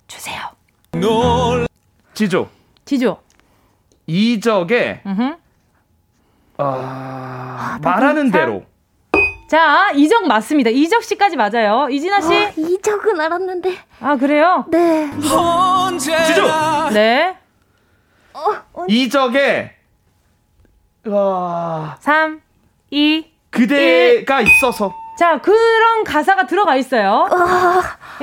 주세요. 0.07 0.51
지조 2.13 2.47
지조. 2.85 3.23
이적의 4.07 5.01
음흠. 5.07 5.37
아, 6.59 7.79
말하는 7.83 8.31
대로. 8.31 8.65
자, 9.49 9.93
이적 9.95 10.27
맞습니다. 10.27 10.69
이적 10.69 11.03
씨까지 11.03 11.37
맞아요. 11.37 11.89
이진아 11.91 12.21
씨? 12.21 12.35
아, 12.35 12.53
이적은 12.59 13.19
알았는데. 13.19 13.79
아, 14.03 14.17
그래요? 14.17 14.67
네. 14.69 15.11
지조 15.99 16.91
네. 16.93 17.35
이적의 18.89 19.71
와 21.07 21.97
3, 22.01 22.43
2. 22.91 23.34
그대가 23.55 24.41
있어서. 24.41 24.95
자, 25.19 25.41
그런 25.41 26.03
가사가 26.05 26.47
들어가 26.47 26.77
있어요. 26.77 27.29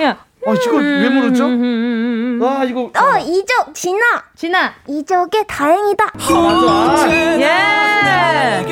야. 0.02 0.18
아 0.44 0.54
이거 0.54 0.78
왜 0.78 1.08
모르죠? 1.08 1.46
음, 1.46 2.40
아 2.44 2.64
이거 2.64 2.82
어, 2.82 3.18
이적, 3.20 3.76
진아. 3.76 4.24
진아. 4.36 4.74
이적의 4.88 5.46
다행이다. 5.48 6.06
맞아. 6.16 7.12
예. 7.40 7.46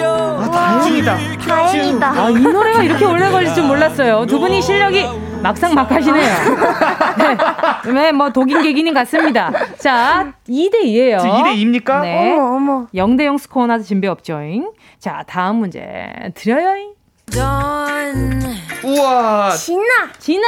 아 0.03 0.49
다행이다. 0.51 1.17
다행이다. 1.47 2.07
아, 2.11 2.29
이 2.31 2.39
노래가 2.39 2.83
이렇게 2.83 3.05
오래 3.05 3.29
걸릴 3.29 3.53
줄 3.53 3.65
몰랐어요. 3.65 4.25
두 4.25 4.39
분이 4.39 4.61
실력이 4.63 5.05
막상 5.41 5.73
막 5.73 5.89
하시네요. 5.89 6.29
네. 7.85 7.91
네, 7.93 8.11
뭐 8.11 8.29
독인 8.31 8.61
개기님 8.61 8.93
같습니다. 8.93 9.51
자, 9.77 10.33
2대 10.47 10.83
2예요. 10.83 11.19
2대 11.19 11.55
2입니까? 11.55 12.01
네. 12.01 12.33
어머, 12.33 12.55
어머. 12.55 12.87
0대 12.93 13.23
0 13.25 13.37
스코어 13.37 13.67
나서 13.67 13.83
진배 13.83 14.07
없죠잉. 14.07 14.71
자, 14.99 15.23
다음 15.27 15.57
문제 15.57 16.09
드려요잉. 16.35 16.93
우와. 18.85 19.51
진아. 19.51 20.11
진아. 20.19 20.45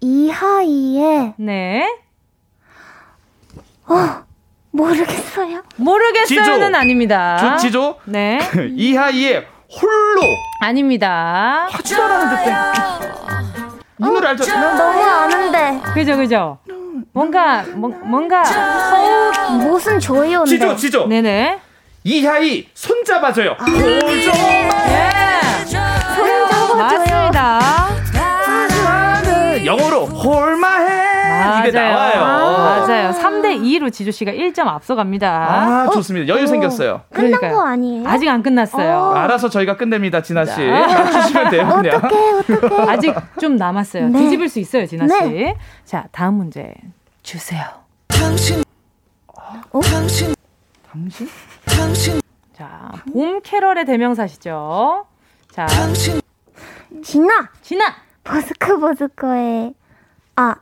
이하이의, 0.00 1.34
네. 1.38 1.88
어, 3.86 4.24
모르겠어요. 4.70 5.62
모르겠어요는 5.76 6.66
지조. 6.68 6.76
아닙니다. 6.78 7.36
저 7.38 7.56
지조 7.56 7.96
네. 8.04 8.38
이하이의 8.76 9.46
홀로 9.80 10.20
아닙니다. 10.60 11.66
하지도 11.70 12.02
않았는데 12.02 13.63
이 14.06 14.12
노래 14.12 14.28
알죠? 14.28 14.44
너무 14.56 15.02
아는데. 15.02 15.80
그죠, 15.92 16.16
그죠. 16.16 16.58
뭔가, 17.12 17.64
뭐, 17.74 17.90
뭔가. 18.04 18.42
무슨 19.60 19.98
조이온데. 20.00 20.50
지조 20.50 20.76
지조 20.76 21.06
네네. 21.06 21.60
이하이 22.04 22.68
손잡아줘요. 22.74 23.56
예. 23.68 24.00
손잡아줘요. 26.16 26.76
맞습니다. 26.76 27.60
영어로 29.64 30.04
홀마해 30.06 31.62
이게. 31.68 31.72
맞아요. 31.72 32.03
3대 33.20 33.60
2로 33.62 33.92
지조 33.92 34.10
씨가 34.10 34.32
1점 34.32 34.66
앞서갑니다. 34.66 35.28
아 35.28 35.88
좋습니다. 35.90 36.28
여유 36.34 36.46
생겼어요. 36.46 37.02
끝난 37.12 37.32
그러니까요. 37.32 37.54
거 37.54 37.66
아니에요? 37.66 38.08
아직 38.08 38.28
안 38.28 38.42
끝났어요. 38.42 39.12
알아서 39.12 39.48
저희가 39.48 39.76
끝냅니다, 39.76 40.22
진아 40.22 40.44
씨. 40.44 40.60
맞추시면 40.66 41.50
돼요, 41.50 41.68
그냥. 41.68 41.96
어떡해, 41.96 42.56
어떡해. 42.56 42.90
아직 42.90 43.14
좀 43.40 43.56
남았어요. 43.56 44.08
네. 44.08 44.18
뒤집을 44.20 44.48
수 44.48 44.58
있어요, 44.60 44.86
진아 44.86 45.06
씨. 45.08 45.28
네. 45.30 45.56
자, 45.84 46.04
다음 46.12 46.34
문제 46.34 46.72
주세요. 47.22 47.62
어? 49.72 49.80
당신? 49.80 50.34
자, 52.56 52.92
봄 53.12 53.40
캐럴의 53.42 53.84
대명사시죠. 53.84 55.06
자, 55.50 55.66
진아. 57.02 57.48
진아. 57.62 57.84
버스커 58.22 58.78
버스커의, 58.78 59.74
아, 60.36 60.54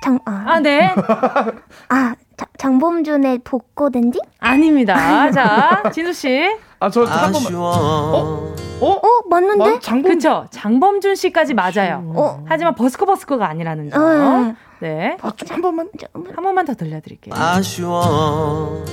장, 0.00 0.18
아, 0.24 0.44
아, 0.46 0.60
네. 0.60 0.94
아, 1.88 2.14
자, 2.36 2.46
장범준의 2.56 3.40
복고된지? 3.44 4.20
아닙니다. 4.38 5.30
자, 5.32 5.82
진우 5.92 6.12
씨. 6.12 6.56
아, 6.78 6.88
저한 6.88 7.32
번만. 7.32 7.54
어? 7.56 8.54
어? 8.80 8.86
어, 8.92 9.00
맞는데? 9.28 9.70
마- 9.72 9.80
장범 9.80 10.12
그쵸. 10.12 10.46
장범준 10.50 11.16
씨까지 11.16 11.54
맞아요. 11.54 12.12
어. 12.14 12.44
하지만 12.46 12.74
버스커 12.76 13.06
버스커가 13.06 13.48
아니라는 13.48 13.90
점. 13.90 14.00
어. 14.02 14.54
네. 14.80 15.16
아, 15.20 15.32
좀 15.36 15.48
한 15.50 15.60
번만. 15.62 15.88
한 16.14 16.44
번만 16.44 16.64
더 16.64 16.74
들려드릴게요. 16.74 17.34
아쉬워 17.36 18.84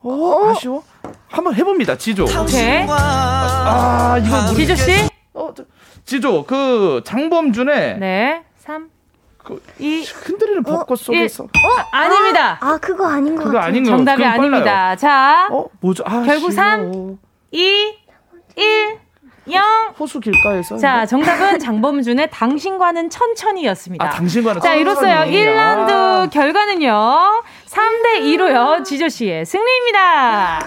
어, 0.00 0.48
아쉬워. 0.50 0.82
한번 1.28 1.54
해봅니다, 1.54 1.96
지조. 1.96 2.24
오케이. 2.24 2.84
아, 2.88 4.18
이거 4.18 4.42
모르 4.42 4.54
지조 4.56 4.74
씨. 4.74 4.90
어, 5.34 5.52
저- 5.56 5.64
지조, 6.04 6.44
그, 6.46 7.00
장범준의 7.06 7.98
네. 8.00 8.42
3, 8.58 8.90
그 9.42 9.62
2, 9.78 10.04
흔들리는 10.04 10.62
벚꽃 10.62 10.98
속에서. 10.98 11.44
아, 11.92 11.96
아닙니다. 11.98 12.58
아, 12.60 12.78
그거 12.80 13.06
아닌 13.08 13.34
것 13.34 13.44
그거 13.44 13.54
같아요. 13.56 13.68
아닌 13.68 13.84
거 13.84 13.90
정답이 13.90 14.22
빨라요. 14.22 14.40
아닙니다. 14.40 14.96
자, 14.96 15.48
어, 15.50 15.66
뭐죠? 15.80 16.04
아, 16.06 16.22
결국 16.22 16.48
아쉬워. 16.48 16.50
삼. 16.50 17.18
2, 17.50 17.94
1, 18.56 18.98
0. 19.50 19.62
호수 19.98 20.20
길가에서. 20.20 20.76
자, 20.78 21.04
정답은 21.04 21.58
장범준의 21.60 22.30
당신과는 22.30 23.10
천천히였습니다. 23.10 24.04
아, 24.04 24.10
당신과는 24.10 24.60
자, 24.60 24.74
이로써요. 24.74 25.24
천천히. 25.24 25.36
1라운드 25.44 25.90
아. 25.90 26.28
결과는요. 26.30 27.42
3대 27.72 28.20
2로요. 28.20 28.84
지조 28.84 29.08
씨의 29.08 29.46
승리입니다. 29.46 30.66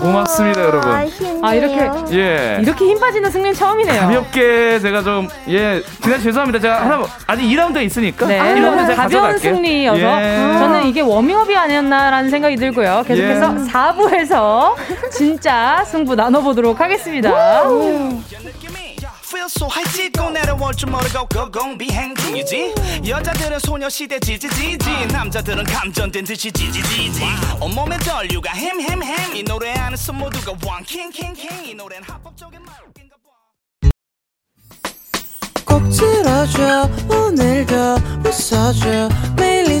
고맙습니다, 0.00 0.60
여러분. 0.62 0.90
아쉽네요. 0.90 1.40
아, 1.44 1.54
이렇게 1.54 1.90
예. 2.12 2.58
이렇게 2.60 2.86
힘 2.86 2.98
빠지는 2.98 3.30
승리는 3.30 3.54
처음이네요. 3.54 4.00
가볍게 4.00 4.80
제가 4.80 5.02
좀, 5.02 5.28
예, 5.48 5.80
지난 6.02 6.20
죄송합니다. 6.20 6.58
제가 6.58 6.80
하나, 6.82 7.04
아직 7.28 7.42
2라운드에 7.44 7.84
있으니까. 7.84 8.26
네, 8.26 8.40
1라운드 8.40 8.78
제가 8.78 9.02
가벼운 9.02 9.22
가져갈게요. 9.22 9.38
승리여서 9.38 10.00
예. 10.00 10.36
저는 10.58 10.86
이게 10.86 11.00
워밍업이 11.02 11.56
아니었나라는 11.56 12.30
생각이 12.30 12.56
들고요. 12.56 13.04
계속해서 13.06 13.54
예. 13.54 13.70
4부에서 13.70 14.74
진짜 15.12 15.84
승부 15.86 16.16
나눠 16.16 16.40
보도록 16.40 16.80
하겠습니다. 16.80 17.30
High 19.42 19.90
찢고 19.92 20.30
내려올 20.30 20.74
줄 20.74 20.90
모르고 20.90 21.26
고공 21.26 21.78
비행 21.78 22.14
중이지? 22.14 22.74
여자들은 23.08 23.58
소녀시대 23.60 24.20
지지지지 24.20 25.06
남자들은 25.12 25.64
감전된 25.64 26.24
듯이 26.24 26.52
지지지지. 26.52 27.22
온몸에 27.60 27.98
전류가 28.00 28.52
햄햄햄 28.52 29.36
이 29.36 29.42
노래 29.42 29.72
안에 29.72 29.96
숨 29.96 30.18
모두가 30.18 30.52
왕킹킹킹 30.66 31.64
이 31.64 31.74
노래는 31.74 32.04
합법적인 32.06 32.62
말 32.62 32.90
꼭 35.70 35.88
들어줘 35.88 36.90
오늘도 37.08 37.74
웃어줘. 38.26 39.08
매일 39.36 39.70
일 39.70 39.80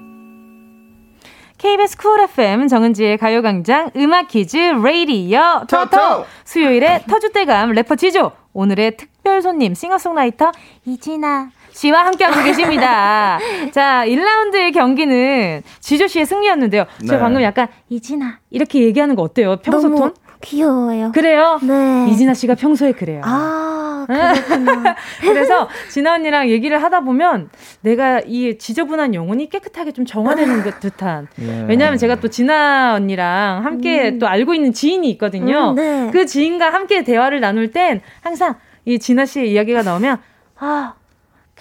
KBS 1.61 1.95
쿨 1.95 2.19
FM 2.21 2.67
정은지의 2.67 3.19
가요광장 3.19 3.91
음악 3.95 4.29
퀴즈 4.29 4.57
레이디어 4.57 5.63
토토 5.69 6.25
수요일에 6.43 7.03
터줏대감 7.07 7.75
래퍼 7.75 7.97
지조 7.97 8.31
오늘의 8.51 8.97
특별 8.97 9.43
손님 9.43 9.75
싱어송라이터 9.75 10.51
이진아 10.85 11.51
씨와 11.71 12.05
함께하고 12.05 12.43
계십니다. 12.43 13.37
자, 13.71 14.03
1라운드의 14.07 14.73
경기는 14.73 15.61
지조 15.79 16.07
씨의 16.07 16.25
승리였는데요. 16.25 16.85
제가 17.01 17.13
네. 17.13 17.19
방금 17.19 17.43
약간 17.43 17.67
이진아 17.89 18.39
이렇게 18.49 18.81
얘기하는 18.81 19.15
거 19.15 19.21
어때요? 19.21 19.57
평소 19.57 19.87
너무 19.87 19.99
톤? 19.99 20.13
귀여워요. 20.41 21.11
그래요? 21.13 21.59
네. 21.63 22.07
이진아 22.09 22.33
씨가 22.33 22.55
평소에 22.55 22.91
그래요. 22.93 23.21
아, 23.23 24.05
그렇구나. 24.07 24.95
그래서 25.21 25.69
진아 25.89 26.15
언니랑 26.15 26.49
얘기를 26.49 26.81
하다 26.81 27.01
보면 27.01 27.49
내가 27.81 28.21
이 28.25 28.57
지저분한 28.57 29.13
영혼이 29.13 29.49
깨끗하게 29.49 29.91
좀 29.91 30.05
정화되는 30.05 30.63
듯- 30.63 30.79
듯한. 30.79 31.27
예. 31.41 31.65
왜냐하면 31.69 31.97
제가 31.97 32.15
또 32.19 32.27
진아 32.27 32.93
언니랑 32.95 33.63
함께 33.65 34.17
또 34.17 34.27
알고 34.27 34.53
있는 34.53 34.73
지인이 34.73 35.09
있거든요. 35.11 35.71
음, 35.71 35.75
네. 35.75 36.09
그 36.11 36.25
지인과 36.25 36.71
함께 36.73 37.03
대화를 37.03 37.39
나눌 37.39 37.71
땐 37.71 38.01
항상 38.21 38.55
이 38.85 38.97
진아 38.99 39.25
씨의 39.25 39.51
이야기가 39.51 39.83
나오면 39.83 40.17
아 40.59 40.93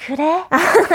그래? 0.06 0.44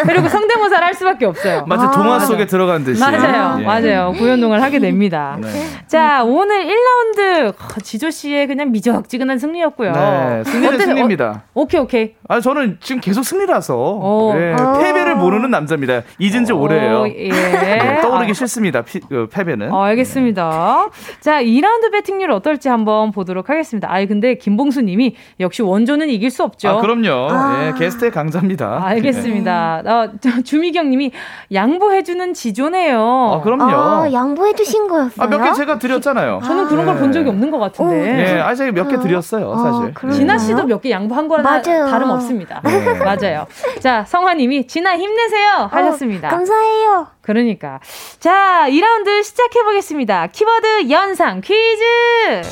그리고 0.07 0.27
성대모사를 0.27 0.83
할 0.85 0.93
수밖에 0.95 1.25
없어요. 1.25 1.63
마치 1.67 1.85
동화 1.95 2.19
속에 2.19 2.45
들어간 2.47 2.83
듯이. 2.83 2.99
맞아요, 2.99 3.59
예. 3.61 3.63
맞아요. 3.65 4.13
구연동을 4.17 4.61
하게 4.61 4.79
됩니다. 4.79 5.37
네. 5.39 5.47
자, 5.87 6.23
오늘 6.23 6.65
1라운드 6.65 7.53
지조 7.83 8.09
씨의 8.09 8.47
그냥 8.47 8.71
미적지근한 8.71 9.37
승리였고요. 9.37 9.91
네, 9.91 10.43
승리는 10.45 10.73
어때- 10.73 10.85
승리입니다. 10.85 11.43
어, 11.53 11.61
오케이, 11.61 11.79
오케이. 11.79 12.13
아 12.27 12.39
저는 12.41 12.77
지금 12.81 12.99
계속 12.99 13.23
승리라서 13.23 13.75
오. 13.77 14.33
예, 14.35 14.53
어. 14.59 14.79
패배를 14.79 15.15
모르는 15.15 15.51
남자입니다. 15.51 16.01
잊은 16.19 16.45
지 16.45 16.53
오 16.53 16.67
래예요. 16.67 17.01
오, 17.01 17.07
예. 17.07 17.29
네, 17.29 18.01
떠오르기 18.01 18.33
싫습니다. 18.33 18.81
피- 18.81 18.99
그 19.01 19.27
패배는. 19.31 19.71
어, 19.71 19.83
알겠습니다. 19.83 20.89
자, 21.19 21.41
2라운드 21.43 21.91
배팅률 21.91 22.31
어떨지 22.31 22.69
한번 22.69 23.11
보도록 23.11 23.49
하겠습니다. 23.49 23.87
아이, 23.91 24.07
근데 24.07 24.35
김봉수 24.35 24.81
님이 24.81 25.15
역시 25.39 25.61
원조는 25.61 26.09
이길 26.09 26.31
수 26.31 26.43
없죠. 26.43 26.69
아 26.69 26.77
그럼요. 26.81 27.29
예, 27.67 27.73
게스트의 27.77 28.11
강자입니다. 28.11 28.81
알겠습니다. 28.95 29.81
어, 29.85 30.09
저, 30.21 30.41
주미경 30.41 30.89
님이 30.89 31.11
양보해주는 31.53 32.33
지조네요. 32.33 32.99
아, 33.33 33.41
그럼요. 33.41 33.63
아, 33.75 34.11
양보해주신 34.11 34.87
거였어요? 34.87 35.23
아, 35.25 35.27
몇 35.27 35.43
개 35.43 35.53
제가 35.53 35.79
드렸잖아요. 35.79 36.41
저는 36.45 36.67
그런 36.67 36.85
걸 36.85 36.95
본 36.95 37.11
적이 37.11 37.29
없는 37.29 37.51
것 37.51 37.59
같은데. 37.59 38.35
예, 38.37 38.39
아 38.39 38.55
제가 38.55 38.71
몇 38.71 38.87
개 38.87 38.97
드렸어요, 38.99 39.55
사실. 39.57 39.93
예. 40.07 40.11
진아 40.11 40.37
씨도 40.37 40.63
몇 40.65 40.81
개 40.81 40.89
양보한 40.91 41.27
맞아요. 41.41 41.87
다름 41.89 42.09
없습니다. 42.11 42.61
네. 42.63 42.93
맞아요. 43.03 43.45
자, 43.79 44.03
성화 44.07 44.35
님이 44.35 44.65
진아 44.67 44.97
힘내세요 44.97 45.69
하셨습니다. 45.71 46.27
어, 46.27 46.31
감사해요. 46.31 47.07
그러니까. 47.21 47.79
자, 48.19 48.65
2라운드 48.69 49.23
시작해보겠습니다. 49.23 50.27
키워드 50.27 50.89
연상 50.91 51.41
퀴즈! 51.41 51.83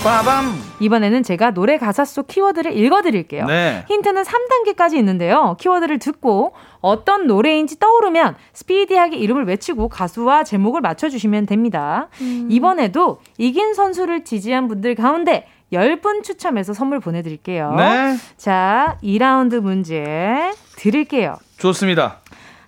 빠밤! 0.03 0.53
이번에는 0.79 1.21
제가 1.23 1.51
노래 1.51 1.77
가사 1.77 2.03
속 2.05 2.27
키워드를 2.27 2.75
읽어드릴게요. 2.75 3.45
네. 3.45 3.85
힌트는 3.87 4.23
3단계까지 4.23 4.95
있는데요. 4.95 5.55
키워드를 5.59 5.99
듣고 5.99 6.32
어떤 6.81 7.27
노래인지 7.27 7.79
떠오르면 7.79 8.35
스피디하게 8.53 9.17
이름을 9.17 9.45
외치고 9.45 9.87
가수와 9.89 10.43
제목을 10.43 10.81
맞춰주시면 10.81 11.45
됩니다. 11.45 12.09
이번에도 12.49 13.19
이긴 13.37 13.73
선수를 13.73 14.23
지지한 14.25 14.67
분들 14.67 14.95
가운데 14.95 15.47
10분 15.71 16.23
추첨해서 16.23 16.73
선물 16.73 16.99
보내드릴게요. 16.99 17.73
네. 17.75 18.15
자, 18.37 18.97
2라운드 19.03 19.59
문제 19.59 20.51
드릴게요. 20.77 21.35
좋습니다. 21.57 22.19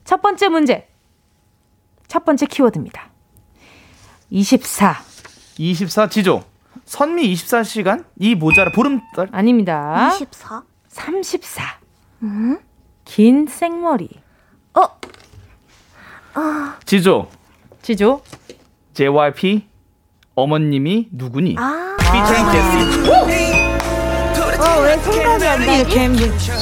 첫 0.04 0.22
번째 0.22 0.50
문제. 0.50 0.88
첫 2.08 2.24
번째 2.26 2.46
키워드입니다. 2.46 3.10
24. 4.30 4.96
24 5.58 6.10
지조. 6.10 6.44
선미 6.86 7.34
24시간? 7.34 8.06
이 8.20 8.36
모자라 8.36 8.72
보름달? 8.72 9.30
아닙니다. 9.32 10.12
24? 10.16 10.64
34. 10.88 11.64
음? 12.24 12.58
긴 13.06 13.48
생머리. 13.48 14.10
아, 16.38 16.78
지조. 16.86 17.30
지조. 17.82 18.22
JYP 18.94 19.68
어머님이 20.36 21.08
누구니? 21.12 21.56
아. 21.58 21.96
피처링 21.98 22.52
제시. 22.52 23.10
어, 24.58 24.82
왜 24.82 24.98
생각이 24.98 25.46
안 25.46 25.60
나지? 25.66 25.98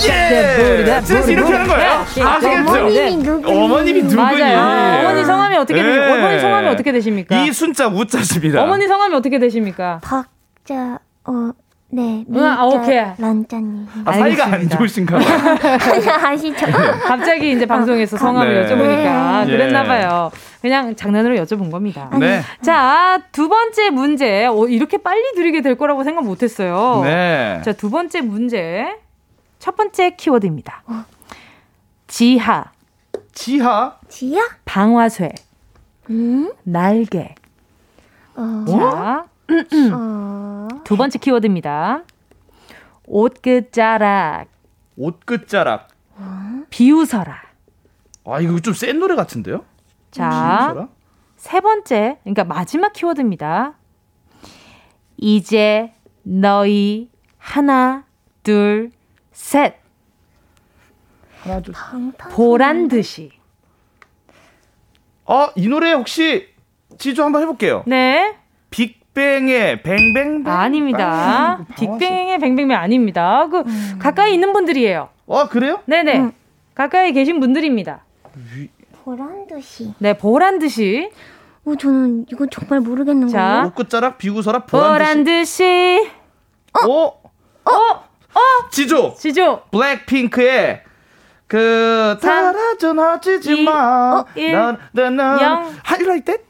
예. 0.09 1.01
센스 1.01 1.31
이렇게 1.31 1.53
하는 1.53 1.67
거예요. 1.67 1.91
아시겠죠? 2.01 2.71
어머님이 2.71 3.15
누구니? 3.17 3.57
어머님이 3.57 4.01
누구니? 4.03 4.39
맞아요. 4.39 4.99
어머니 4.99 5.25
성함이 5.25 5.57
어떻게 5.57 5.79
예. 5.79 5.83
되십니까? 5.83 6.13
어머니 6.13 6.39
성함이 6.39 6.67
어떻게 6.67 6.91
되십니까? 6.91 7.43
이 7.43 7.51
순자 7.51 7.87
우자십니다. 7.87 8.61
어머니 8.63 8.87
성함이 8.87 9.15
어떻게 9.15 9.39
되십니까? 9.39 10.01
박자, 10.03 10.99
어, 11.25 11.51
네. 11.93 12.25
응, 12.27 12.43
아, 12.43 12.65
오케이. 12.65 13.03
란짜님. 13.19 13.87
아, 14.05 14.13
사이가 14.13 14.45
안 14.47 14.67
좋으신가 14.67 15.19
봐요. 15.19 15.57
아시죠? 16.23 16.65
갑자기 17.05 17.51
이제 17.51 17.67
방송에서 17.67 18.17
성함을 18.17 18.65
네. 18.65 18.67
여쭤보니까 18.67 19.47
예. 19.47 19.51
그랬나 19.51 19.83
봐요. 19.83 20.31
그냥 20.59 20.95
장난으로 20.95 21.35
여쭤본 21.35 21.69
겁니다. 21.69 22.09
네. 22.19 22.41
자, 22.63 23.21
두 23.31 23.47
번째 23.47 23.91
문제. 23.91 24.45
어, 24.47 24.65
이렇게 24.65 24.97
빨리 24.97 25.21
드리게 25.35 25.61
될 25.61 25.75
거라고 25.77 26.03
생각 26.03 26.25
못 26.25 26.41
했어요. 26.41 27.01
네. 27.03 27.61
자, 27.63 27.73
두 27.73 27.91
번째 27.91 28.21
문제. 28.21 28.97
첫 29.59 29.75
번째 29.75 30.15
키워드입니다. 30.15 30.83
지하, 32.07 32.65
지하? 33.33 33.97
지야? 34.09 34.41
방화쇠, 34.65 35.29
음? 36.09 36.51
날개. 36.63 37.35
어. 38.35 38.65
자, 38.67 38.75
어. 38.75 39.25
두 40.83 40.97
번째 40.97 41.19
키워드입니다. 41.19 42.03
옷끝자락, 43.05 44.47
옷끝자락. 44.97 45.87
비웃어라. 46.69 47.41
아, 48.25 48.39
이거 48.39 48.59
좀 48.59 48.73
센 48.73 48.99
노래 48.99 49.15
같은데요? 49.15 49.65
자, 50.11 50.29
비웃어라? 50.29 50.87
세 51.37 51.59
번째, 51.61 52.19
그러니까 52.23 52.43
마지막 52.45 52.93
키워드입니다. 52.93 53.73
이제 55.17 55.93
너희 56.23 57.09
하나, 57.37 58.05
둘, 58.43 58.91
셋. 59.31 59.75
하나, 61.41 61.59
둘. 61.61 61.73
보란 62.31 62.87
듯이. 62.87 63.31
어, 65.25 65.47
이 65.55 65.67
노래 65.67 65.91
혹시 65.93 66.47
지조 66.97 67.23
한번 67.23 67.41
해볼게요. 67.41 67.83
네. 67.87 68.37
빅뱅의 69.13 69.83
뱅뱅뱅? 69.83 70.47
아닙니다. 70.47 71.59
빅뱅의 71.77 72.39
뱅뱅뱅 72.39 72.75
아닙니다. 72.77 73.47
그 73.49 73.63
가까이 73.99 74.33
있는 74.33 74.53
분들이에요. 74.53 75.09
아, 75.29 75.47
그래요? 75.49 75.79
네네. 75.85 76.31
가까이 76.73 77.13
계신 77.13 77.39
분들입니다. 77.39 78.03
보란 79.03 79.47
듯이. 79.47 79.93
네, 79.99 80.17
보란 80.17 80.59
듯이. 80.59 81.11
어, 81.65 81.75
저는 81.75 82.25
이거 82.31 82.47
정말 82.47 82.79
모르겠는 82.79 83.27
자. 83.29 83.39
거예요. 83.39 83.65
옷끝자락, 83.67 84.17
비구서라, 84.17 84.59
보란 84.65 85.23
듯이. 85.23 85.63
듯이. 85.63 86.09
어? 86.85 87.05
어? 87.05 88.03
지조. 88.71 89.13
지조. 89.13 89.61
블랙핑크의 89.71 90.81
그 91.47 92.17
삼, 92.19 92.45
사라져 92.51 92.93
놔지지 92.93 93.61
이, 93.61 93.63
마. 93.63 94.19
어, 94.19 94.25
like 96.07 96.25
that? 96.25 96.43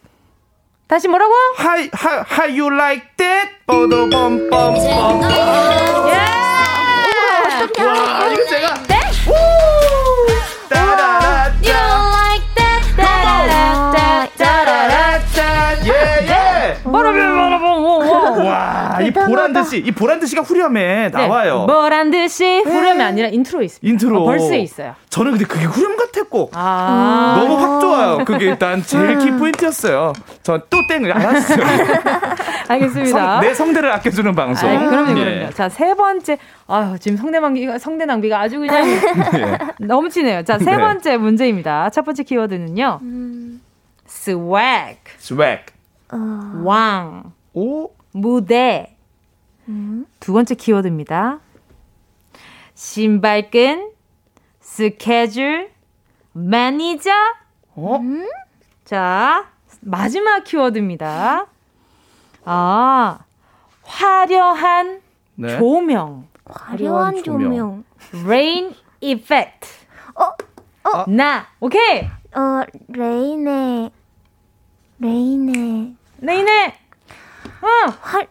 다시 0.94 1.08
뭐라고? 1.08 1.34
How, 1.58 1.90
how, 1.92 2.24
how 2.30 2.46
you 2.46 2.68
like 2.72 3.04
that? 3.18 3.50
뽀도범범범. 3.66 4.76
예! 6.06 6.14
와, 7.84 8.30
이거 8.32 8.46
제가. 8.46 8.76
네? 8.88 9.00
따라 10.70 11.33
와, 18.42 19.00
이 19.02 19.12
보란 19.12 19.54
듯이, 19.54 19.78
이 19.78 19.92
보란 19.92 20.20
듯이가 20.20 20.42
후렴에 20.42 21.10
나와요. 21.10 21.66
뭐란 21.66 22.12
듯이 22.12 22.62
후렴이 22.66 23.02
아니라 23.02 23.28
intro에 23.30 23.66
있습니다. 23.66 23.88
인트로. 23.94 24.22
어, 24.22 24.26
verse에 24.26 24.60
있어요. 24.60 24.96
저는 25.10 25.32
근데 25.32 25.46
그게 25.46 25.66
후렴 25.66 25.96
같았고. 25.98 26.52
아. 26.54 27.36
너무 27.40 27.56
확 27.60 27.80
좋아요. 27.82 28.26
그게 28.26 28.46
일단 28.46 28.82
제일 28.84 29.18
키 29.20 29.32
포인트였어요. 29.32 30.14
전 30.44 30.62
또 30.70 30.78
땡을 30.88 31.12
알았어요. 31.12 31.58
알겠습니다. 32.70 33.34
성- 33.34 33.42
내 33.42 33.54
성대를 33.54 33.92
아껴주는 33.92 34.34
방송. 34.36 34.70
아이, 34.70 34.78
그럼요, 34.78 35.20
예. 35.20 35.24
그럼요. 35.24 35.50
자, 35.54 35.70
세 35.70 35.94
번째. 35.94 36.38
아유, 36.68 36.98
지금 37.00 37.18
성대 37.18 37.40
낭비가, 37.40 37.78
성대 37.78 38.06
낭비가 38.06 38.40
아주 38.40 38.60
그냥 38.60 38.88
예. 38.90 39.58
넘치네요. 39.86 40.44
자, 40.44 40.58
세 40.58 40.72
네. 40.72 40.78
번째 40.78 41.18
문제입니다. 41.18 41.90
첫 41.90 42.04
번째 42.04 42.24
키워드는요. 42.24 43.00
swag, 44.08 44.98
swag. 45.20 45.64
왕, 46.64 47.24
오, 47.54 47.90
무대. 48.14 48.96
두 50.20 50.34
번째 50.34 50.56
키워드입니다. 50.56 51.40
신발끈, 52.76 53.92
스케줄, 54.60 55.72
매니저. 56.34 57.12
어? 57.76 58.00
자, 58.86 59.50
마지막 59.82 60.44
키워드입니다. 60.44 61.48
아, 62.46 63.20
화려한 63.84 65.02
네. 65.36 65.58
조명. 65.58 66.28
화려한 66.46 67.24
조명. 67.24 67.84
rain 68.26 68.76
effect. 69.02 69.70
어? 70.16 70.90
어? 70.90 71.06
나. 71.10 71.48
오케이. 71.60 72.04
어, 72.36 72.64
Rain의, 72.90 73.92
Rain의. 75.00 75.96
네네. 76.18 76.83
응. 77.64 77.94
화, 78.02 78.22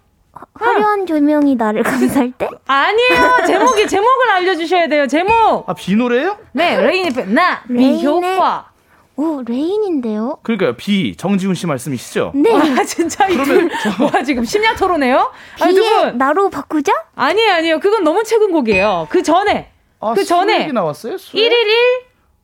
화려한 0.54 1.06
조명이 1.06 1.56
나를 1.56 1.82
감쌀 1.82 2.32
때? 2.32 2.48
아니에요. 2.66 3.46
제목이 3.46 3.86
제목을 3.86 4.30
알려주셔야 4.30 4.88
돼요. 4.88 5.06
제목. 5.06 5.68
아, 5.68 5.74
비 5.74 5.94
노래예요? 5.96 6.36
네, 6.52 6.76
Rain 6.80 7.06
effect. 7.06 7.32
나. 7.32 7.62
Rain의- 7.68 8.00
비효과. 8.00 8.70
오, 9.16 9.42
Rain인데요? 9.46 10.38
그러니까요. 10.42 10.74
비 10.76 11.14
정지훈 11.16 11.54
씨 11.54 11.66
말씀이시죠? 11.66 12.32
네. 12.34 12.50
아, 12.54 12.82
진짜 12.82 13.28
이 13.28 13.36
둘. 13.36 13.70
와, 14.00 14.22
지금 14.22 14.42
심야 14.44 14.74
토론해요? 14.74 15.30
아니, 15.60 15.74
비의. 15.74 16.14
나로 16.16 16.48
바꾸자? 16.48 16.92
아니에요, 17.14 17.52
아니에요. 17.52 17.80
그건 17.80 18.04
너무 18.04 18.24
최근 18.24 18.50
곡이에요. 18.52 19.06
그 19.10 19.22
전에. 19.22 19.70
아, 20.00 20.14
그 20.14 20.24
전에. 20.24 20.72
나왔어요? 20.72 21.18
수액? 21.18 21.42
1일 21.44 21.52
1? 21.52 21.74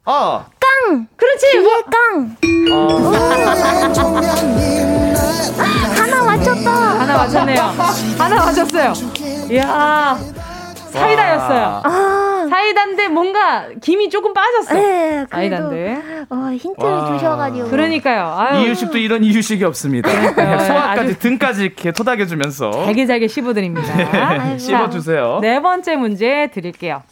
아, 0.04 0.44
깡! 0.60 1.06
그렇지. 1.16 1.46
비의 1.52 1.62
뭐- 1.62 1.82
깡! 1.90 2.36
하나 3.46 4.97
맞췄다! 6.64 7.00
하나 7.00 7.16
맞췄네요. 7.16 7.60
하나 8.18 8.36
맞췄어요. 8.36 8.92
이야. 9.50 10.18
사이다였어요. 10.90 11.82
아, 11.84 12.46
사이다인데 12.48 13.08
뭔가 13.08 13.68
김이 13.80 14.08
조금 14.08 14.32
빠졌어. 14.32 14.74
네, 14.74 15.26
사이다인데. 15.30 16.24
어, 16.30 16.50
힌트를 16.58 16.90
와. 16.90 17.12
주셔가지고. 17.12 17.68
그러니까요. 17.68 18.34
아유, 18.36 18.64
이유식도 18.66 18.96
이런 18.98 19.22
이유식이 19.22 19.64
없습니다. 19.64 20.10
그러니까요. 20.10 20.58
소화까지 20.66 21.18
등까지 21.18 21.64
이렇게 21.66 21.92
토닥여주면서 21.92 22.70
잘게 22.86 23.06
잘게 23.06 23.28
씹어드립니다. 23.28 24.38
네, 24.38 24.58
씹어주세요. 24.58 25.38
네 25.42 25.60
번째 25.60 25.96
문제 25.96 26.50
드릴게요. 26.52 27.02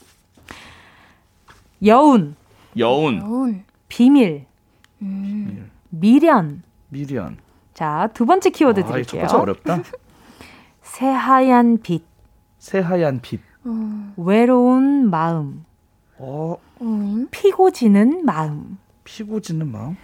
여운, 1.85 2.35
여운, 2.79 3.21
여운. 3.21 3.65
비밀, 3.89 4.47
음. 5.03 5.71
미련. 5.91 6.63
미련. 6.89 7.37
자, 7.77 8.09
두 8.14 8.24
번째 8.24 8.49
키워드 8.49 8.81
아, 8.81 8.85
드릴게요. 8.87 9.27
번째 9.27 9.37
어렵다. 9.37 9.83
새하얀 10.81 11.77
빛, 11.83 12.03
새하얀 12.59 13.20
빛. 13.20 13.39
어, 13.66 14.14
외로운 14.16 15.11
마음, 15.11 15.66
어, 16.16 16.57
음, 16.81 17.29
피고 17.31 17.70
지는 17.70 18.24
마음. 18.24 18.79
피고 19.05 19.41
지는 19.41 19.70
마음. 19.70 19.95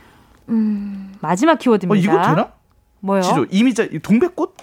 음. 0.51 1.15
마지막 1.23 1.53
어, 1.53 1.57
키워드입니다. 1.57 2.13
이거 2.13 2.23
되나? 2.23 2.53
뭐요? 3.01 3.23
지조 3.23 3.47
이미자 3.51 3.85
이 3.85 4.01
동백꽃? 4.01 4.55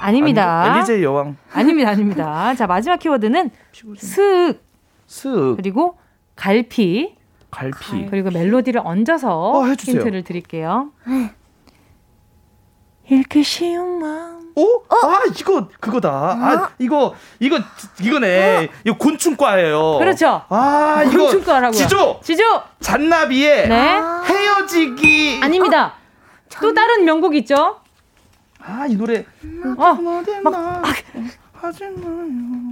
아닙니다. 0.00 0.74
엘리제 0.74 1.02
여왕. 1.02 1.36
아닙니다, 1.52 1.90
아닙니다. 1.90 2.54
자, 2.54 2.66
마지막 2.66 2.98
키워드는 2.98 3.50
스윽, 3.98 4.62
스 5.06 5.54
그리고 5.56 5.98
갈피, 6.34 7.14
갈피. 7.50 8.06
그리고 8.06 8.30
멜로디를 8.30 8.80
얹어서 8.82 9.50
어. 9.50 9.66
힌트를 9.66 10.24
드릴게요. 10.24 10.92
네. 13.08 13.16
읽기 13.16 13.42
쉬운 13.42 13.98
마음. 14.00 14.52
오? 14.54 14.82
아 14.88 15.22
이거 15.38 15.68
그거다. 15.80 16.10
아 16.10 16.70
이거 16.78 17.14
이거 17.38 17.58
이거네. 18.00 18.68
이거 18.84 18.96
곤충과예요. 18.98 19.98
그렇죠. 19.98 20.42
아 20.48 21.04
이거 21.06 21.24
곤충과라고요. 21.24 21.72
지조 21.78 22.20
지조! 22.22 22.42
잔나비의 22.80 23.68
네. 23.68 24.00
헤어지기. 24.24 25.40
아닙니다. 25.42 25.94
또 26.60 26.74
다른 26.74 27.04
명곡 27.04 27.36
있죠? 27.36 27.80
아 28.60 28.86
이 28.88 28.96
노래. 28.96 29.24
어, 29.78 29.94
막 30.42 30.54
아. 30.54 30.82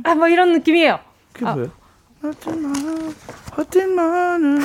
아, 0.05 0.15
뭐 0.15 0.29
이런 0.29 0.53
느낌이에요. 0.53 0.99
그게 1.33 1.47
아. 1.47 1.53
뭐예요? 1.53 1.71
하지 2.27 2.51
마. 2.59 2.73
하지 3.53 3.87
마는. 3.87 4.61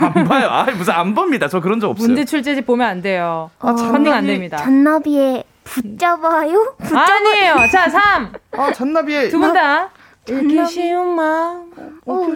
안 0.00 0.24
봐요. 0.24 0.48
아 0.50 0.64
무슨 0.76 0.92
안 0.94 1.14
봅니다. 1.14 1.48
저 1.48 1.60
그런 1.60 1.80
적 1.80 1.90
없어요. 1.90 2.06
문제 2.08 2.24
출제집 2.24 2.66
보면 2.66 2.86
안 2.88 3.02
돼요. 3.02 3.50
어, 3.60 3.74
컨닝 3.74 4.12
안 4.12 4.26
됩니다. 4.26 4.56
잔나비의 4.58 5.44
붙잡아요? 5.64 6.74
붙잡아. 6.78 7.00
아니에요. 7.14 7.56
자, 7.70 7.88
3. 7.88 8.32
아 8.52 8.72
잔나비의 8.72 9.30
두분 9.30 9.52
다. 9.52 9.90
읽기 10.28 10.56
잔나비. 10.56 10.66
쉬운 10.72 11.14
마음. 11.14 11.70
어, 12.06 12.26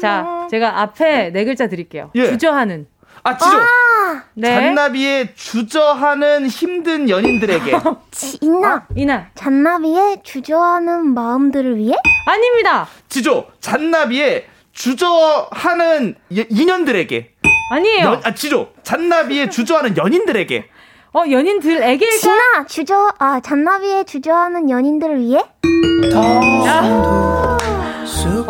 자. 0.00 0.46
제가 0.50 0.80
앞에 0.80 1.30
네 1.30 1.44
글자 1.44 1.66
드릴게요. 1.68 2.10
예. 2.14 2.28
주저하는. 2.30 2.86
아 3.24 3.36
지조. 3.36 3.56
네. 4.34 4.54
잔나비의 4.54 5.34
주저하는 5.36 6.46
힘든 6.48 7.08
연인들에게. 7.08 7.72
진나. 8.10 8.86
이나. 8.96 9.26
잔나비의 9.34 10.22
주저하는 10.24 11.14
마음들을 11.14 11.76
위해? 11.76 11.94
아닙니다. 12.26 12.88
지조. 13.08 13.46
잔나비의 13.60 14.46
주저하는 14.72 16.16
예- 16.36 16.46
인연들에게. 16.50 17.30
아니에요. 17.70 18.04
연- 18.04 18.20
아 18.24 18.34
지조. 18.34 18.72
잔나비의 18.82 19.50
주저하는 19.50 19.96
연인들에게. 19.96 20.68
어, 21.14 21.24
연인들에게. 21.30 22.10
진아 22.10 22.64
주저 22.66 23.12
아 23.18 23.40
잔나비의 23.40 24.06
주저하는 24.06 24.70
연인들을 24.70 25.20
위해? 25.20 25.42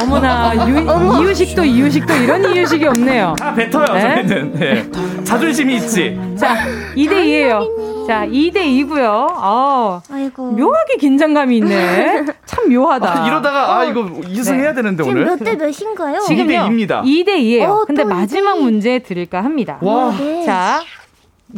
어머나, 0.01 0.53
유, 0.69 1.23
이유식도 1.25 1.65
이유식도 1.65 2.15
이런 2.15 2.45
이유식이 2.55 2.87
없네요. 2.87 3.35
다 3.39 3.55
뱉어요 3.55 3.87
네? 3.95 4.01
저희는. 4.27 4.53
네. 4.55 4.91
자존심이 5.25 5.77
있지. 5.77 6.19
자, 6.39 6.57
2대2에요. 6.97 8.07
자, 8.07 8.27
2대2고요. 8.27 9.07
어, 9.09 10.03
아이고. 10.11 10.53
묘하게 10.53 10.97
긴장감이 10.99 11.57
있네. 11.59 12.25
참 12.47 12.73
묘하다. 12.73 13.23
아, 13.25 13.27
이러다가 13.27 13.79
아 13.79 13.85
이거 13.85 14.09
이승해야 14.29 14.71
네. 14.71 14.75
되는데 14.77 15.05
지금 15.05 15.19
오늘. 15.23 15.31
몇대 15.37 15.55
몇인가요? 15.57 16.21
지금요. 16.21 16.47
2대2입니다. 16.47 17.03
2대2예요. 17.05 17.69
어, 17.69 17.85
근데 17.87 18.03
또 18.03 18.09
마지막 18.09 18.57
2대2. 18.57 18.61
문제 18.63 18.99
드릴까 19.01 19.43
합니다. 19.43 19.79
와. 19.81 20.13
네. 20.19 20.45
자, 20.45 20.81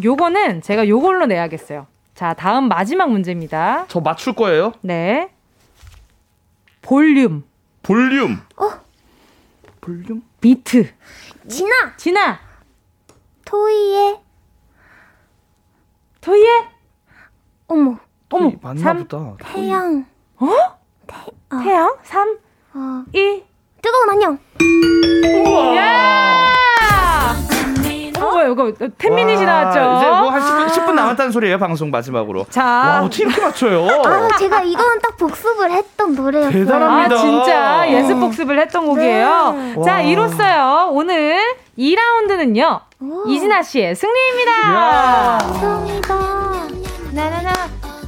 요거는 0.03 0.63
제가 0.63 0.89
요걸로 0.89 1.27
내야겠어요. 1.27 1.87
자, 2.15 2.35
다음 2.35 2.69
마지막 2.69 3.11
문제입니다. 3.11 3.87
저 3.89 4.01
맞출 4.01 4.35
거예요. 4.35 4.73
네. 4.81 5.31
볼륨, 6.83 7.45
볼륨. 7.83 8.41
어? 8.57 8.71
볼륨? 9.81 10.23
비트. 10.41 10.89
진아 11.49 11.97
진아, 11.97 12.39
토이의 13.45 14.19
토이의 16.21 16.69
어머 17.69 17.99
어머, 18.31 18.49
이 18.49 18.57
맞나 18.63 18.81
삼, 18.81 18.99
보다. 19.07 19.37
태양 19.39 20.07
어? 20.39 20.49
태양? 21.63 21.97
3, 22.03 22.39
어 22.75 23.05
2, 23.13 23.43
뜨거운 23.83 24.11
안녕 24.11 24.39
야! 28.45 28.49
어, 28.49 28.53
이거 28.53 28.65
10미닛이 28.99 29.39
와, 29.39 29.45
나왔죠? 29.45 29.79
이제 29.97 30.09
뭐 30.11 30.31
한 30.31 30.41
10분, 30.41 30.69
10분 30.69 30.93
남았다는 30.95 31.33
소리예요, 31.33 31.59
방송 31.59 31.91
마지막으로. 31.91 32.47
자. 32.51 32.65
와, 32.65 33.01
어떻게 33.05 33.25
이렇게 33.25 33.41
맞춰요? 33.41 33.87
아 34.05 34.29
제가 34.39 34.63
이거는 34.63 34.99
딱 35.01 35.17
복습을 35.17 35.71
했던 35.71 36.15
노래였어요 36.15 36.53
대단합니다. 36.65 37.15
아, 37.15 37.19
진짜 37.19 37.91
예습 37.91 38.19
복습을 38.21 38.59
했던 38.61 38.87
곡이에요. 38.87 39.53
네. 39.53 39.75
자, 39.85 39.93
와. 39.95 40.01
이로써요. 40.01 40.89
오늘 40.93 41.39
2라운드는요. 41.79 42.81
오. 43.03 43.29
이진아 43.29 43.63
씨의 43.63 43.95
승리입니다. 43.95 44.53
야. 44.75 45.39
감사합니다 45.41 46.15
나나나 47.13 47.53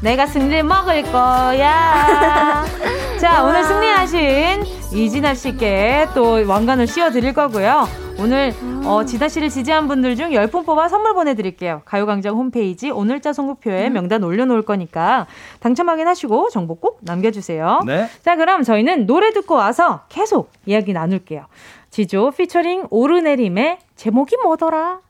내가 0.02 0.26
승리를 0.26 0.62
먹을 0.62 1.02
거야. 1.04 2.64
자, 3.20 3.44
오늘 3.44 3.64
승리하신 3.64 4.64
이진아 4.94 5.34
씨께 5.34 6.08
또 6.14 6.46
왕관을 6.46 6.86
씌워 6.86 7.10
드릴 7.10 7.32
거고요. 7.32 7.86
오늘 8.18 8.54
어, 8.84 9.04
지다 9.04 9.28
씨를 9.28 9.48
지지한 9.50 9.88
분들 9.88 10.16
중 10.16 10.30
10분 10.30 10.64
뽑아 10.64 10.88
선물 10.88 11.12
보내드릴게요. 11.14 11.82
가요광장 11.84 12.34
홈페이지 12.34 12.90
오늘자 12.90 13.32
선곡표에 13.32 13.90
명단 13.90 14.22
올려놓을 14.22 14.62
거니까 14.62 15.26
당첨 15.60 15.88
확인하시고 15.88 16.50
정보 16.50 16.76
꼭 16.76 16.98
남겨주세요. 17.02 17.82
네. 17.84 18.08
자, 18.22 18.36
그럼 18.36 18.62
저희는 18.62 19.06
노래 19.06 19.32
듣고 19.32 19.54
와서 19.54 20.02
계속 20.08 20.50
이야기 20.66 20.92
나눌게요. 20.92 21.46
지조 21.90 22.30
피처링 22.30 22.86
오르내림의 22.90 23.78
제목이 23.96 24.36
뭐더라? 24.42 25.00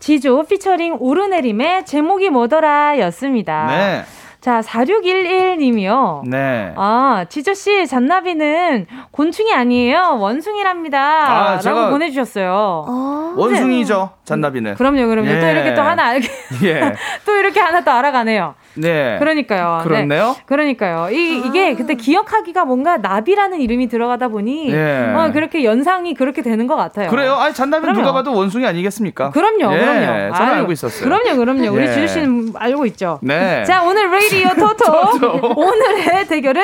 지조 0.00 0.44
피처링 0.44 0.96
오르내림의 1.00 1.84
제목이 1.86 2.30
뭐더라 2.30 2.98
였습니다. 3.00 3.66
네. 3.66 4.04
자, 4.40 4.60
4611님이요. 4.60 6.22
네. 6.28 6.72
아, 6.76 7.24
지조씨, 7.28 7.86
잔나비는 7.86 8.86
곤충이 9.12 9.52
아니에요. 9.54 10.16
원숭이랍니다. 10.18 10.98
아, 10.98 11.58
제가- 11.58 11.64
라고 11.74 11.90
보내주셨어요. 11.90 12.52
어 12.88 13.32
원숭이죠, 13.36 14.10
잔나비는. 14.24 14.74
그럼요, 14.74 15.06
그럼요. 15.06 15.28
또 15.28 15.46
예. 15.46 15.52
이렇게 15.52 15.74
또 15.74 15.82
하나 15.82 16.06
알게, 16.06 16.28
예. 16.64 16.92
또 17.24 17.36
이렇게 17.36 17.60
하나 17.60 17.82
또 17.82 17.92
알아가네요. 17.92 18.54
네. 18.74 19.16
그러니까요. 19.18 19.80
그렇네요. 19.82 20.34
네. 20.36 20.42
그러니까요. 20.46 21.10
이, 21.10 21.42
이게 21.46 21.74
그때 21.74 21.94
기억하기가 21.94 22.64
뭔가 22.64 22.96
나비라는 22.96 23.60
이름이 23.60 23.88
들어가다 23.88 24.28
보니 24.28 24.70
네. 24.70 25.14
어, 25.14 25.30
그렇게 25.32 25.64
연상이 25.64 26.14
그렇게 26.14 26.42
되는 26.42 26.66
것 26.66 26.76
같아요. 26.76 27.10
그래요? 27.10 27.34
아니 27.34 27.54
잔나비. 27.54 27.86
누가 27.92 28.12
봐도 28.12 28.32
원숭이 28.34 28.66
아니겠습니까? 28.66 29.30
그럼요, 29.30 29.74
예, 29.74 29.78
그럼요. 29.80 30.34
저는 30.34 30.52
아유, 30.52 30.60
알고 30.60 30.72
있었어요. 30.72 31.04
그럼요, 31.04 31.36
그럼요. 31.36 31.70
우리 31.72 31.86
예. 31.86 31.92
지주 31.92 32.08
씨는 32.08 32.52
알고 32.54 32.86
있죠. 32.86 33.18
네. 33.22 33.64
자, 33.64 33.82
오늘 33.82 34.10
레이디오 34.10 34.48
토토. 34.58 35.18
토토. 35.18 35.52
오늘의 35.60 36.26
대결은 36.28 36.62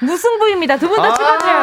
무승부입니다. 0.00 0.76
두 0.76 0.88
분다 0.88 1.12
축하드려요. 1.14 1.62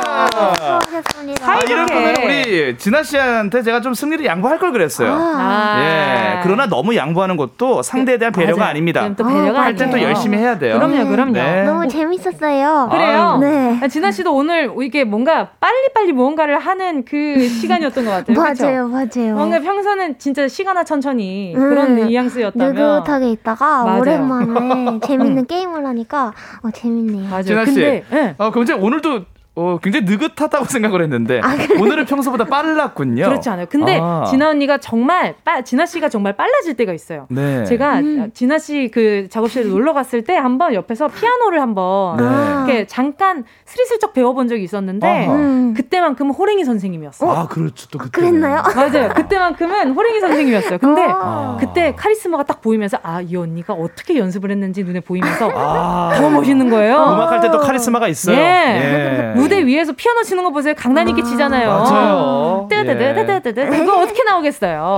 수고하셨습니다. 0.55 1.51
아, 1.51 1.59
이럴. 1.61 1.85
거면 1.87 2.15
우리 2.23 2.77
진아 2.77 3.03
씨한테 3.03 3.61
제가 3.63 3.81
좀 3.81 3.93
승리를 3.93 4.23
양보할 4.25 4.59
걸 4.59 4.71
그랬어요. 4.71 5.11
아. 5.19 5.77
예. 5.79 6.39
그러나 6.43 6.67
너무 6.67 6.95
양보하는 6.95 7.35
것도 7.37 7.81
상대에 7.81 8.17
대한 8.17 8.31
배려가 8.31 8.59
맞아요. 8.59 8.69
아닙니다. 8.71 9.09
또 9.15 9.25
배려가 9.25 9.61
할 9.63 9.75
땐 9.75 9.89
또. 9.89 10.01
열심히 10.01 10.37
해야 10.37 10.57
돼요. 10.57 10.75
그럼요, 10.75 11.07
그럼요. 11.09 11.33
네. 11.33 11.63
너무 11.63 11.87
재밌었어요. 11.87 12.89
그래요. 12.91 13.37
네. 13.41 13.79
아, 13.81 13.87
진아 13.87 14.11
씨도 14.11 14.33
오늘 14.35 14.71
이게 14.81 15.03
뭔가 15.03 15.49
빨리빨리 15.59 16.13
무언가를 16.13 16.59
하는 16.59 17.03
그 17.05 17.47
시간이었던 17.47 18.05
것 18.05 18.11
같아요. 18.11 18.37
맞아요, 18.39 18.87
맞아요. 18.87 19.35
뭔가 19.35 19.59
평소는 19.59 20.19
진짜 20.19 20.47
시간아 20.47 20.83
천천히 20.83 21.53
음, 21.55 21.69
그런 21.69 21.95
뉘앙스였다면 21.95 22.73
느긋하게 22.75 23.29
있다가 23.31 23.83
맞아요. 23.83 23.99
오랜만에 24.01 24.99
재밌는 25.05 25.45
게임을 25.47 25.85
하니까 25.85 26.33
어, 26.63 26.69
재밌네요. 26.71 27.29
맞아요. 27.29 27.43
진아 27.43 27.65
씨, 27.65 27.73
근데 27.73 28.26
예. 28.27 28.35
어, 28.37 28.51
굉장히 28.51 28.81
오늘도 28.81 29.25
어, 29.57 29.79
굉장히 29.81 30.05
느긋하다고 30.05 30.65
생각을 30.69 31.01
했는데 31.01 31.41
오늘은 31.79 32.05
평소보다 32.05 32.45
빨랐군요. 32.45 33.25
그렇지 33.25 33.49
않아요. 33.49 33.65
근데 33.69 33.99
아. 34.01 34.23
진아 34.29 34.49
언니가 34.49 34.77
정말 34.77 35.35
빠, 35.43 35.61
진아 35.61 35.85
씨가 35.85 36.09
정말 36.09 36.33
빨라질 36.37 36.75
때가 36.75 36.93
있어요. 36.93 37.25
네. 37.29 37.65
제가 37.65 37.99
음. 37.99 38.31
진아 38.33 38.59
씨 38.59 38.89
그 38.93 39.27
작업실에 39.29 39.65
놀러 39.67 39.93
갔을 39.93 40.23
때 40.23 40.35
한번 40.35 40.73
옆에서 40.73 41.07
피아노를 41.07 41.59
한번 41.61 42.17
네. 42.17 42.23
이렇게 42.23 42.87
잠깐 42.87 43.43
스리슬쩍 43.65 44.13
배워본 44.13 44.47
적이 44.47 44.63
있었는데. 44.63 45.27
음. 45.27 45.73
그때만큼은 45.75 46.31
호랭이 46.33 46.63
선생님이었어요. 46.63 47.29
아, 47.29 47.47
그렇죠. 47.47 47.87
또 47.89 47.97
그때. 47.99 48.09
그랬나요? 48.21 48.63
맞아요. 48.75 49.09
그때만큼은 49.13 49.91
호랭이 49.91 50.19
선생님이었어요. 50.21 50.77
근데 50.79 51.05
아. 51.09 51.57
그때 51.59 51.93
카리스마가 51.95 52.43
딱 52.43 52.61
보이면서 52.61 52.97
아, 53.03 53.21
이 53.21 53.35
언니가 53.35 53.73
어떻게 53.73 54.17
연습을 54.17 54.49
했는지 54.51 54.83
눈에 54.83 54.99
보이면서 55.01 55.51
아. 55.53 56.13
더 56.15 56.29
멋있는 56.29 56.69
거예요. 56.69 56.95
음악할 56.95 57.41
때 57.41 57.47
또 57.51 57.59
카리스마가 57.59 58.07
있어요. 58.09 58.35
예. 58.37 58.41
예. 58.41 59.39
무대 59.47 59.65
위에서 59.65 59.93
피아노 59.93 60.23
치는 60.23 60.43
거 60.43 60.51
보세요. 60.51 60.73
강단 60.75 61.07
있게 61.09 61.23
치잖아요. 61.23 61.69
맞아요. 61.69 62.67
예. 62.71 62.83
뜨뜨뜨뜨뜨뜨 62.83 63.69
그거 63.69 63.99
어떻게 64.01 64.23
나오겠어요? 64.23 64.97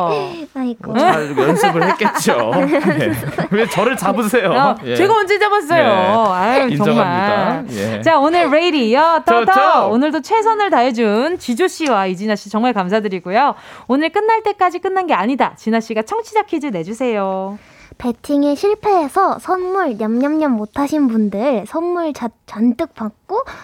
아이고. 0.55 0.97
잘 0.97 1.37
연습을 1.37 1.83
했겠죠. 1.89 2.51
예. 2.55 3.11
왜 3.51 3.67
저를 3.67 3.95
잡으세요? 3.95 4.51
어, 4.51 4.75
예. 4.85 4.95
제가 4.95 5.15
언제 5.15 5.37
잡았어요? 5.37 5.83
예. 5.83 6.33
아유, 6.33 6.69
인정합니다. 6.69 7.63
정말. 7.65 7.65
예. 7.71 8.01
자, 8.01 8.19
오늘 8.19 8.49
레이디요. 8.49 9.23
터터. 9.25 9.87
오늘도 9.89 10.21
최선을 10.21 10.69
다해준 10.69 11.37
지조 11.39 11.67
씨와 11.67 12.07
이진아 12.07 12.35
씨 12.35 12.49
정말 12.49 12.73
감사드리고요. 12.73 13.55
오늘 13.87 14.09
끝날 14.09 14.41
때까지 14.43 14.79
끝난 14.79 15.05
게 15.07 15.13
아니다. 15.13 15.53
진아 15.57 15.79
씨가 15.79 16.01
청취자 16.03 16.43
퀴즈 16.43 16.67
내주세요. 16.67 17.57
배팅에 17.97 18.55
실패해서 18.55 19.39
선물 19.39 19.97
냠냠냠 19.97 20.55
못하신 20.55 21.07
분들 21.09 21.65
선물 21.67 22.13
자, 22.13 22.29
잔뜩 22.45 22.93
받고 22.95 23.18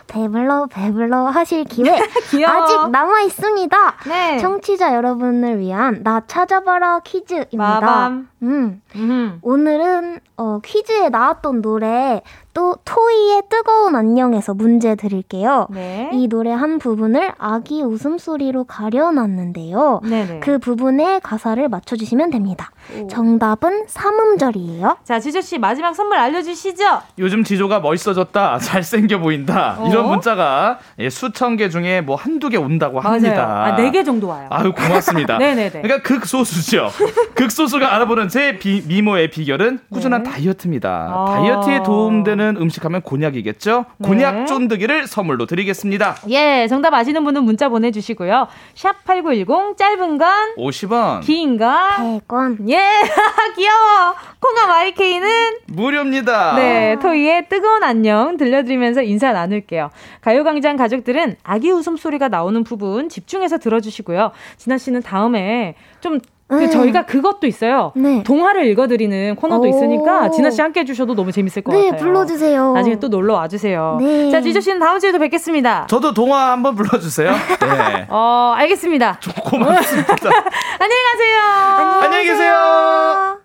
배불러 0.07 0.67
배불러 0.67 1.25
하실 1.27 1.63
기회 1.63 1.97
귀여워. 2.31 2.63
아직 2.63 2.89
남아 2.91 3.21
있습니다. 3.21 3.93
네. 4.07 4.37
청취자 4.39 4.95
여러분을 4.95 5.59
위한 5.59 6.01
나 6.03 6.21
찾아봐라 6.25 6.99
퀴즈입니다. 6.99 7.57
마밤. 7.57 8.29
음. 8.43 8.81
음. 8.95 9.39
오늘은 9.41 10.19
어, 10.37 10.59
퀴즈에 10.63 11.09
나왔던 11.09 11.61
노래 11.61 12.21
또 12.53 12.75
토이의 12.85 13.43
뜨거운 13.49 13.95
안녕에서 13.95 14.53
문제 14.53 14.95
드릴게요. 14.95 15.67
네. 15.71 16.09
이 16.13 16.27
노래 16.27 16.51
한 16.51 16.77
부분을 16.79 17.33
아기 17.37 17.81
웃음소리로 17.81 18.63
가려놨는데요. 18.65 20.01
네네. 20.03 20.39
그 20.41 20.59
부분의 20.59 21.19
가사를 21.21 21.67
맞춰주시면 21.67 22.29
됩니다. 22.31 22.71
정답은 23.09 23.85
삼음절이에요. 23.87 24.97
자, 25.03 25.19
지조 25.19 25.41
씨 25.41 25.57
마지막 25.57 25.93
선물 25.93 26.17
알려주시죠. 26.17 27.01
요즘 27.19 27.43
지조가 27.43 27.79
멋있어졌다. 27.81 28.59
잘생겨 28.59 29.19
보인다. 29.19 29.54
이런 29.87 30.05
어? 30.05 30.07
문자가 30.09 30.79
예, 30.99 31.09
수천 31.09 31.57
개 31.57 31.69
중에 31.69 32.01
뭐 32.01 32.15
한두 32.15 32.49
개 32.49 32.57
온다고 32.57 32.99
합니다. 32.99 33.45
맞아요. 33.45 33.73
아, 33.73 33.75
네개 33.75 34.03
정도 34.03 34.27
와요. 34.27 34.47
아유, 34.49 34.73
고맙습니다. 34.73 35.37
네네네. 35.39 35.81
그러니까 35.81 36.01
극소수죠. 36.01 36.91
극소수가 37.35 37.93
알아보는 37.95 38.29
제 38.29 38.57
비- 38.57 38.83
미모의 38.87 39.29
비결은 39.29 39.79
꾸준한 39.91 40.23
다이어트입니다. 40.23 40.89
네. 41.07 41.13
아. 41.13 41.35
다이어트에 41.35 41.83
도움되는 41.83 42.57
음식하면 42.59 43.01
곤약이겠죠? 43.01 43.85
곤약 44.03 44.35
네. 44.35 44.45
쫀득이를 44.45 45.07
선물로 45.07 45.45
드리겠습니다. 45.45 46.15
예, 46.29 46.67
정답 46.67 46.93
아시는 46.93 47.23
분은 47.23 47.43
문자 47.43 47.69
보내주시고요. 47.69 48.47
샵 48.75 49.03
8910, 49.05 49.77
짧은 49.77 50.17
건, 50.17 50.27
50원. 50.57 51.21
긴 51.21 51.57
건, 51.57 52.21
100원. 52.27 52.69
예, 52.69 52.77
귀여워. 53.55 54.13
콩과 54.39 54.67
마이케이는 54.67 55.27
무료입니다. 55.67 56.55
네, 56.55 56.95
토이의 57.01 57.47
뜨거운 57.49 57.83
안녕 57.83 58.37
들려드리면서 58.37 59.01
인사 59.01 59.31
나 59.31 59.44
눌게요. 59.47 59.89
가요광장 60.21 60.75
가족들은 60.77 61.37
아기 61.43 61.71
웃음소리가 61.71 62.29
나오는 62.29 62.63
부분 62.63 63.09
집중해서 63.09 63.57
들어주시고요. 63.57 64.31
진아 64.57 64.77
씨는 64.77 65.01
다음에 65.01 65.75
좀 66.01 66.19
그 66.47 66.55
네. 66.55 66.69
저희가 66.69 67.05
그것도 67.05 67.47
있어요. 67.47 67.91
네. 67.95 68.21
동화를 68.23 68.67
읽어드리는 68.67 69.35
코너도 69.35 69.63
오. 69.63 69.67
있으니까 69.67 70.29
진아 70.29 70.51
씨 70.51 70.61
함께 70.61 70.81
해주셔도 70.81 71.15
너무 71.15 71.31
재밌을 71.31 71.63
것 71.63 71.71
네, 71.71 71.89
같아요. 71.89 72.01
불러주세요. 72.01 72.73
나중에 72.73 72.99
또 72.99 73.07
놀러 73.07 73.33
와주세요. 73.33 73.97
네. 73.99 74.29
자, 74.29 74.41
지조 74.41 74.59
씨는 74.59 74.79
다음 74.79 74.99
주에도 74.99 75.17
뵙겠습니다. 75.17 75.87
저도 75.89 76.13
동화 76.13 76.51
한번 76.51 76.75
불러주세요. 76.75 77.31
네. 77.31 78.05
어, 78.09 78.53
알겠습니다. 78.57 79.19
고맙습니다. 79.43 80.13
안녕히 80.79 81.01
가세요. 81.11 82.01
안녕히 82.03 82.27
계세요. 82.27 83.44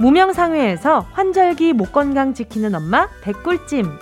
무명상회에서 0.00 1.06
환절기 1.12 1.74
목 1.74 1.92
건강 1.92 2.32
지키는 2.32 2.74
엄마 2.74 3.06
백꿀찜. 3.22 3.98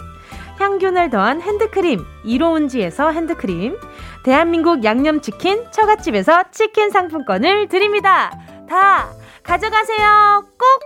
향균을 0.61 1.11
더한 1.11 1.43
핸드크림 1.43 2.05
이로운지에서 2.25 3.11
핸드크림. 3.11 3.77
대한민국 4.25 4.85
양념치킨 4.85 5.67
처갓집에서 5.73 6.45
치킨 6.53 6.91
상품권을 6.91 7.69
드립니다. 7.69 8.31
다 8.69 9.09
가져가세요. 9.43 10.45
꼭 10.57 10.81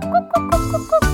꼭꼭 0.00 0.32
꼭꼭꼭꼭 0.32 1.12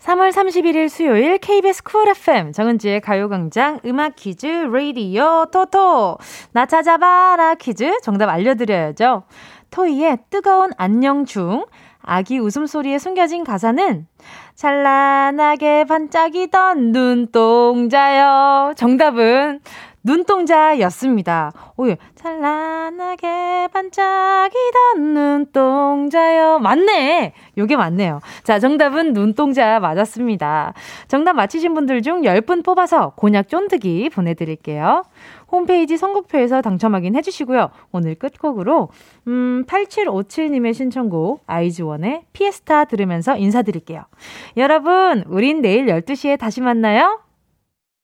3월 0.00 0.32
31일 0.32 0.88
수요일 0.88 1.36
KBS 1.36 1.82
Cool 1.82 2.08
FM 2.08 2.52
정은지의 2.52 3.02
가요광장 3.02 3.80
음악 3.84 4.16
퀴즈 4.16 4.46
레이디오 4.46 5.46
토토. 5.52 6.16
나 6.52 6.64
찾아봐라 6.64 7.56
퀴즈 7.56 8.00
정답 8.02 8.30
알려드려야죠. 8.30 9.24
토이의 9.70 10.18
뜨거운 10.30 10.70
안녕 10.76 11.24
중 11.24 11.64
아기 12.00 12.38
웃음소리에 12.38 12.98
숨겨진 12.98 13.44
가사는 13.44 14.06
찬란하게 14.54 15.84
반짝이던 15.84 16.92
눈동자요. 16.92 18.72
정답은 18.76 19.60
눈동자였습니다. 20.02 21.52
오, 21.76 21.88
예. 21.88 21.98
찬란하게 22.14 23.68
반짝이던 23.72 25.14
눈동자요. 25.14 26.58
맞네. 26.60 27.34
요게 27.58 27.76
맞네요. 27.76 28.20
자, 28.42 28.58
정답은 28.58 29.12
눈동자 29.12 29.78
맞았습니다. 29.80 30.72
정답 31.08 31.34
맞히신 31.34 31.74
분들 31.74 32.02
중 32.02 32.22
10분 32.22 32.64
뽑아서 32.64 33.12
곤약 33.16 33.48
쫀득이 33.48 34.08
보내드릴게요. 34.10 35.04
홈페이지 35.50 35.96
선곡표에서 35.96 36.62
당첨 36.62 36.94
확인 36.94 37.16
해 37.16 37.22
주시고요. 37.22 37.70
오늘 37.92 38.14
끝곡으로 38.14 38.88
음 39.26 39.64
8757님의 39.66 40.74
신청곡 40.74 41.42
아이즈원의 41.46 42.22
피에스타 42.32 42.84
들으면서 42.86 43.36
인사드릴게요. 43.36 44.04
여러분, 44.56 45.24
우린 45.26 45.60
내일 45.60 45.86
12시에 45.86 46.38
다시 46.38 46.60
만나요. 46.60 47.27